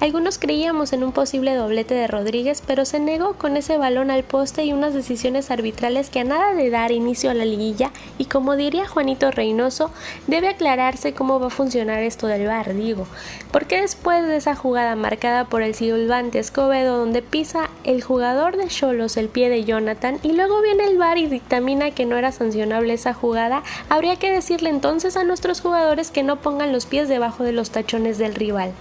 Algunos 0.00 0.38
creíamos 0.38 0.92
en 0.92 1.04
un 1.04 1.12
posible 1.12 1.54
doblete 1.54 1.94
de 1.94 2.06
Rodríguez, 2.06 2.62
pero 2.66 2.84
se 2.84 3.00
negó 3.00 3.34
con 3.34 3.56
ese 3.56 3.78
balón 3.78 4.10
al 4.10 4.24
poste 4.24 4.64
y 4.64 4.72
unas 4.72 4.94
decisiones 4.94 5.50
arbitrales 5.50 6.10
que 6.10 6.20
a 6.20 6.24
nada 6.24 6.54
de 6.54 6.70
dar 6.70 6.92
inicio 6.92 7.30
a 7.30 7.34
la 7.34 7.44
liguilla 7.44 7.90
y 8.18 8.26
como 8.26 8.56
diría 8.56 8.86
Juanito 8.86 9.30
Reynoso, 9.30 9.90
debe 10.26 10.48
aclararse 10.48 11.14
cómo 11.14 11.40
va 11.40 11.46
a 11.48 11.50
funcionar 11.50 12.02
esto 12.02 12.26
del 12.26 12.46
bar, 12.46 12.74
digo, 12.74 13.06
porque 13.52 13.80
después 13.80 14.26
de 14.26 14.36
esa 14.36 14.54
jugada 14.54 14.96
marcada 14.96 15.44
por 15.44 15.62
el 15.62 15.74
silbante 15.74 16.38
Escobedo 16.38 16.98
donde 16.98 17.22
pisa 17.22 17.70
el 17.84 18.02
jugador 18.02 18.56
de 18.56 18.68
Cholos 18.68 19.16
el 19.16 19.28
pie 19.28 19.48
de 19.48 19.64
Jonathan 19.64 20.18
y 20.22 20.32
luego 20.32 20.60
viene 20.62 20.84
el 20.84 20.98
bar 20.98 21.18
y 21.18 21.26
dictamina 21.26 21.90
que 21.90 22.04
no 22.04 22.16
era 22.16 22.32
sancionable 22.32 22.94
esa 22.94 23.14
jugada, 23.14 23.62
habría 23.88 24.16
que 24.16 24.30
decirle 24.30 24.70
entonces 24.70 25.16
a 25.16 25.24
nuestros 25.24 25.60
jugadores 25.60 26.10
que 26.10 26.22
no 26.22 26.36
pongan 26.36 26.72
los 26.72 26.86
pies 26.86 27.08
debajo 27.08 27.44
de 27.44 27.52
los 27.52 27.70
tachones 27.70 28.18
del 28.18 28.34
rival. 28.34 28.72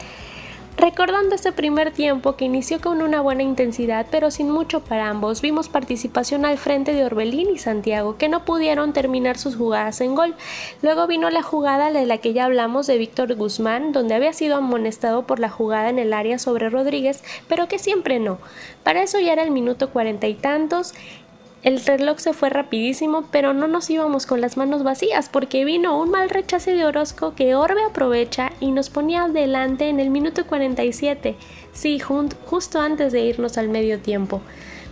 Recordando 0.78 1.36
ese 1.36 1.54
primer 1.54 1.92
tiempo 1.92 2.36
que 2.36 2.44
inició 2.44 2.82
con 2.82 3.02
una 3.02 3.22
buena 3.22 3.44
intensidad 3.44 4.08
pero 4.12 4.30
sin 4.30 4.52
mucho 4.52 4.82
para 4.82 5.10
ambos, 5.10 5.42
vimos 5.42 5.70
participación 5.70 6.44
al 6.44 6.58
frente 6.58 6.94
de 6.94 7.06
Orbelín 7.06 7.50
y 7.50 7.58
Santiago 7.60 8.18
que 8.18 8.28
no 8.28 8.44
pudieron 8.44 8.92
terminar 8.92 9.38
sus 9.38 9.56
jugadas 9.56 10.02
en 10.02 10.16
gol. 10.16 10.36
Luego 10.82 11.08
vino 11.08 11.30
la 11.30 11.44
jugada 11.44 11.94
de 11.94 12.06
la 12.06 12.18
que 12.18 12.34
ya 12.34 12.44
hablamos 12.44 12.88
de 12.88 12.98
Víctor 12.98 13.36
Guzmán, 13.36 13.94
donde 13.94 14.16
había 14.16 14.34
sido 14.34 14.58
amonestado 14.58 15.26
por 15.26 15.40
la 15.40 15.50
jugada 15.50 15.90
en 15.90 15.98
el 15.98 16.12
área 16.12 16.40
sobre 16.40 16.70
Rodríguez, 16.70 17.24
pero 17.48 17.70
que 17.70 17.80
siempre 17.80 18.20
no. 18.20 18.38
Para 18.84 19.02
eso 19.02 19.18
ya 19.20 19.32
era 19.32 19.44
el 19.44 19.52
minuto 19.52 19.92
cuarenta 19.92 20.28
y 20.28 20.34
tantos 20.34 20.94
el 21.66 21.84
reloj 21.84 22.20
se 22.20 22.34
fue 22.34 22.50
rapidísimo, 22.50 23.24
pero 23.32 23.52
no 23.54 23.68
nos 23.68 23.90
íbamos 23.90 24.28
con 24.28 24.40
las 24.40 24.56
manos 24.56 24.84
vacías 24.84 25.30
porque 25.30 25.66
vino 25.66 26.00
un 26.00 26.12
mal 26.12 26.30
rechace 26.30 26.74
de 26.76 26.86
Orozco 26.86 27.34
que 27.34 27.56
Orbe 27.56 27.84
aprovecha 27.84 28.52
y 28.60 28.72
nos 28.72 28.92
ponía 28.92 29.24
adelante 29.24 29.90
en 29.90 30.00
el 30.00 30.12
minuto 30.12 30.46
47, 30.46 31.36
sí, 31.74 32.00
justo 32.00 32.80
antes 32.80 33.12
de 33.12 33.22
irnos 33.22 33.58
al 33.58 33.70
medio 33.70 34.00
tiempo. 34.00 34.42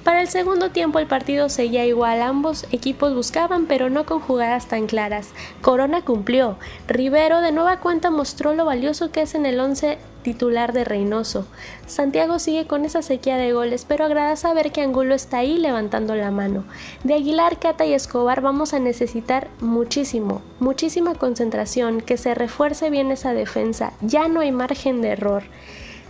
Para 0.03 0.21
el 0.21 0.29
segundo 0.29 0.71
tiempo 0.71 0.97
el 0.97 1.05
partido 1.05 1.47
seguía 1.47 1.85
igual, 1.85 2.23
ambos 2.23 2.65
equipos 2.71 3.13
buscaban 3.13 3.67
pero 3.67 3.91
no 3.91 4.07
con 4.07 4.19
jugadas 4.19 4.67
tan 4.67 4.87
claras. 4.87 5.29
Corona 5.61 6.01
cumplió, 6.01 6.57
Rivero 6.87 7.41
de 7.41 7.51
nueva 7.51 7.81
cuenta 7.81 8.09
mostró 8.09 8.55
lo 8.55 8.65
valioso 8.65 9.11
que 9.11 9.21
es 9.21 9.35
en 9.35 9.45
el 9.45 9.59
11 9.59 9.99
titular 10.23 10.73
de 10.73 10.83
Reynoso. 10.83 11.45
Santiago 11.85 12.39
sigue 12.39 12.65
con 12.65 12.85
esa 12.85 13.03
sequía 13.03 13.37
de 13.37 13.53
goles, 13.53 13.85
pero 13.87 14.05
agrada 14.05 14.35
saber 14.35 14.71
que 14.71 14.81
Angulo 14.81 15.13
está 15.13 15.37
ahí 15.37 15.59
levantando 15.59 16.15
la 16.15 16.31
mano. 16.31 16.63
De 17.03 17.13
Aguilar, 17.13 17.59
Cata 17.59 17.85
y 17.85 17.93
Escobar 17.93 18.41
vamos 18.41 18.73
a 18.73 18.79
necesitar 18.79 19.49
muchísimo, 19.59 20.41
muchísima 20.59 21.13
concentración, 21.13 22.01
que 22.01 22.17
se 22.17 22.33
refuerce 22.33 22.89
bien 22.89 23.11
esa 23.11 23.33
defensa, 23.33 23.93
ya 24.01 24.27
no 24.27 24.39
hay 24.39 24.51
margen 24.51 25.01
de 25.01 25.09
error. 25.09 25.43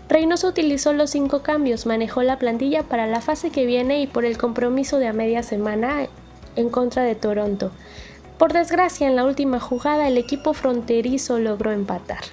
Reynoso 0.07 0.47
utilizó 0.47 0.93
los 0.93 1.09
cinco 1.09 1.41
cambios, 1.41 1.85
manejó 1.85 2.23
la 2.23 2.37
plantilla 2.37 2.83
para 2.83 3.07
la 3.07 3.21
fase 3.21 3.49
que 3.49 3.65
viene 3.65 4.01
y 4.01 4.07
por 4.07 4.25
el 4.25 4.37
compromiso 4.37 4.99
de 4.99 5.07
a 5.07 5.13
media 5.13 5.43
semana 5.43 6.07
en 6.55 6.69
contra 6.69 7.03
de 7.03 7.15
Toronto. 7.15 7.71
Por 8.37 8.53
desgracia, 8.53 9.07
en 9.07 9.15
la 9.15 9.25
última 9.25 9.59
jugada 9.59 10.07
el 10.07 10.17
equipo 10.17 10.53
fronterizo 10.53 11.39
logró 11.39 11.71
empatar 11.71 12.23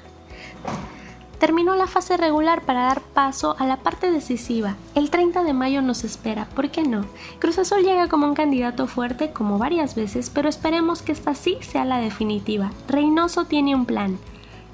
terminó 1.41 1.75
la 1.75 1.87
fase 1.87 2.19
regular 2.19 2.63
para 2.63 2.83
dar 2.83 3.01
paso 3.01 3.57
a 3.59 3.67
la 3.67 3.79
parte 3.79 4.11
decisiva. 4.11 4.77
El 4.95 5.09
30 5.09 5.43
de 5.43 5.55
mayo 5.55 5.81
nos 5.81 6.05
espera, 6.05 6.47
¿por 6.55 6.71
qué 6.71 6.83
no? 6.83 7.07
Cruz 7.39 7.59
Azul 7.59 7.83
llega 7.83 8.09
como 8.09 8.27
un 8.27 8.35
candidato 8.35 8.87
fuerte 8.87 9.33
como 9.33 9.57
varias 9.59 9.95
veces, 9.95 10.31
pero 10.31 10.51
esperemos 10.51 11.01
que 11.01 11.13
esta 11.13 11.35
sí 11.35 11.57
sea 11.63 11.87
la 11.87 11.99
definitiva. 11.99 12.73
Reynoso 12.87 13.47
tiene 13.47 13.75
un 13.75 13.87
plan. 13.87 14.19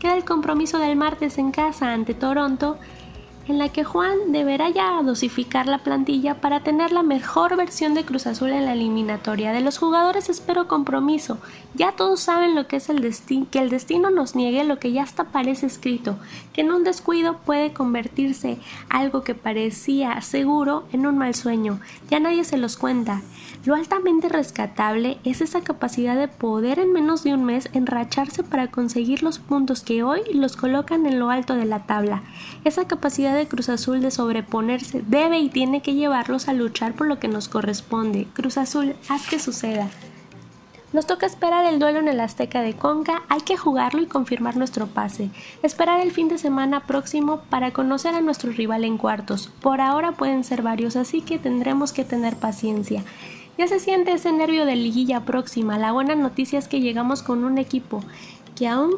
Queda 0.01 0.17
el 0.17 0.25
compromiso 0.25 0.79
del 0.79 0.97
martes 0.97 1.39
en 1.39 1.53
casa 1.53 1.93
ante 1.93 2.15
Toronto 2.15 2.79
en 3.49 3.59
la 3.59 3.69
que 3.69 3.85
Juan 3.85 4.33
deberá 4.33 4.69
ya 4.71 5.01
dosificar 5.03 5.67
la 5.67 5.79
plantilla 5.79 6.41
para 6.41 6.61
tener 6.61 6.93
la 6.93 7.03
mejor 7.03 7.57
versión 7.57 7.95
de 7.95 8.05
Cruz 8.05 8.27
Azul 8.27 8.51
en 8.51 8.65
la 8.65 8.73
eliminatoria. 8.73 9.53
De 9.53 9.61
los 9.61 9.79
jugadores 9.79 10.29
espero 10.29 10.67
compromiso. 10.69 11.39
Ya 11.75 11.93
todos 11.93 12.21
saben 12.21 12.55
lo 12.55 12.67
que 12.67 12.77
es 12.77 12.89
el 12.89 13.01
destino, 13.01 13.47
que 13.51 13.61
el 13.61 13.71
destino 13.71 14.11
nos 14.11 14.35
niegue 14.35 14.65
lo 14.65 14.79
que 14.79 14.93
ya 14.93 15.03
hasta 15.03 15.25
parece 15.25 15.67
escrito, 15.67 16.19
que 16.53 16.63
en 16.63 16.73
un 16.73 16.85
descuido 16.85 17.39
puede 17.39 17.73
convertirse 17.73 18.59
algo 18.89 19.23
que 19.23 19.35
parecía 19.35 20.21
seguro 20.23 20.85
en 20.93 21.07
un 21.07 21.19
mal 21.19 21.35
sueño. 21.35 21.81
Ya 22.11 22.19
nadie 22.19 22.45
se 22.45 22.57
los 22.57 22.77
cuenta. 22.77 23.23
Lo 23.65 23.75
altamente 23.75 24.29
rescatable 24.29 25.19
es 25.25 25.41
esa 25.41 25.61
capacidad 25.61 26.17
de 26.17 26.29
poder 26.29 26.79
en 26.79 26.93
menos 26.93 27.25
de 27.25 27.35
un 27.35 27.45
mes 27.45 27.69
enracharse 27.73 28.43
para 28.43 28.71
conseguir 28.71 29.23
los 29.23 29.39
puntos 29.39 29.83
que 29.83 30.03
hoy 30.03 30.21
los 30.33 30.57
colocan 30.57 31.07
en 31.07 31.19
lo 31.19 31.31
alto 31.31 31.55
de 31.55 31.65
la 31.65 31.81
tabla. 31.81 32.23
Esa 32.65 32.87
capacidad 32.87 33.36
de 33.37 33.47
Cruz 33.47 33.69
Azul 33.69 34.01
de 34.01 34.11
sobreponerse 34.11 35.03
debe 35.07 35.39
y 35.39 35.49
tiene 35.49 35.83
que 35.83 35.95
llevarlos 35.95 36.49
a 36.49 36.53
luchar 36.53 36.95
por 36.95 37.07
lo 37.07 37.19
que 37.19 37.29
nos 37.29 37.49
corresponde. 37.49 38.27
Cruz 38.33 38.59
Azul, 38.59 38.97
haz 39.09 39.29
que 39.29 39.39
suceda. 39.39 39.89
Nos 40.93 41.07
toca 41.07 41.27
esperar 41.27 41.67
el 41.67 41.79
duelo 41.79 41.99
en 41.99 42.09
el 42.09 42.21
Azteca 42.21 42.63
de 42.63 42.75
Conca, 42.75 43.23
hay 43.29 43.41
que 43.41 43.57
jugarlo 43.57 44.01
y 44.03 44.07
confirmar 44.07 44.57
nuestro 44.57 44.87
pase. 44.87 45.31
Esperar 45.63 46.01
el 46.01 46.13
fin 46.13 46.29
de 46.29 46.39
semana 46.39 46.87
próximo 46.87 47.41
para 47.51 47.73
conocer 47.73 48.15
a 48.15 48.21
nuestro 48.21 48.53
rival 48.53 48.85
en 48.85 48.97
cuartos. 48.97 49.51
Por 49.61 49.81
ahora 49.81 50.13
pueden 50.13 50.45
ser 50.45 50.63
varios, 50.63 50.97
así 50.97 51.21
que 51.21 51.39
tendremos 51.39 51.93
que 51.93 52.05
tener 52.05 52.37
paciencia. 52.37 53.05
Ya 53.59 53.67
se 53.67 53.81
siente 53.81 54.13
ese 54.13 54.33
nervio 54.33 54.65
de 54.65 54.77
liguilla 54.77 55.25
próxima. 55.25 55.77
La 55.77 55.93
buena 55.93 56.15
noticia 56.15 56.59
es 56.59 56.69
que 56.69 56.81
llegamos 56.81 57.23
con 57.23 57.45
un 57.45 57.59
equipo 57.59 58.03
que 58.55 58.69
aún 58.69 58.93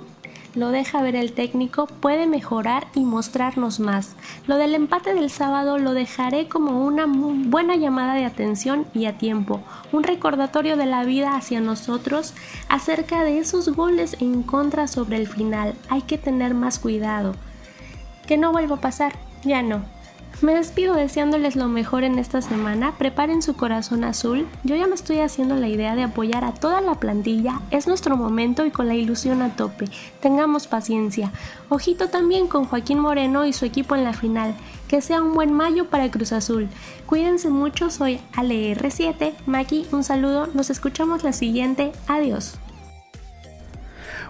lo 0.55 0.71
deja 0.71 1.03
ver 1.03 1.17
el 1.17 1.33
técnico, 1.33 1.87
puede 1.87 2.27
mejorar 2.27 2.89
y 2.95 3.01
mostrarnos 3.01 3.81
más. 3.81 4.15
Lo 4.47 4.57
del 4.57 4.75
empate 4.75 5.15
del 5.15 5.31
sábado 5.31 5.79
lo 5.79 5.95
dejaré 5.95 6.49
como 6.49 6.85
una 6.85 7.07
buena 7.07 7.77
llamada 7.77 8.15
de 8.15 8.25
atención 8.25 8.87
y 8.95 9.07
a 9.07 9.19
tiempo, 9.19 9.61
un 9.93 10.03
recordatorio 10.03 10.77
de 10.77 10.87
la 10.87 11.05
vida 11.05 11.37
hacia 11.37 11.61
nosotros 11.61 12.35
acerca 12.69 13.25
de 13.25 13.39
esos 13.39 13.69
goles 13.75 14.17
en 14.21 14.43
contra 14.43 14.89
sobre 14.89 15.17
el 15.17 15.29
final. 15.29 15.75
Hay 15.89 16.03
que 16.03 16.19
tener 16.19 16.55
más 16.55 16.79
cuidado. 16.79 17.35
Que 18.27 18.37
no 18.37 18.53
vuelva 18.53 18.77
a 18.77 18.81
pasar, 18.81 19.15
ya 19.45 19.63
no. 19.63 19.98
Me 20.41 20.55
despido 20.55 20.95
deseándoles 20.95 21.57
lo 21.57 21.67
mejor 21.67 22.05
en 22.05 22.17
esta 22.17 22.41
semana. 22.41 22.97
Preparen 22.97 23.43
su 23.43 23.57
corazón 23.57 24.05
azul. 24.05 24.47
Yo 24.63 24.77
ya 24.77 24.87
me 24.87 24.95
estoy 24.95 25.19
haciendo 25.19 25.57
la 25.57 25.67
idea 25.67 25.97
de 25.97 26.05
apoyar 26.05 26.45
a 26.45 26.55
toda 26.55 26.81
la 26.81 26.95
plantilla. 26.95 27.61
Es 27.73 27.89
nuestro 27.89 28.17
momento 28.17 28.65
y 28.65 28.71
con 28.71 28.87
la 28.87 28.95
ilusión 28.95 29.43
a 29.43 29.57
tope. 29.57 29.87
Tengamos 30.21 30.69
paciencia. 30.69 31.33
Ojito 31.69 32.09
también 32.09 32.47
con 32.47 32.67
Joaquín 32.67 33.01
Moreno 33.01 33.47
y 33.47 33.53
su 33.53 33.65
equipo 33.65 33.97
en 33.97 34.05
la 34.05 34.13
final. 34.13 34.55
Que 34.87 35.01
sea 35.01 35.23
un 35.23 35.35
buen 35.35 35.53
mayo 35.53 35.87
para 35.87 36.09
Cruz 36.09 36.31
Azul. 36.33 36.69
Cuídense 37.07 37.49
mucho, 37.49 37.91
soy 37.91 38.21
Ale 38.33 38.77
R7. 38.77 39.33
Maki, 39.47 39.87
un 39.91 40.05
saludo. 40.05 40.47
Nos 40.55 40.71
escuchamos 40.71 41.25
la 41.25 41.33
siguiente. 41.33 41.91
Adiós. 42.07 42.61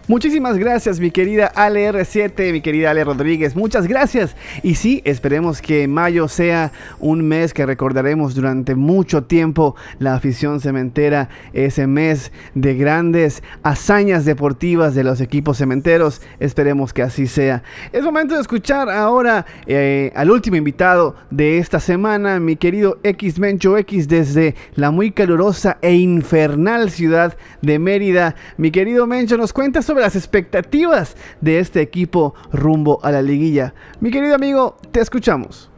Muchísimas 0.09 0.57
gracias, 0.57 1.01
mi 1.01 1.11
querida 1.11 1.53
Ale 1.55 1.93
R7, 1.93 2.51
mi 2.51 2.63
querida 2.63 2.93
Ale 2.93 3.05
Rodríguez. 3.05 3.55
Muchas 3.55 3.87
gracias. 3.87 4.35
Y 4.63 4.77
sí, 4.77 5.03
esperemos 5.05 5.61
que 5.61 5.87
mayo 5.87 6.29
sea 6.29 6.73
un 6.99 7.29
mes 7.29 7.53
que 7.53 7.67
recordaremos 7.67 8.35
durante 8.35 8.75
mucho 8.75 9.25
tiempo 9.25 9.77
la 9.99 10.15
afición 10.15 10.63
cementera, 10.63 11.29
ese 11.53 11.87
mes 11.87 12.33
de 12.55 12.75
grandes 12.75 13.43
hazañas 13.63 14.25
deportivas 14.25 14.95
de 14.95 15.05
los 15.05 15.21
equipos 15.21 15.59
cementeros. 15.59 16.23
Esperemos 16.41 16.95
que 16.95 17.03
así 17.03 17.27
sea. 17.27 17.63
Es 17.93 18.03
momento 18.03 18.35
de 18.35 18.41
escuchar 18.41 18.89
ahora 18.89 19.45
eh, 19.67 20.11
al 20.15 20.31
último 20.31 20.57
invitado 20.57 21.17
de 21.31 21.59
esta 21.59 21.81
semana, 21.81 22.41
mi 22.41 22.57
querido 22.57 22.99
X 23.03 23.39
Mencho 23.39 23.77
X, 23.77 24.09
desde 24.09 24.55
la 24.75 24.91
muy 24.91 25.11
calurosa 25.11 25.77
e 25.83 25.93
infernal 25.97 26.91
ciudad 26.91 27.37
de 27.61 27.79
Mérida. 27.79 28.37
Mi 28.57 28.71
querido 28.71 29.07
Mencho, 29.07 29.37
nos 29.37 29.53
cuenta 29.53 29.83
sobre 29.83 29.98
las 29.99 30.17
expectativas 30.17 31.17
de 31.41 31.59
este 31.59 31.81
equipo 31.81 32.35
rumbo 32.53 33.01
a 33.03 33.11
la 33.11 33.23
liguilla. 33.23 33.75
Mi 34.01 34.11
querido 34.11 34.35
amigo, 34.35 34.77
te 34.93 35.01
escuchamos. 35.01 35.71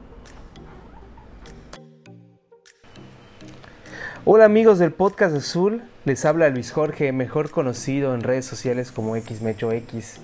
Hola 4.24 4.44
amigos 4.44 4.78
del 4.78 4.92
podcast 4.92 5.34
Azul, 5.34 5.82
les 6.04 6.24
habla 6.24 6.50
Luis 6.50 6.72
Jorge, 6.72 7.10
mejor 7.10 7.50
conocido 7.50 8.14
en 8.14 8.22
redes 8.22 8.44
sociales 8.44 8.92
como 8.92 9.16
XMecho 9.16 9.72
X. 9.72 10.20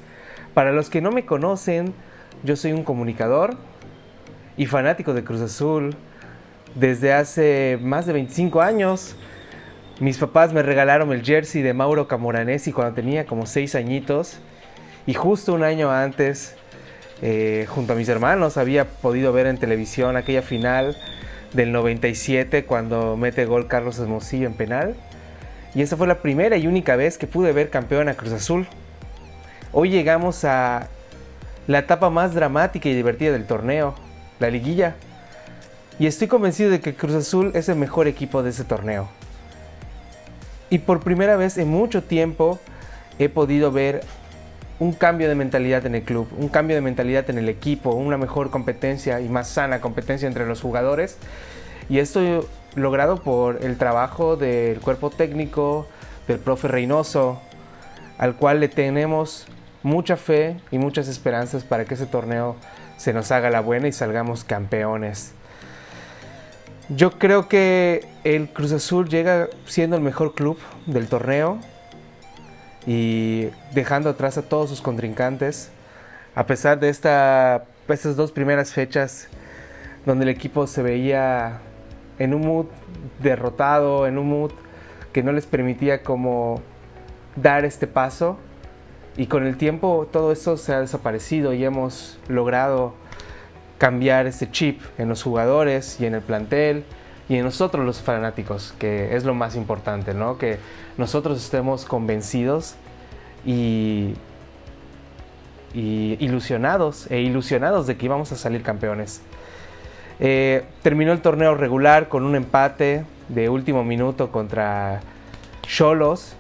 Para 0.55 0.73
los 0.73 0.91
que 0.91 1.01
no 1.01 1.11
me 1.11 1.27
conocen, 1.27 1.95
yo 2.45 2.57
soy 2.57 2.73
un 2.73 2.85
comunicador 2.85 3.57
y 4.57 4.67
fanático 4.67 5.15
de 5.15 5.25
Cruz 5.25 5.41
Azul 5.41 5.97
desde 6.75 7.13
hace 7.15 7.79
más 7.81 8.07
de 8.07 8.13
25 8.13 8.61
años. 8.61 9.17
Mis 9.99 10.19
papás 10.19 10.53
me 10.53 10.63
regalaron 10.63 11.11
el 11.13 11.25
jersey 11.25 11.63
de 11.63 11.73
Mauro 11.73 12.07
Camoranesi 12.07 12.71
cuando 12.71 12.93
tenía 12.93 13.25
como 13.25 13.47
6 13.47 13.77
añitos. 13.77 14.41
Y 15.07 15.15
justo 15.15 15.55
un 15.55 15.63
año 15.63 15.91
antes, 15.91 16.55
eh, 17.23 17.65
junto 17.67 17.95
a 17.95 17.97
mis 17.97 18.07
hermanos, 18.11 18.59
había 18.59 18.85
podido 18.85 19.33
ver 19.33 19.47
en 19.47 19.57
televisión 19.57 20.19
aquella 20.19 20.43
final 20.43 20.99
del 21.55 21.73
97 21.73 22.67
cuando 22.67 23.17
mete 23.17 23.47
gol 23.47 23.69
Carlos 23.69 23.99
Hermosillo 23.99 24.47
en 24.47 24.53
penal. 24.53 24.97
Y 25.75 25.81
esa 25.81 25.97
fue 25.97 26.07
la 26.07 26.21
primera 26.21 26.59
y 26.59 26.67
única 26.67 26.97
vez 26.97 27.17
que 27.17 27.27
pude 27.27 27.53
ver 27.53 27.71
campeón 27.71 28.11
a 28.11 28.15
Cruz 28.15 28.33
Azul. 28.33 28.67
Hoy 29.73 29.89
llegamos 29.89 30.45
a 30.45 30.89
la 31.67 31.79
etapa 31.79 32.11
más 32.11 32.35
dramática 32.35 32.91
y 32.91 32.95
divertida 32.95 33.33
del 33.33 33.47
torneo, 33.47 33.95
la 34.41 34.51
liguilla. 34.51 34.95
Y 35.99 36.07
estoy 36.07 36.29
convencido 36.29 36.69
de 36.71 36.81
que 36.81 36.95
Cruz 36.95 37.15
Azul 37.15 37.53
es 37.55 37.71
el 37.71 37.77
mejor 37.77 38.09
equipo 38.09 38.43
de 38.43 38.51
ese 38.51 38.65
torneo. 38.65 39.09
Y 40.71 40.79
por 40.79 41.01
primera 41.01 41.37
vez 41.37 41.59
en 41.59 41.69
mucho 41.69 42.03
tiempo 42.03 42.59
he 43.19 43.29
podido 43.29 43.71
ver 43.73 44.03
un 44.79 44.93
cambio 44.93 45.29
de 45.29 45.35
mentalidad 45.35 45.87
en 45.87 45.95
el 45.95 46.03
club, 46.03 46.29
un 46.37 46.49
cambio 46.49 46.77
de 46.77 46.83
mentalidad 46.83 47.31
en 47.31 47.39
el 47.39 47.49
equipo, 47.49 47.91
una 47.91 48.19
mejor 48.19 48.51
competencia 48.51 49.21
y 49.21 49.29
más 49.29 49.49
sana 49.49 49.81
competencia 49.81 50.29
entre 50.29 50.47
los 50.47 50.61
jugadores. 50.61 51.17
Y 51.89 51.99
esto 51.99 52.47
logrado 52.75 53.23
por 53.23 53.65
el 53.65 53.79
trabajo 53.79 54.37
del 54.37 54.81
cuerpo 54.81 55.11
técnico, 55.11 55.87
del 56.29 56.39
profe 56.39 56.69
Reynoso, 56.69 57.41
al 58.19 58.37
cual 58.37 58.61
le 58.61 58.69
tenemos 58.69 59.47
mucha 59.83 60.17
fe 60.17 60.57
y 60.71 60.79
muchas 60.79 61.09
esperanzas 61.09 61.65
para 61.65 61.85
que 61.85 61.95
ese 61.95 62.07
torneo 62.07 62.57
se 62.97 63.13
nos 63.13 63.31
haga 63.31 63.51
la 63.51 63.61
buena 63.61 63.89
y 63.89 63.93
salgamos 63.93 64.45
campeones. 64.45 65.33
Yo 66.89 67.19
creo 67.19 67.49
que 67.49 68.07
el 68.23 68.49
Cruz 68.49 68.71
Azul 68.71 69.09
llega 69.09 69.49
siendo 69.65 69.97
el 69.97 70.03
mejor 70.03 70.35
club 70.35 70.57
del 70.87 71.09
torneo 71.09 71.59
y 72.87 73.49
dejando 73.75 74.09
atrás 74.11 74.39
a 74.39 74.43
todos 74.43 74.71
sus 74.71 74.81
contrincantes. 74.83 75.71
A 76.37 76.47
pesar 76.47 76.79
de 76.79 76.89
esta, 76.89 77.65
estas 77.89 78.15
dos 78.15 78.31
primeras 78.31 78.73
fechas 78.73 79.27
donde 80.05 80.27
el 80.27 80.29
equipo 80.29 80.69
se 80.69 80.81
veía 80.81 81.59
en 82.21 82.35
un 82.35 82.43
mood 82.43 82.67
derrotado, 83.21 84.07
en 84.07 84.17
un 84.17 84.29
mood 84.29 84.53
que 85.13 85.25
no 85.25 85.33
les 85.33 85.47
permitía 85.47 86.05
como 86.05 86.63
dar 87.35 87.65
este 87.65 87.89
paso. 87.89 88.39
Y 89.17 89.27
con 89.27 89.45
el 89.45 89.57
tiempo 89.57 90.09
todo 90.13 90.31
eso 90.31 90.57
se 90.57 90.73
ha 90.73 90.81
desaparecido 90.81 91.53
y 91.53 91.65
hemos 91.65 92.21
logrado 92.29 92.95
cambiar 93.79 94.27
ese 94.27 94.51
chip 94.51 94.81
en 94.99 95.09
los 95.09 95.23
jugadores 95.23 96.01
y 96.01 96.07
en 96.07 96.15
el 96.15 96.23
plantel 96.23 96.85
y 97.29 97.37
en 97.37 97.45
nosotros 97.45 97.85
los 97.85 98.01
fanáticos, 98.01 98.75
que 98.79 99.17
es 99.17 99.25
lo 99.25 99.35
más 99.35 99.57
importante, 99.57 100.15
¿no? 100.15 100.39
Que 100.39 100.59
nosotros 100.97 101.43
estemos 101.43 101.85
convencidos 101.85 102.77
y, 103.45 104.15
ilusionados 105.75 107.11
e 107.11 107.21
ilusionados 107.21 107.87
de 107.87 107.97
que 107.97 108.07
íbamos 108.07 108.33
a 108.33 108.37
salir 108.37 108.63
campeones. 108.63 109.21
Eh, 110.21 110.65
terminó 110.83 111.13
el 111.13 111.21
torneo 111.21 111.55
regular 111.55 112.09
con 112.09 112.25
un 112.25 112.35
empate 112.35 113.05
de 113.29 113.49
último 113.51 113.85
minuto 113.85 114.31
contra 114.31 115.01
Cholos. 115.63 116.35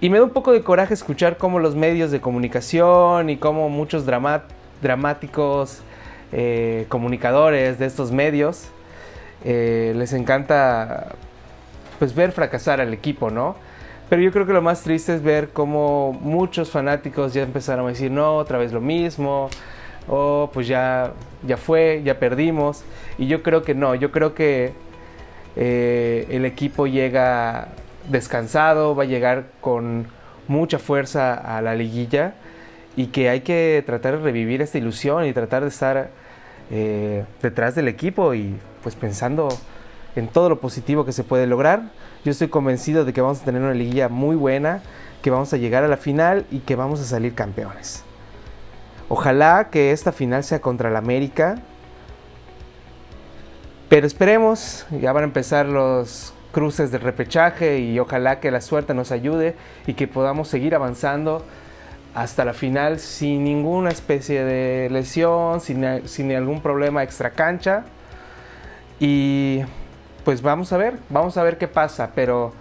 Y 0.00 0.10
me 0.10 0.18
da 0.18 0.24
un 0.24 0.30
poco 0.30 0.52
de 0.52 0.62
coraje 0.62 0.92
escuchar 0.92 1.38
cómo 1.38 1.60
los 1.60 1.76
medios 1.76 2.10
de 2.10 2.20
comunicación 2.20 3.30
y 3.30 3.36
cómo 3.36 3.68
muchos 3.68 4.04
dramáticos 4.04 5.82
eh, 6.32 6.86
comunicadores 6.88 7.78
de 7.78 7.86
estos 7.86 8.10
medios 8.10 8.68
eh, 9.44 9.92
les 9.96 10.12
encanta 10.12 11.08
pues 11.98 12.14
ver 12.14 12.32
fracasar 12.32 12.80
al 12.80 12.92
equipo, 12.92 13.30
¿no? 13.30 13.56
Pero 14.08 14.22
yo 14.22 14.30
creo 14.30 14.46
que 14.46 14.52
lo 14.52 14.62
más 14.62 14.82
triste 14.82 15.14
es 15.14 15.22
ver 15.22 15.50
cómo 15.50 16.12
muchos 16.12 16.70
fanáticos 16.70 17.32
ya 17.32 17.42
empezaron 17.42 17.86
a 17.86 17.88
decir, 17.90 18.10
no, 18.10 18.36
otra 18.36 18.58
vez 18.58 18.72
lo 18.72 18.80
mismo, 18.80 19.48
o 20.08 20.50
pues 20.52 20.66
ya, 20.66 21.12
ya 21.46 21.56
fue, 21.56 22.02
ya 22.04 22.18
perdimos. 22.18 22.84
Y 23.18 23.26
yo 23.26 23.42
creo 23.42 23.62
que 23.62 23.74
no, 23.74 23.94
yo 23.94 24.10
creo 24.12 24.34
que 24.34 24.74
eh, 25.56 26.26
el 26.30 26.44
equipo 26.44 26.86
llega 26.86 27.68
descansado, 28.10 28.94
va 28.94 29.04
a 29.04 29.06
llegar 29.06 29.46
con 29.60 30.06
mucha 30.48 30.78
fuerza 30.78 31.34
a 31.34 31.62
la 31.62 31.74
liguilla 31.74 32.34
y 32.96 33.06
que 33.06 33.28
hay 33.28 33.40
que 33.40 33.82
tratar 33.86 34.18
de 34.18 34.24
revivir 34.24 34.60
esta 34.60 34.78
ilusión 34.78 35.24
y 35.24 35.32
tratar 35.32 35.62
de 35.62 35.68
estar 35.68 36.10
eh, 36.70 37.24
detrás 37.42 37.74
del 37.74 37.88
equipo 37.88 38.34
y 38.34 38.56
pues 38.82 38.94
pensando 38.94 39.48
en 40.16 40.28
todo 40.28 40.48
lo 40.48 40.60
positivo 40.60 41.04
que 41.04 41.12
se 41.12 41.24
puede 41.24 41.46
lograr. 41.46 41.90
Yo 42.24 42.30
estoy 42.30 42.48
convencido 42.48 43.04
de 43.04 43.12
que 43.12 43.20
vamos 43.20 43.42
a 43.42 43.44
tener 43.44 43.62
una 43.62 43.74
liguilla 43.74 44.08
muy 44.08 44.36
buena, 44.36 44.82
que 45.22 45.30
vamos 45.30 45.52
a 45.52 45.56
llegar 45.56 45.84
a 45.84 45.88
la 45.88 45.96
final 45.96 46.46
y 46.50 46.60
que 46.60 46.76
vamos 46.76 47.00
a 47.00 47.04
salir 47.04 47.34
campeones. 47.34 48.04
Ojalá 49.08 49.68
que 49.70 49.92
esta 49.92 50.12
final 50.12 50.44
sea 50.44 50.60
contra 50.60 50.88
el 50.88 50.96
América. 50.96 51.56
Pero 53.88 54.06
esperemos, 54.06 54.86
ya 54.90 55.12
van 55.12 55.24
a 55.24 55.26
empezar 55.26 55.66
los 55.66 56.32
cruces 56.52 56.90
de 56.90 56.98
repechaje 56.98 57.80
y 57.80 57.98
ojalá 57.98 58.40
que 58.40 58.50
la 58.50 58.60
suerte 58.60 58.94
nos 58.94 59.12
ayude 59.12 59.54
y 59.86 59.94
que 59.94 60.06
podamos 60.06 60.48
seguir 60.48 60.74
avanzando 60.74 61.44
hasta 62.14 62.44
la 62.44 62.52
final 62.52 62.98
sin 62.98 63.44
ninguna 63.44 63.90
especie 63.90 64.44
de 64.44 64.90
lesión, 64.90 65.60
sin, 65.60 66.06
sin 66.08 66.32
algún 66.32 66.60
problema 66.60 67.02
extra 67.02 67.30
cancha. 67.30 67.84
Y 69.00 69.60
pues 70.24 70.42
vamos 70.42 70.72
a 70.72 70.76
ver, 70.76 70.98
vamos 71.08 71.36
a 71.36 71.42
ver 71.42 71.58
qué 71.58 71.68
pasa, 71.68 72.10
pero 72.14 72.52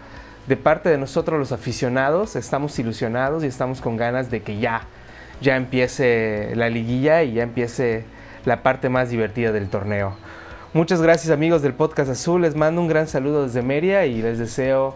de 0.48 0.58
parte 0.58 0.90
de 0.90 0.98
nosotros 0.98 1.38
los 1.38 1.52
aficionados 1.52 2.36
estamos 2.36 2.78
ilusionados 2.80 3.44
y 3.44 3.48
estamos 3.48 3.82
con 3.82 3.98
ganas 3.98 4.32
de 4.32 4.42
que 4.42 4.60
ya, 4.60 4.82
ya 5.42 5.56
empiece 5.56 6.54
la 6.56 6.70
liguilla 6.70 7.24
y 7.24 7.34
ya 7.34 7.44
empiece 7.44 8.06
la 8.46 8.64
parte 8.64 8.90
más 8.90 9.10
divertida 9.10 9.52
del 9.52 9.70
torneo. 9.70 10.16
Muchas 10.74 11.02
gracias 11.02 11.32
amigos 11.32 11.62
del 11.62 11.74
Podcast 11.74 12.10
Azul, 12.10 12.42
les 12.42 12.56
mando 12.56 12.82
un 12.82 12.88
gran 12.88 13.08
saludo 13.08 13.44
desde 13.44 13.62
Meria 13.62 14.06
y 14.06 14.22
les 14.22 14.40
deseo 14.40 14.96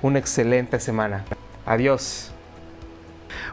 una 0.00 0.18
excelente 0.18 0.78
semana. 0.78 1.24
Adiós. 1.66 2.35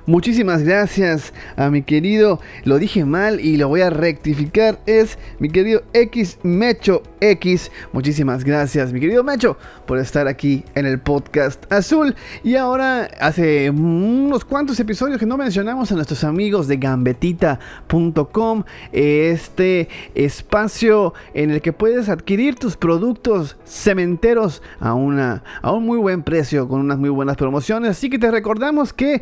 Muchísimas 0.05 0.63
gracias 0.63 1.33
a 1.55 1.69
mi 1.69 1.83
querido, 1.83 2.39
lo 2.63 2.79
dije 2.79 3.05
mal 3.05 3.39
y 3.39 3.57
lo 3.57 3.67
voy 3.67 3.81
a 3.81 3.89
rectificar, 3.89 4.79
es 4.85 5.17
mi 5.39 5.49
querido 5.49 5.83
X 5.93 6.39
Mecho 6.43 7.03
X. 7.23 7.71
Muchísimas 7.93 8.43
gracias, 8.43 8.91
mi 8.91 8.99
querido 8.99 9.23
Mecho, 9.23 9.57
por 9.85 9.97
estar 9.97 10.27
aquí 10.27 10.65
en 10.75 10.85
el 10.85 10.99
podcast 10.99 11.71
azul. 11.71 12.15
Y 12.43 12.55
ahora, 12.55 13.09
hace 13.19 13.69
unos 13.69 14.43
cuantos 14.43 14.79
episodios 14.79 15.19
que 15.19 15.25
no 15.25 15.37
mencionamos 15.37 15.91
a 15.91 15.95
nuestros 15.95 16.23
amigos 16.23 16.67
de 16.67 16.77
gambetita.com, 16.77 18.63
este 18.91 19.87
espacio 20.15 21.13
en 21.33 21.51
el 21.51 21.61
que 21.61 21.73
puedes 21.73 22.09
adquirir 22.09 22.55
tus 22.55 22.75
productos 22.75 23.57
cementeros 23.65 24.61
a, 24.79 24.93
una, 24.93 25.43
a 25.61 25.71
un 25.71 25.85
muy 25.85 25.97
buen 25.97 26.23
precio, 26.23 26.67
con 26.67 26.81
unas 26.81 26.97
muy 26.97 27.09
buenas 27.09 27.37
promociones. 27.37 27.91
Así 27.91 28.09
que 28.09 28.19
te 28.19 28.31
recordamos 28.31 28.91
que 28.91 29.21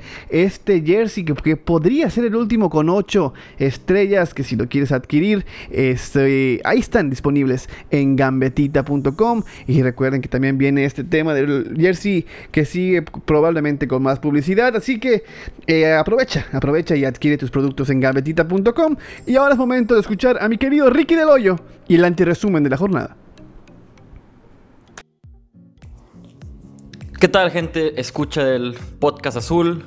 este 0.51 0.81
jersey, 0.81 1.23
que, 1.23 1.55
podría 1.55 2.09
ser 2.09 2.25
el 2.25 2.35
último 2.35 2.69
con 2.69 2.89
8 2.89 3.33
estrellas, 3.57 4.33
que 4.33 4.43
si 4.43 4.55
lo 4.55 4.67
quieres 4.67 4.91
adquirir, 4.91 5.45
este, 5.71 6.61
ahí 6.63 6.79
están 6.79 7.09
disponibles 7.09 7.69
en 7.89 8.15
gambetita.com. 8.15 9.43
Y 9.67 9.81
recuerden 9.81 10.21
que 10.21 10.27
también 10.27 10.57
viene 10.57 10.85
este 10.85 11.03
tema 11.03 11.33
del 11.33 11.75
jersey 11.79 12.25
que 12.51 12.65
sigue 12.65 13.01
probablemente 13.01 13.87
con 13.87 14.03
más 14.03 14.19
publicidad. 14.19 14.75
Así 14.75 14.99
que 14.99 15.23
eh, 15.67 15.93
aprovecha, 15.93 16.45
aprovecha 16.51 16.95
y 16.95 17.05
adquiere 17.05 17.37
tus 17.37 17.49
productos 17.49 17.89
en 17.89 17.99
gambetita.com. 17.99 18.95
Y 19.25 19.35
ahora 19.35 19.53
es 19.53 19.57
momento 19.57 19.95
de 19.95 20.01
escuchar 20.01 20.37
a 20.41 20.49
mi 20.49 20.57
querido 20.57 20.89
Ricky 20.89 21.15
del 21.15 21.29
Hoyo 21.29 21.55
y 21.87 21.95
el 21.95 22.05
antiresumen 22.05 22.63
de 22.63 22.69
la 22.69 22.77
jornada. 22.77 23.15
¿Qué 27.21 27.27
tal 27.27 27.51
gente? 27.51 28.01
Escucha 28.01 28.55
el 28.55 28.75
podcast 28.99 29.37
azul. 29.37 29.83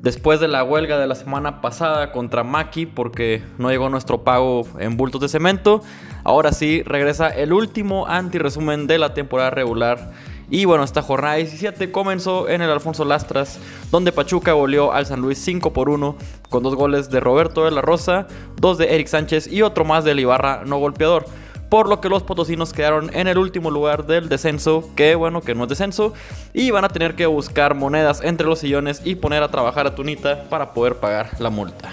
Después 0.00 0.40
de 0.40 0.48
la 0.48 0.64
huelga 0.64 0.98
de 0.98 1.06
la 1.06 1.14
semana 1.14 1.60
pasada 1.60 2.10
contra 2.10 2.42
Maki 2.42 2.86
porque 2.86 3.42
no 3.58 3.68
llegó 3.68 3.90
nuestro 3.90 4.24
pago 4.24 4.66
en 4.78 4.96
bultos 4.96 5.20
de 5.20 5.28
cemento, 5.28 5.82
ahora 6.24 6.52
sí 6.52 6.82
regresa 6.82 7.28
el 7.28 7.52
último 7.52 8.06
anti-resumen 8.06 8.86
de 8.86 8.96
la 8.96 9.12
temporada 9.12 9.50
regular. 9.50 10.12
Y 10.48 10.64
bueno, 10.64 10.84
esta 10.84 11.02
jornada 11.02 11.34
17 11.34 11.92
comenzó 11.92 12.48
en 12.48 12.62
el 12.62 12.70
Alfonso 12.70 13.04
Lastras, 13.04 13.60
donde 13.90 14.10
Pachuca 14.10 14.54
volvió 14.54 14.94
al 14.94 15.04
San 15.04 15.20
Luis 15.20 15.36
5 15.38 15.74
por 15.74 15.90
1, 15.90 16.16
con 16.48 16.62
dos 16.62 16.76
goles 16.76 17.10
de 17.10 17.20
Roberto 17.20 17.66
de 17.66 17.70
la 17.70 17.82
Rosa, 17.82 18.26
dos 18.56 18.78
de 18.78 18.94
Eric 18.94 19.06
Sánchez 19.06 19.52
y 19.52 19.60
otro 19.60 19.84
más 19.84 20.04
de 20.04 20.18
Ibarra 20.18 20.62
no 20.64 20.78
golpeador 20.78 21.26
por 21.70 21.88
lo 21.88 22.00
que 22.00 22.08
los 22.08 22.24
potosinos 22.24 22.72
quedaron 22.72 23.10
en 23.14 23.28
el 23.28 23.38
último 23.38 23.70
lugar 23.70 24.04
del 24.04 24.28
descenso, 24.28 24.90
que 24.96 25.14
bueno, 25.14 25.40
que 25.40 25.54
no 25.54 25.62
es 25.62 25.70
descenso, 25.70 26.12
y 26.52 26.72
van 26.72 26.84
a 26.84 26.88
tener 26.88 27.14
que 27.14 27.26
buscar 27.26 27.74
monedas 27.74 28.20
entre 28.22 28.46
los 28.46 28.58
sillones 28.58 29.00
y 29.04 29.14
poner 29.14 29.42
a 29.42 29.50
trabajar 29.50 29.86
a 29.86 29.94
Tunita 29.94 30.48
para 30.50 30.74
poder 30.74 30.96
pagar 30.96 31.30
la 31.38 31.48
multa. 31.48 31.92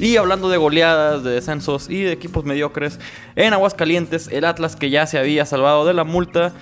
Y 0.00 0.16
hablando 0.16 0.48
de 0.48 0.56
goleadas, 0.56 1.22
de 1.22 1.32
descensos 1.32 1.88
y 1.88 2.00
de 2.00 2.12
equipos 2.12 2.44
mediocres, 2.44 2.98
en 3.36 3.52
Aguascalientes 3.52 4.28
el 4.32 4.44
Atlas 4.44 4.74
que 4.74 4.90
ya 4.90 5.06
se 5.06 5.18
había 5.18 5.44
salvado 5.44 5.84
de 5.84 5.94
la 5.94 6.04
multa, 6.04 6.52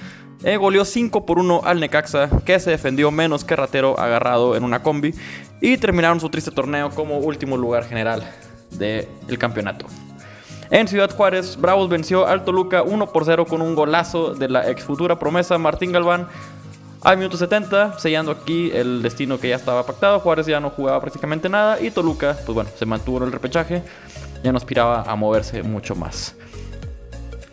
eh, 0.42 0.56
goleó 0.56 0.84
5 0.84 1.24
por 1.24 1.38
1 1.38 1.62
al 1.64 1.78
Necaxa, 1.78 2.28
que 2.44 2.58
se 2.58 2.70
defendió 2.70 3.12
menos 3.12 3.44
que 3.44 3.54
ratero 3.54 3.98
agarrado 3.98 4.56
en 4.56 4.64
una 4.64 4.82
combi, 4.82 5.14
y 5.60 5.76
terminaron 5.76 6.20
su 6.20 6.28
triste 6.28 6.50
torneo 6.50 6.90
como 6.90 7.18
último 7.18 7.56
lugar 7.56 7.84
general 7.84 8.28
del 8.72 9.38
campeonato. 9.38 9.86
En 10.72 10.88
Ciudad 10.88 11.14
Juárez, 11.14 11.58
Bravos 11.60 11.90
venció 11.90 12.26
al 12.26 12.44
Toluca 12.46 12.82
1 12.82 13.12
por 13.12 13.26
0 13.26 13.44
con 13.44 13.60
un 13.60 13.74
golazo 13.74 14.32
de 14.32 14.48
la 14.48 14.70
ex 14.70 14.82
futura 14.82 15.18
promesa 15.18 15.58
Martín 15.58 15.92
Galván. 15.92 16.28
Al 17.02 17.18
minuto 17.18 17.36
70, 17.36 17.98
sellando 17.98 18.32
aquí 18.32 18.70
el 18.72 19.02
destino 19.02 19.38
que 19.38 19.50
ya 19.50 19.56
estaba 19.56 19.84
pactado, 19.84 20.18
Juárez 20.20 20.46
ya 20.46 20.60
no 20.60 20.70
jugaba 20.70 20.98
prácticamente 20.98 21.50
nada 21.50 21.78
y 21.78 21.90
Toluca, 21.90 22.38
pues 22.46 22.54
bueno, 22.54 22.70
se 22.74 22.86
mantuvo 22.86 23.18
en 23.18 23.24
el 23.24 23.32
repechaje, 23.32 23.82
ya 24.42 24.50
no 24.50 24.56
aspiraba 24.56 25.02
a 25.02 25.14
moverse 25.14 25.62
mucho 25.62 25.94
más. 25.94 26.36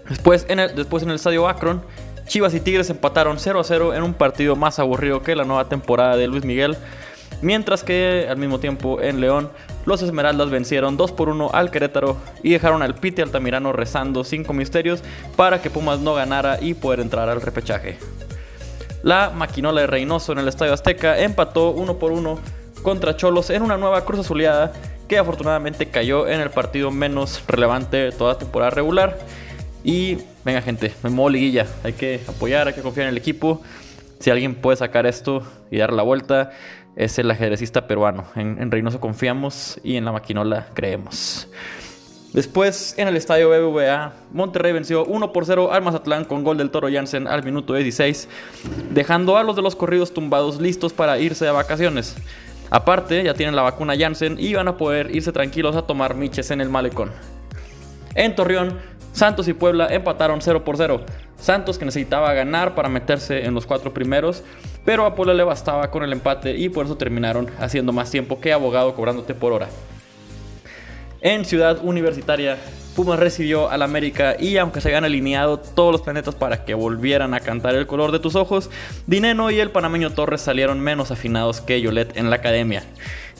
Después 0.08 0.46
en 0.48 0.60
el, 0.60 0.74
después 0.74 1.04
en 1.04 1.10
el 1.10 1.16
estadio 1.16 1.50
Akron, 1.50 1.82
Chivas 2.26 2.54
y 2.54 2.62
Tigres 2.62 2.90
empataron 2.90 3.38
0 3.38 3.60
a 3.60 3.64
0 3.66 3.96
en 3.96 4.04
un 4.04 4.14
partido 4.14 4.56
más 4.56 4.80
aburrido 4.80 5.24
que 5.24 5.36
la 5.36 5.44
nueva 5.44 5.68
temporada 5.68 6.16
de 6.16 6.28
Luis 6.28 6.46
Miguel. 6.46 6.78
Mientras 7.42 7.84
que 7.84 8.28
al 8.30 8.38
mismo 8.38 8.60
tiempo 8.60 9.02
en 9.02 9.22
León, 9.22 9.50
los 9.86 10.02
Esmeraldas 10.02 10.50
vencieron 10.50 10.98
2 10.98 11.12
por 11.14 11.30
1 11.30 11.52
al 11.54 11.72
Querétaro 11.72 12.18
y 12.44 12.52
dejaron 12.52 12.82
al 12.82 12.96
Pite 12.96 13.22
Altamirano 13.22 13.72
rezando 13.72 14.24
5 14.24 14.52
misterios 14.54 15.02
para 15.36 15.62
que 15.62 15.70
Pumas 15.70 16.00
no 16.00 16.14
ganara 16.14 16.58
y 16.62 16.74
poder 16.74 17.00
entrar 17.00 17.30
al 17.30 17.42
repechaje. 17.42 17.98
La 19.04 19.30
maquinola 19.30 19.82
de 19.82 19.88
Reynoso 19.88 20.34
en 20.34 20.40
el 20.40 20.48
Estadio 20.50 20.74
Azteca 20.74 21.18
empató 21.20 21.72
1 21.72 21.98
por 21.98 22.12
1 22.12 22.40
contra 22.84 23.16
Cholos 23.16 23.50
en 23.50 23.62
una 23.62 23.78
nueva 23.78 24.04
cruz 24.04 24.20
azuleada 24.20 24.74
que 25.08 25.18
afortunadamente 25.18 25.88
cayó 25.88 26.28
en 26.28 26.42
el 26.42 26.50
partido 26.50 26.92
menos 26.92 27.42
relevante 27.48 27.98
de 27.98 28.12
toda 28.12 28.38
temporada 28.38 28.72
regular. 28.72 29.18
Y 29.84 30.18
venga 30.44 30.62
gente, 30.62 30.94
me 31.04 31.10
muevo 31.10 31.30
liguilla, 31.30 31.66
hay 31.84 31.94
que 31.94 32.22
apoyar, 32.28 32.68
hay 32.68 32.74
que 32.74 32.82
confiar 32.82 33.06
en 33.06 33.12
el 33.12 33.18
equipo. 33.18 33.62
Si 34.20 34.30
alguien 34.30 34.54
puede 34.54 34.76
sacar 34.76 35.06
esto 35.06 35.44
y 35.72 35.78
dar 35.78 35.94
la 35.94 36.04
vuelta, 36.04 36.52
es 37.00 37.18
el 37.18 37.32
ajedrecista 37.32 37.88
peruano. 37.88 38.26
En, 38.36 38.62
en 38.62 38.70
Reynoso 38.70 39.00
confiamos 39.00 39.80
y 39.84 39.96
en 39.96 40.04
la 40.04 40.12
maquinola 40.12 40.68
creemos. 40.74 41.48
Después, 42.34 42.94
en 42.98 43.08
el 43.08 43.16
estadio 43.16 43.50
BBVA, 43.50 44.14
Monterrey 44.34 44.74
venció 44.74 45.06
1 45.06 45.32
por 45.32 45.46
0 45.46 45.72
al 45.72 45.82
Mazatlán 45.82 46.26
con 46.26 46.44
gol 46.44 46.58
del 46.58 46.70
Toro 46.70 46.90
Jansen 46.92 47.26
al 47.26 47.44
minuto 47.44 47.74
16, 47.74 48.28
dejando 48.92 49.38
a 49.38 49.44
los 49.44 49.56
de 49.56 49.62
los 49.62 49.78
corridos 49.78 50.14
tumbados 50.14 50.62
listos 50.62 50.92
para 50.92 51.18
irse 51.18 51.48
a 51.48 51.54
vacaciones. 51.54 52.18
Aparte, 52.70 53.24
ya 53.24 53.34
tienen 53.34 53.56
la 53.56 53.64
vacuna 53.64 53.98
Jansen 53.98 54.36
y 54.38 54.54
van 54.54 54.68
a 54.68 54.78
poder 54.78 55.16
irse 55.16 55.32
tranquilos 55.32 55.78
a 55.78 55.84
tomar 55.84 56.16
miches 56.16 56.52
en 56.52 56.60
el 56.60 56.70
malecón. 56.70 57.12
En 58.14 58.36
Torreón, 58.36 58.78
Santos 59.14 59.48
y 59.48 59.54
Puebla 59.54 59.88
empataron 59.90 60.42
0 60.42 60.64
por 60.64 60.78
0. 60.78 61.02
Santos 61.40 61.80
que 61.80 61.86
necesitaba 61.86 62.34
ganar 62.34 62.76
para 62.76 62.90
meterse 62.90 63.46
en 63.46 63.54
los 63.54 63.66
cuatro 63.66 63.94
primeros, 63.94 64.44
pero 64.90 65.06
a 65.06 65.34
le 65.36 65.44
bastaba 65.44 65.92
con 65.92 66.02
el 66.02 66.12
empate 66.12 66.58
y 66.58 66.68
por 66.68 66.84
eso 66.88 66.98
terminaron 66.98 67.48
haciendo 67.60 67.94
más 67.94 68.10
tiempo 68.10 68.42
que 68.42 68.52
abogado 68.52 68.96
cobrándote 68.96 69.36
por 69.36 69.54
hora. 69.54 69.70
En 71.22 71.46
Ciudad 71.46 71.78
Universitaria, 71.84 72.58
Pumas 72.96 73.20
recibió 73.20 73.70
al 73.70 73.84
América 73.84 74.36
y 74.40 74.58
aunque 74.58 74.82
se 74.82 74.88
habían 74.88 75.06
alineado 75.06 75.60
todos 75.60 75.92
los 75.92 76.02
planetas 76.02 76.34
para 76.34 76.66
que 76.66 76.74
volvieran 76.74 77.36
a 77.36 77.40
cantar 77.40 77.76
el 77.76 77.86
color 77.86 78.12
de 78.12 78.18
tus 78.18 78.34
ojos, 78.34 78.72
Dineno 79.06 79.52
y 79.52 79.60
el 79.60 79.70
panameño 79.70 80.10
Torres 80.10 80.42
salieron 80.42 80.80
menos 80.80 81.12
afinados 81.12 81.62
que 81.62 81.80
Yolet 81.82 82.18
en 82.18 82.32
la 82.32 82.38
academia. 82.38 82.82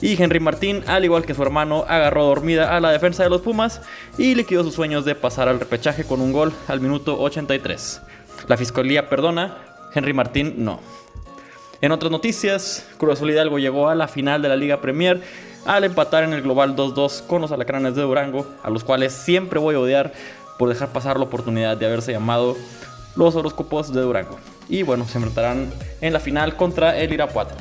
Y 0.00 0.22
Henry 0.22 0.38
Martín, 0.38 0.84
al 0.86 1.04
igual 1.04 1.24
que 1.24 1.34
su 1.34 1.42
hermano, 1.42 1.84
agarró 1.88 2.26
dormida 2.26 2.76
a 2.76 2.78
la 2.78 2.92
defensa 2.92 3.24
de 3.24 3.30
los 3.30 3.40
Pumas 3.40 3.82
y 4.18 4.36
liquidó 4.36 4.62
sus 4.62 4.74
sueños 4.74 5.04
de 5.04 5.16
pasar 5.16 5.48
al 5.48 5.58
repechaje 5.58 6.04
con 6.04 6.20
un 6.20 6.32
gol 6.32 6.52
al 6.68 6.80
minuto 6.80 7.20
83. 7.20 8.02
La 8.46 8.56
fiscalía 8.56 9.08
perdona, 9.08 9.58
Henry 9.96 10.12
Martín 10.12 10.54
no. 10.58 10.99
En 11.80 11.92
otras 11.92 12.12
noticias, 12.12 12.86
Cruz 12.98 13.14
Azul 13.14 13.30
Hidalgo 13.30 13.58
llegó 13.58 13.88
a 13.88 13.94
la 13.94 14.06
final 14.06 14.42
de 14.42 14.48
la 14.50 14.56
Liga 14.56 14.82
Premier 14.82 15.22
al 15.64 15.84
empatar 15.84 16.24
en 16.24 16.32
el 16.34 16.42
global 16.42 16.76
2-2 16.76 17.26
con 17.26 17.40
los 17.40 17.52
alacranes 17.52 17.94
de 17.94 18.02
Durango, 18.02 18.46
a 18.62 18.70
los 18.70 18.84
cuales 18.84 19.12
siempre 19.12 19.58
voy 19.58 19.74
a 19.74 19.80
odiar 19.80 20.12
por 20.58 20.68
dejar 20.68 20.88
pasar 20.88 21.16
la 21.16 21.24
oportunidad 21.24 21.78
de 21.78 21.86
haberse 21.86 22.12
llamado 22.12 22.54
los 23.16 23.34
horóscopos 23.34 23.92
de 23.94 24.02
Durango. 24.02 24.38
Y 24.68 24.82
bueno, 24.82 25.06
se 25.08 25.18
enfrentarán 25.18 25.72
en 26.02 26.12
la 26.12 26.20
final 26.20 26.56
contra 26.56 26.98
el 26.98 27.12
Irapuato. 27.12 27.54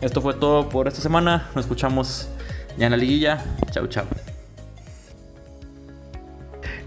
Esto 0.00 0.20
fue 0.20 0.34
todo 0.34 0.68
por 0.68 0.88
esta 0.88 1.00
semana. 1.00 1.48
Nos 1.54 1.64
escuchamos 1.64 2.28
ya 2.76 2.86
en 2.86 2.92
la 2.92 2.98
liguilla. 2.98 3.44
Chau, 3.70 3.86
chau 3.86 4.04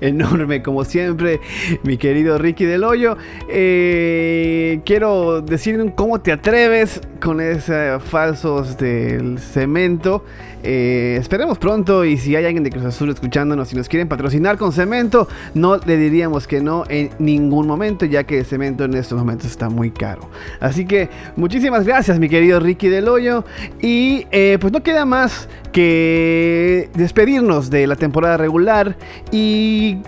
enorme 0.02 0.62
como 0.62 0.84
siempre, 0.84 1.40
mi 1.84 1.98
querido 1.98 2.38
Ricky 2.38 2.66
del 2.66 2.84
Hoyo. 2.84 3.18
Eh, 3.50 4.82
quiero 4.86 5.42
decir 5.42 5.94
cómo 5.96 6.22
te 6.22 6.32
atreves 6.32 7.02
con 7.22 7.42
esos 7.42 8.04
falsos 8.04 8.78
del 8.78 9.40
cemento. 9.40 10.24
Eh, 10.70 11.16
esperemos 11.16 11.58
pronto 11.58 12.04
y 12.04 12.18
si 12.18 12.36
hay 12.36 12.44
alguien 12.44 12.62
de 12.62 12.70
Cruz 12.70 12.84
Azul 12.84 13.10
escuchándonos 13.10 13.72
y 13.72 13.78
nos 13.78 13.88
quieren 13.88 14.10
patrocinar 14.10 14.58
con 14.58 14.74
cemento, 14.74 15.30
no 15.54 15.78
le 15.78 15.96
diríamos 15.96 16.46
que 16.46 16.60
no 16.60 16.84
en 16.90 17.10
ningún 17.20 17.68
momento, 17.68 18.04
ya 18.04 18.26
que 18.26 18.40
el 18.40 18.46
cemento 18.46 18.84
en 18.84 18.94
estos 18.96 19.18
momentos 19.18 19.50
está 19.50 19.70
muy 19.70 19.92
caro. 19.92 20.30
Así 20.60 20.86
que 20.86 21.08
muchísimas 21.38 21.86
gracias, 21.86 22.20
mi 22.20 22.28
querido 22.28 22.60
Ricky 22.60 22.90
del 22.90 23.08
Hoyo. 23.08 23.46
Y 23.82 24.28
eh, 24.30 24.58
pues 24.60 24.74
no 24.74 24.84
queda 24.84 25.06
más 25.06 25.48
que 25.72 26.90
despedirnos 26.96 27.70
de 27.70 27.88
la 27.88 27.96
temporada 27.96 28.36
regular 28.36 28.98
y 29.32 30.00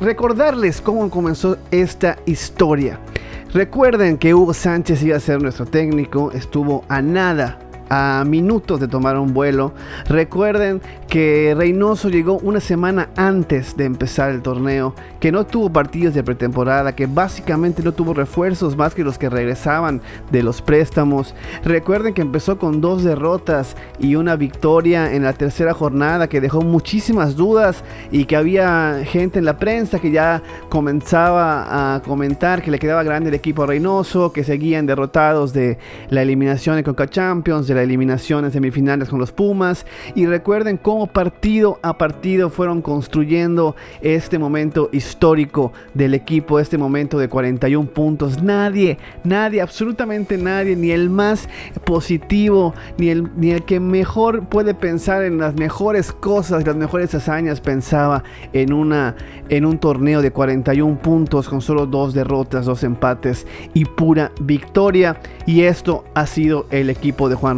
recordarles 0.00 0.80
cómo 0.80 1.10
comenzó 1.10 1.58
esta 1.70 2.16
historia. 2.24 2.98
Recuerden 3.52 4.16
que 4.16 4.32
Hugo 4.32 4.54
Sánchez 4.54 5.02
iba 5.02 5.18
a 5.18 5.20
ser 5.20 5.42
nuestro 5.42 5.66
técnico, 5.66 6.32
estuvo 6.32 6.86
a 6.88 7.02
nada 7.02 7.58
a 7.88 8.24
minutos 8.26 8.80
de 8.80 8.88
tomar 8.88 9.16
un 9.18 9.32
vuelo. 9.32 9.72
Recuerden 10.08 10.80
que 11.08 11.54
Reynoso 11.56 12.08
llegó 12.08 12.38
una 12.38 12.60
semana 12.60 13.08
antes 13.16 13.76
de 13.76 13.84
empezar 13.84 14.30
el 14.30 14.42
torneo, 14.42 14.94
que 15.20 15.32
no 15.32 15.46
tuvo 15.46 15.70
partidos 15.72 16.14
de 16.14 16.22
pretemporada, 16.22 16.94
que 16.94 17.06
básicamente 17.06 17.82
no 17.82 17.92
tuvo 17.92 18.14
refuerzos 18.14 18.76
más 18.76 18.94
que 18.94 19.04
los 19.04 19.18
que 19.18 19.30
regresaban 19.30 20.02
de 20.30 20.42
los 20.42 20.60
préstamos. 20.60 21.34
Recuerden 21.64 22.14
que 22.14 22.22
empezó 22.22 22.58
con 22.58 22.80
dos 22.80 23.04
derrotas 23.04 23.76
y 23.98 24.16
una 24.16 24.36
victoria 24.36 25.14
en 25.14 25.22
la 25.22 25.32
tercera 25.32 25.72
jornada 25.74 26.28
que 26.28 26.40
dejó 26.40 26.60
muchísimas 26.62 27.36
dudas 27.36 27.84
y 28.10 28.26
que 28.26 28.36
había 28.36 29.00
gente 29.04 29.38
en 29.38 29.44
la 29.44 29.58
prensa 29.58 29.98
que 29.98 30.10
ya 30.10 30.42
comenzaba 30.68 31.94
a 31.94 32.02
comentar 32.02 32.62
que 32.62 32.70
le 32.70 32.78
quedaba 32.78 33.02
grande 33.02 33.28
el 33.28 33.34
equipo 33.34 33.66
Reynoso, 33.66 34.32
que 34.32 34.44
seguían 34.44 34.86
derrotados 34.86 35.52
de 35.52 35.78
la 36.10 36.22
eliminación 36.22 36.76
de 36.76 36.84
Coca 36.84 37.08
Champions, 37.08 37.66
la 37.78 37.84
eliminación 37.84 38.44
en 38.44 38.50
semifinales 38.50 39.08
con 39.08 39.18
los 39.18 39.32
Pumas. 39.32 39.86
Y 40.14 40.26
recuerden 40.26 40.76
cómo 40.76 41.06
partido 41.06 41.78
a 41.82 41.96
partido 41.96 42.50
fueron 42.50 42.82
construyendo 42.82 43.76
este 44.00 44.38
momento 44.38 44.90
histórico 44.92 45.72
del 45.94 46.14
equipo, 46.14 46.58
este 46.58 46.76
momento 46.76 47.18
de 47.18 47.28
41 47.28 47.88
puntos. 47.90 48.42
Nadie, 48.42 48.98
nadie, 49.24 49.60
absolutamente 49.60 50.36
nadie, 50.38 50.74
ni 50.74 50.90
el 50.90 51.08
más 51.08 51.48
positivo, 51.84 52.74
ni 52.98 53.10
el, 53.10 53.30
ni 53.36 53.50
el 53.52 53.64
que 53.64 53.78
mejor 53.78 54.46
puede 54.48 54.74
pensar 54.74 55.22
en 55.22 55.38
las 55.38 55.54
mejores 55.54 56.12
cosas, 56.12 56.66
las 56.66 56.76
mejores 56.76 57.14
hazañas, 57.14 57.60
pensaba 57.60 58.24
en, 58.52 58.72
una, 58.72 59.14
en 59.48 59.64
un 59.64 59.78
torneo 59.78 60.20
de 60.20 60.32
41 60.32 60.98
puntos 60.98 61.48
con 61.48 61.60
solo 61.60 61.86
dos 61.86 62.12
derrotas, 62.12 62.66
dos 62.66 62.82
empates 62.82 63.46
y 63.72 63.84
pura 63.84 64.32
victoria. 64.40 65.20
Y 65.46 65.62
esto 65.62 66.04
ha 66.14 66.26
sido 66.26 66.66
el 66.70 66.90
equipo 66.90 67.28
de 67.28 67.36
Juan 67.36 67.56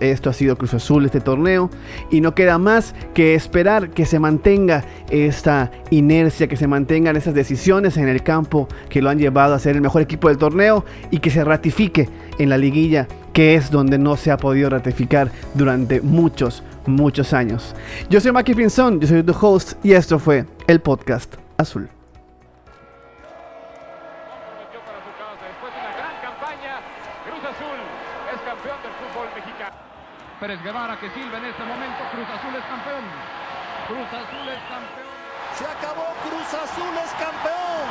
Esto 0.00 0.30
ha 0.30 0.32
sido 0.32 0.56
Cruz 0.56 0.74
Azul 0.74 1.04
este 1.04 1.20
torneo 1.20 1.70
y 2.10 2.20
no 2.20 2.34
queda 2.34 2.58
más 2.58 2.94
que 3.14 3.34
esperar 3.34 3.90
que 3.90 4.06
se 4.06 4.18
mantenga 4.18 4.84
esta 5.10 5.70
inercia, 5.90 6.48
que 6.48 6.56
se 6.56 6.66
mantengan 6.66 7.16
esas 7.16 7.34
decisiones 7.34 7.96
en 7.96 8.08
el 8.08 8.22
campo 8.22 8.68
que 8.88 9.02
lo 9.02 9.10
han 9.10 9.18
llevado 9.18 9.54
a 9.54 9.58
ser 9.58 9.76
el 9.76 9.82
mejor 9.82 10.02
equipo 10.02 10.28
del 10.28 10.38
torneo 10.38 10.84
y 11.10 11.18
que 11.18 11.30
se 11.30 11.44
ratifique 11.44 12.08
en 12.38 12.48
la 12.48 12.58
liguilla 12.58 13.06
que 13.32 13.54
es 13.54 13.70
donde 13.70 13.98
no 13.98 14.16
se 14.16 14.30
ha 14.30 14.36
podido 14.36 14.70
ratificar 14.70 15.30
durante 15.54 16.00
muchos, 16.00 16.62
muchos 16.86 17.32
años. 17.32 17.74
Yo 18.08 18.20
soy 18.20 18.32
Maki 18.32 18.54
Pinzón, 18.54 19.00
yo 19.00 19.06
soy 19.06 19.22
tu 19.22 19.34
host 19.40 19.74
y 19.84 19.92
esto 19.92 20.18
fue 20.18 20.46
el 20.66 20.80
podcast 20.80 21.34
Azul. 21.56 21.99
Pérez 30.40 30.62
Guevara 30.62 30.96
que 30.96 31.10
silba 31.10 31.36
en 31.36 31.44
este 31.44 31.62
momento. 31.62 32.02
Cruz 32.12 32.26
Azul 32.26 32.56
es 32.56 32.64
campeón. 32.64 33.04
Cruz 33.86 34.08
Azul 34.08 34.48
es 34.48 34.62
campeón. 34.72 35.10
Se 35.52 35.64
acabó. 35.66 36.06
Cruz 36.24 36.54
Azul 36.54 36.96
es 36.96 37.12
campeón. 37.12 37.88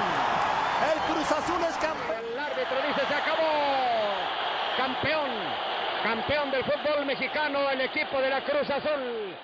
El 0.90 1.00
Cruz 1.14 1.32
Azul 1.32 1.62
es 1.62 1.78
campeón. 1.78 2.26
El 2.34 2.40
árbitro 2.40 2.78
dice 2.88 3.06
se 3.06 3.14
acabó. 3.14 3.54
Campeón. 4.78 5.30
Campeón 6.04 6.50
del 6.50 6.64
fútbol 6.64 7.06
mexicano 7.06 7.70
el 7.70 7.82
equipo 7.82 8.20
de 8.20 8.30
la 8.32 8.42
Cruz 8.42 8.68
Azul. 8.68 9.36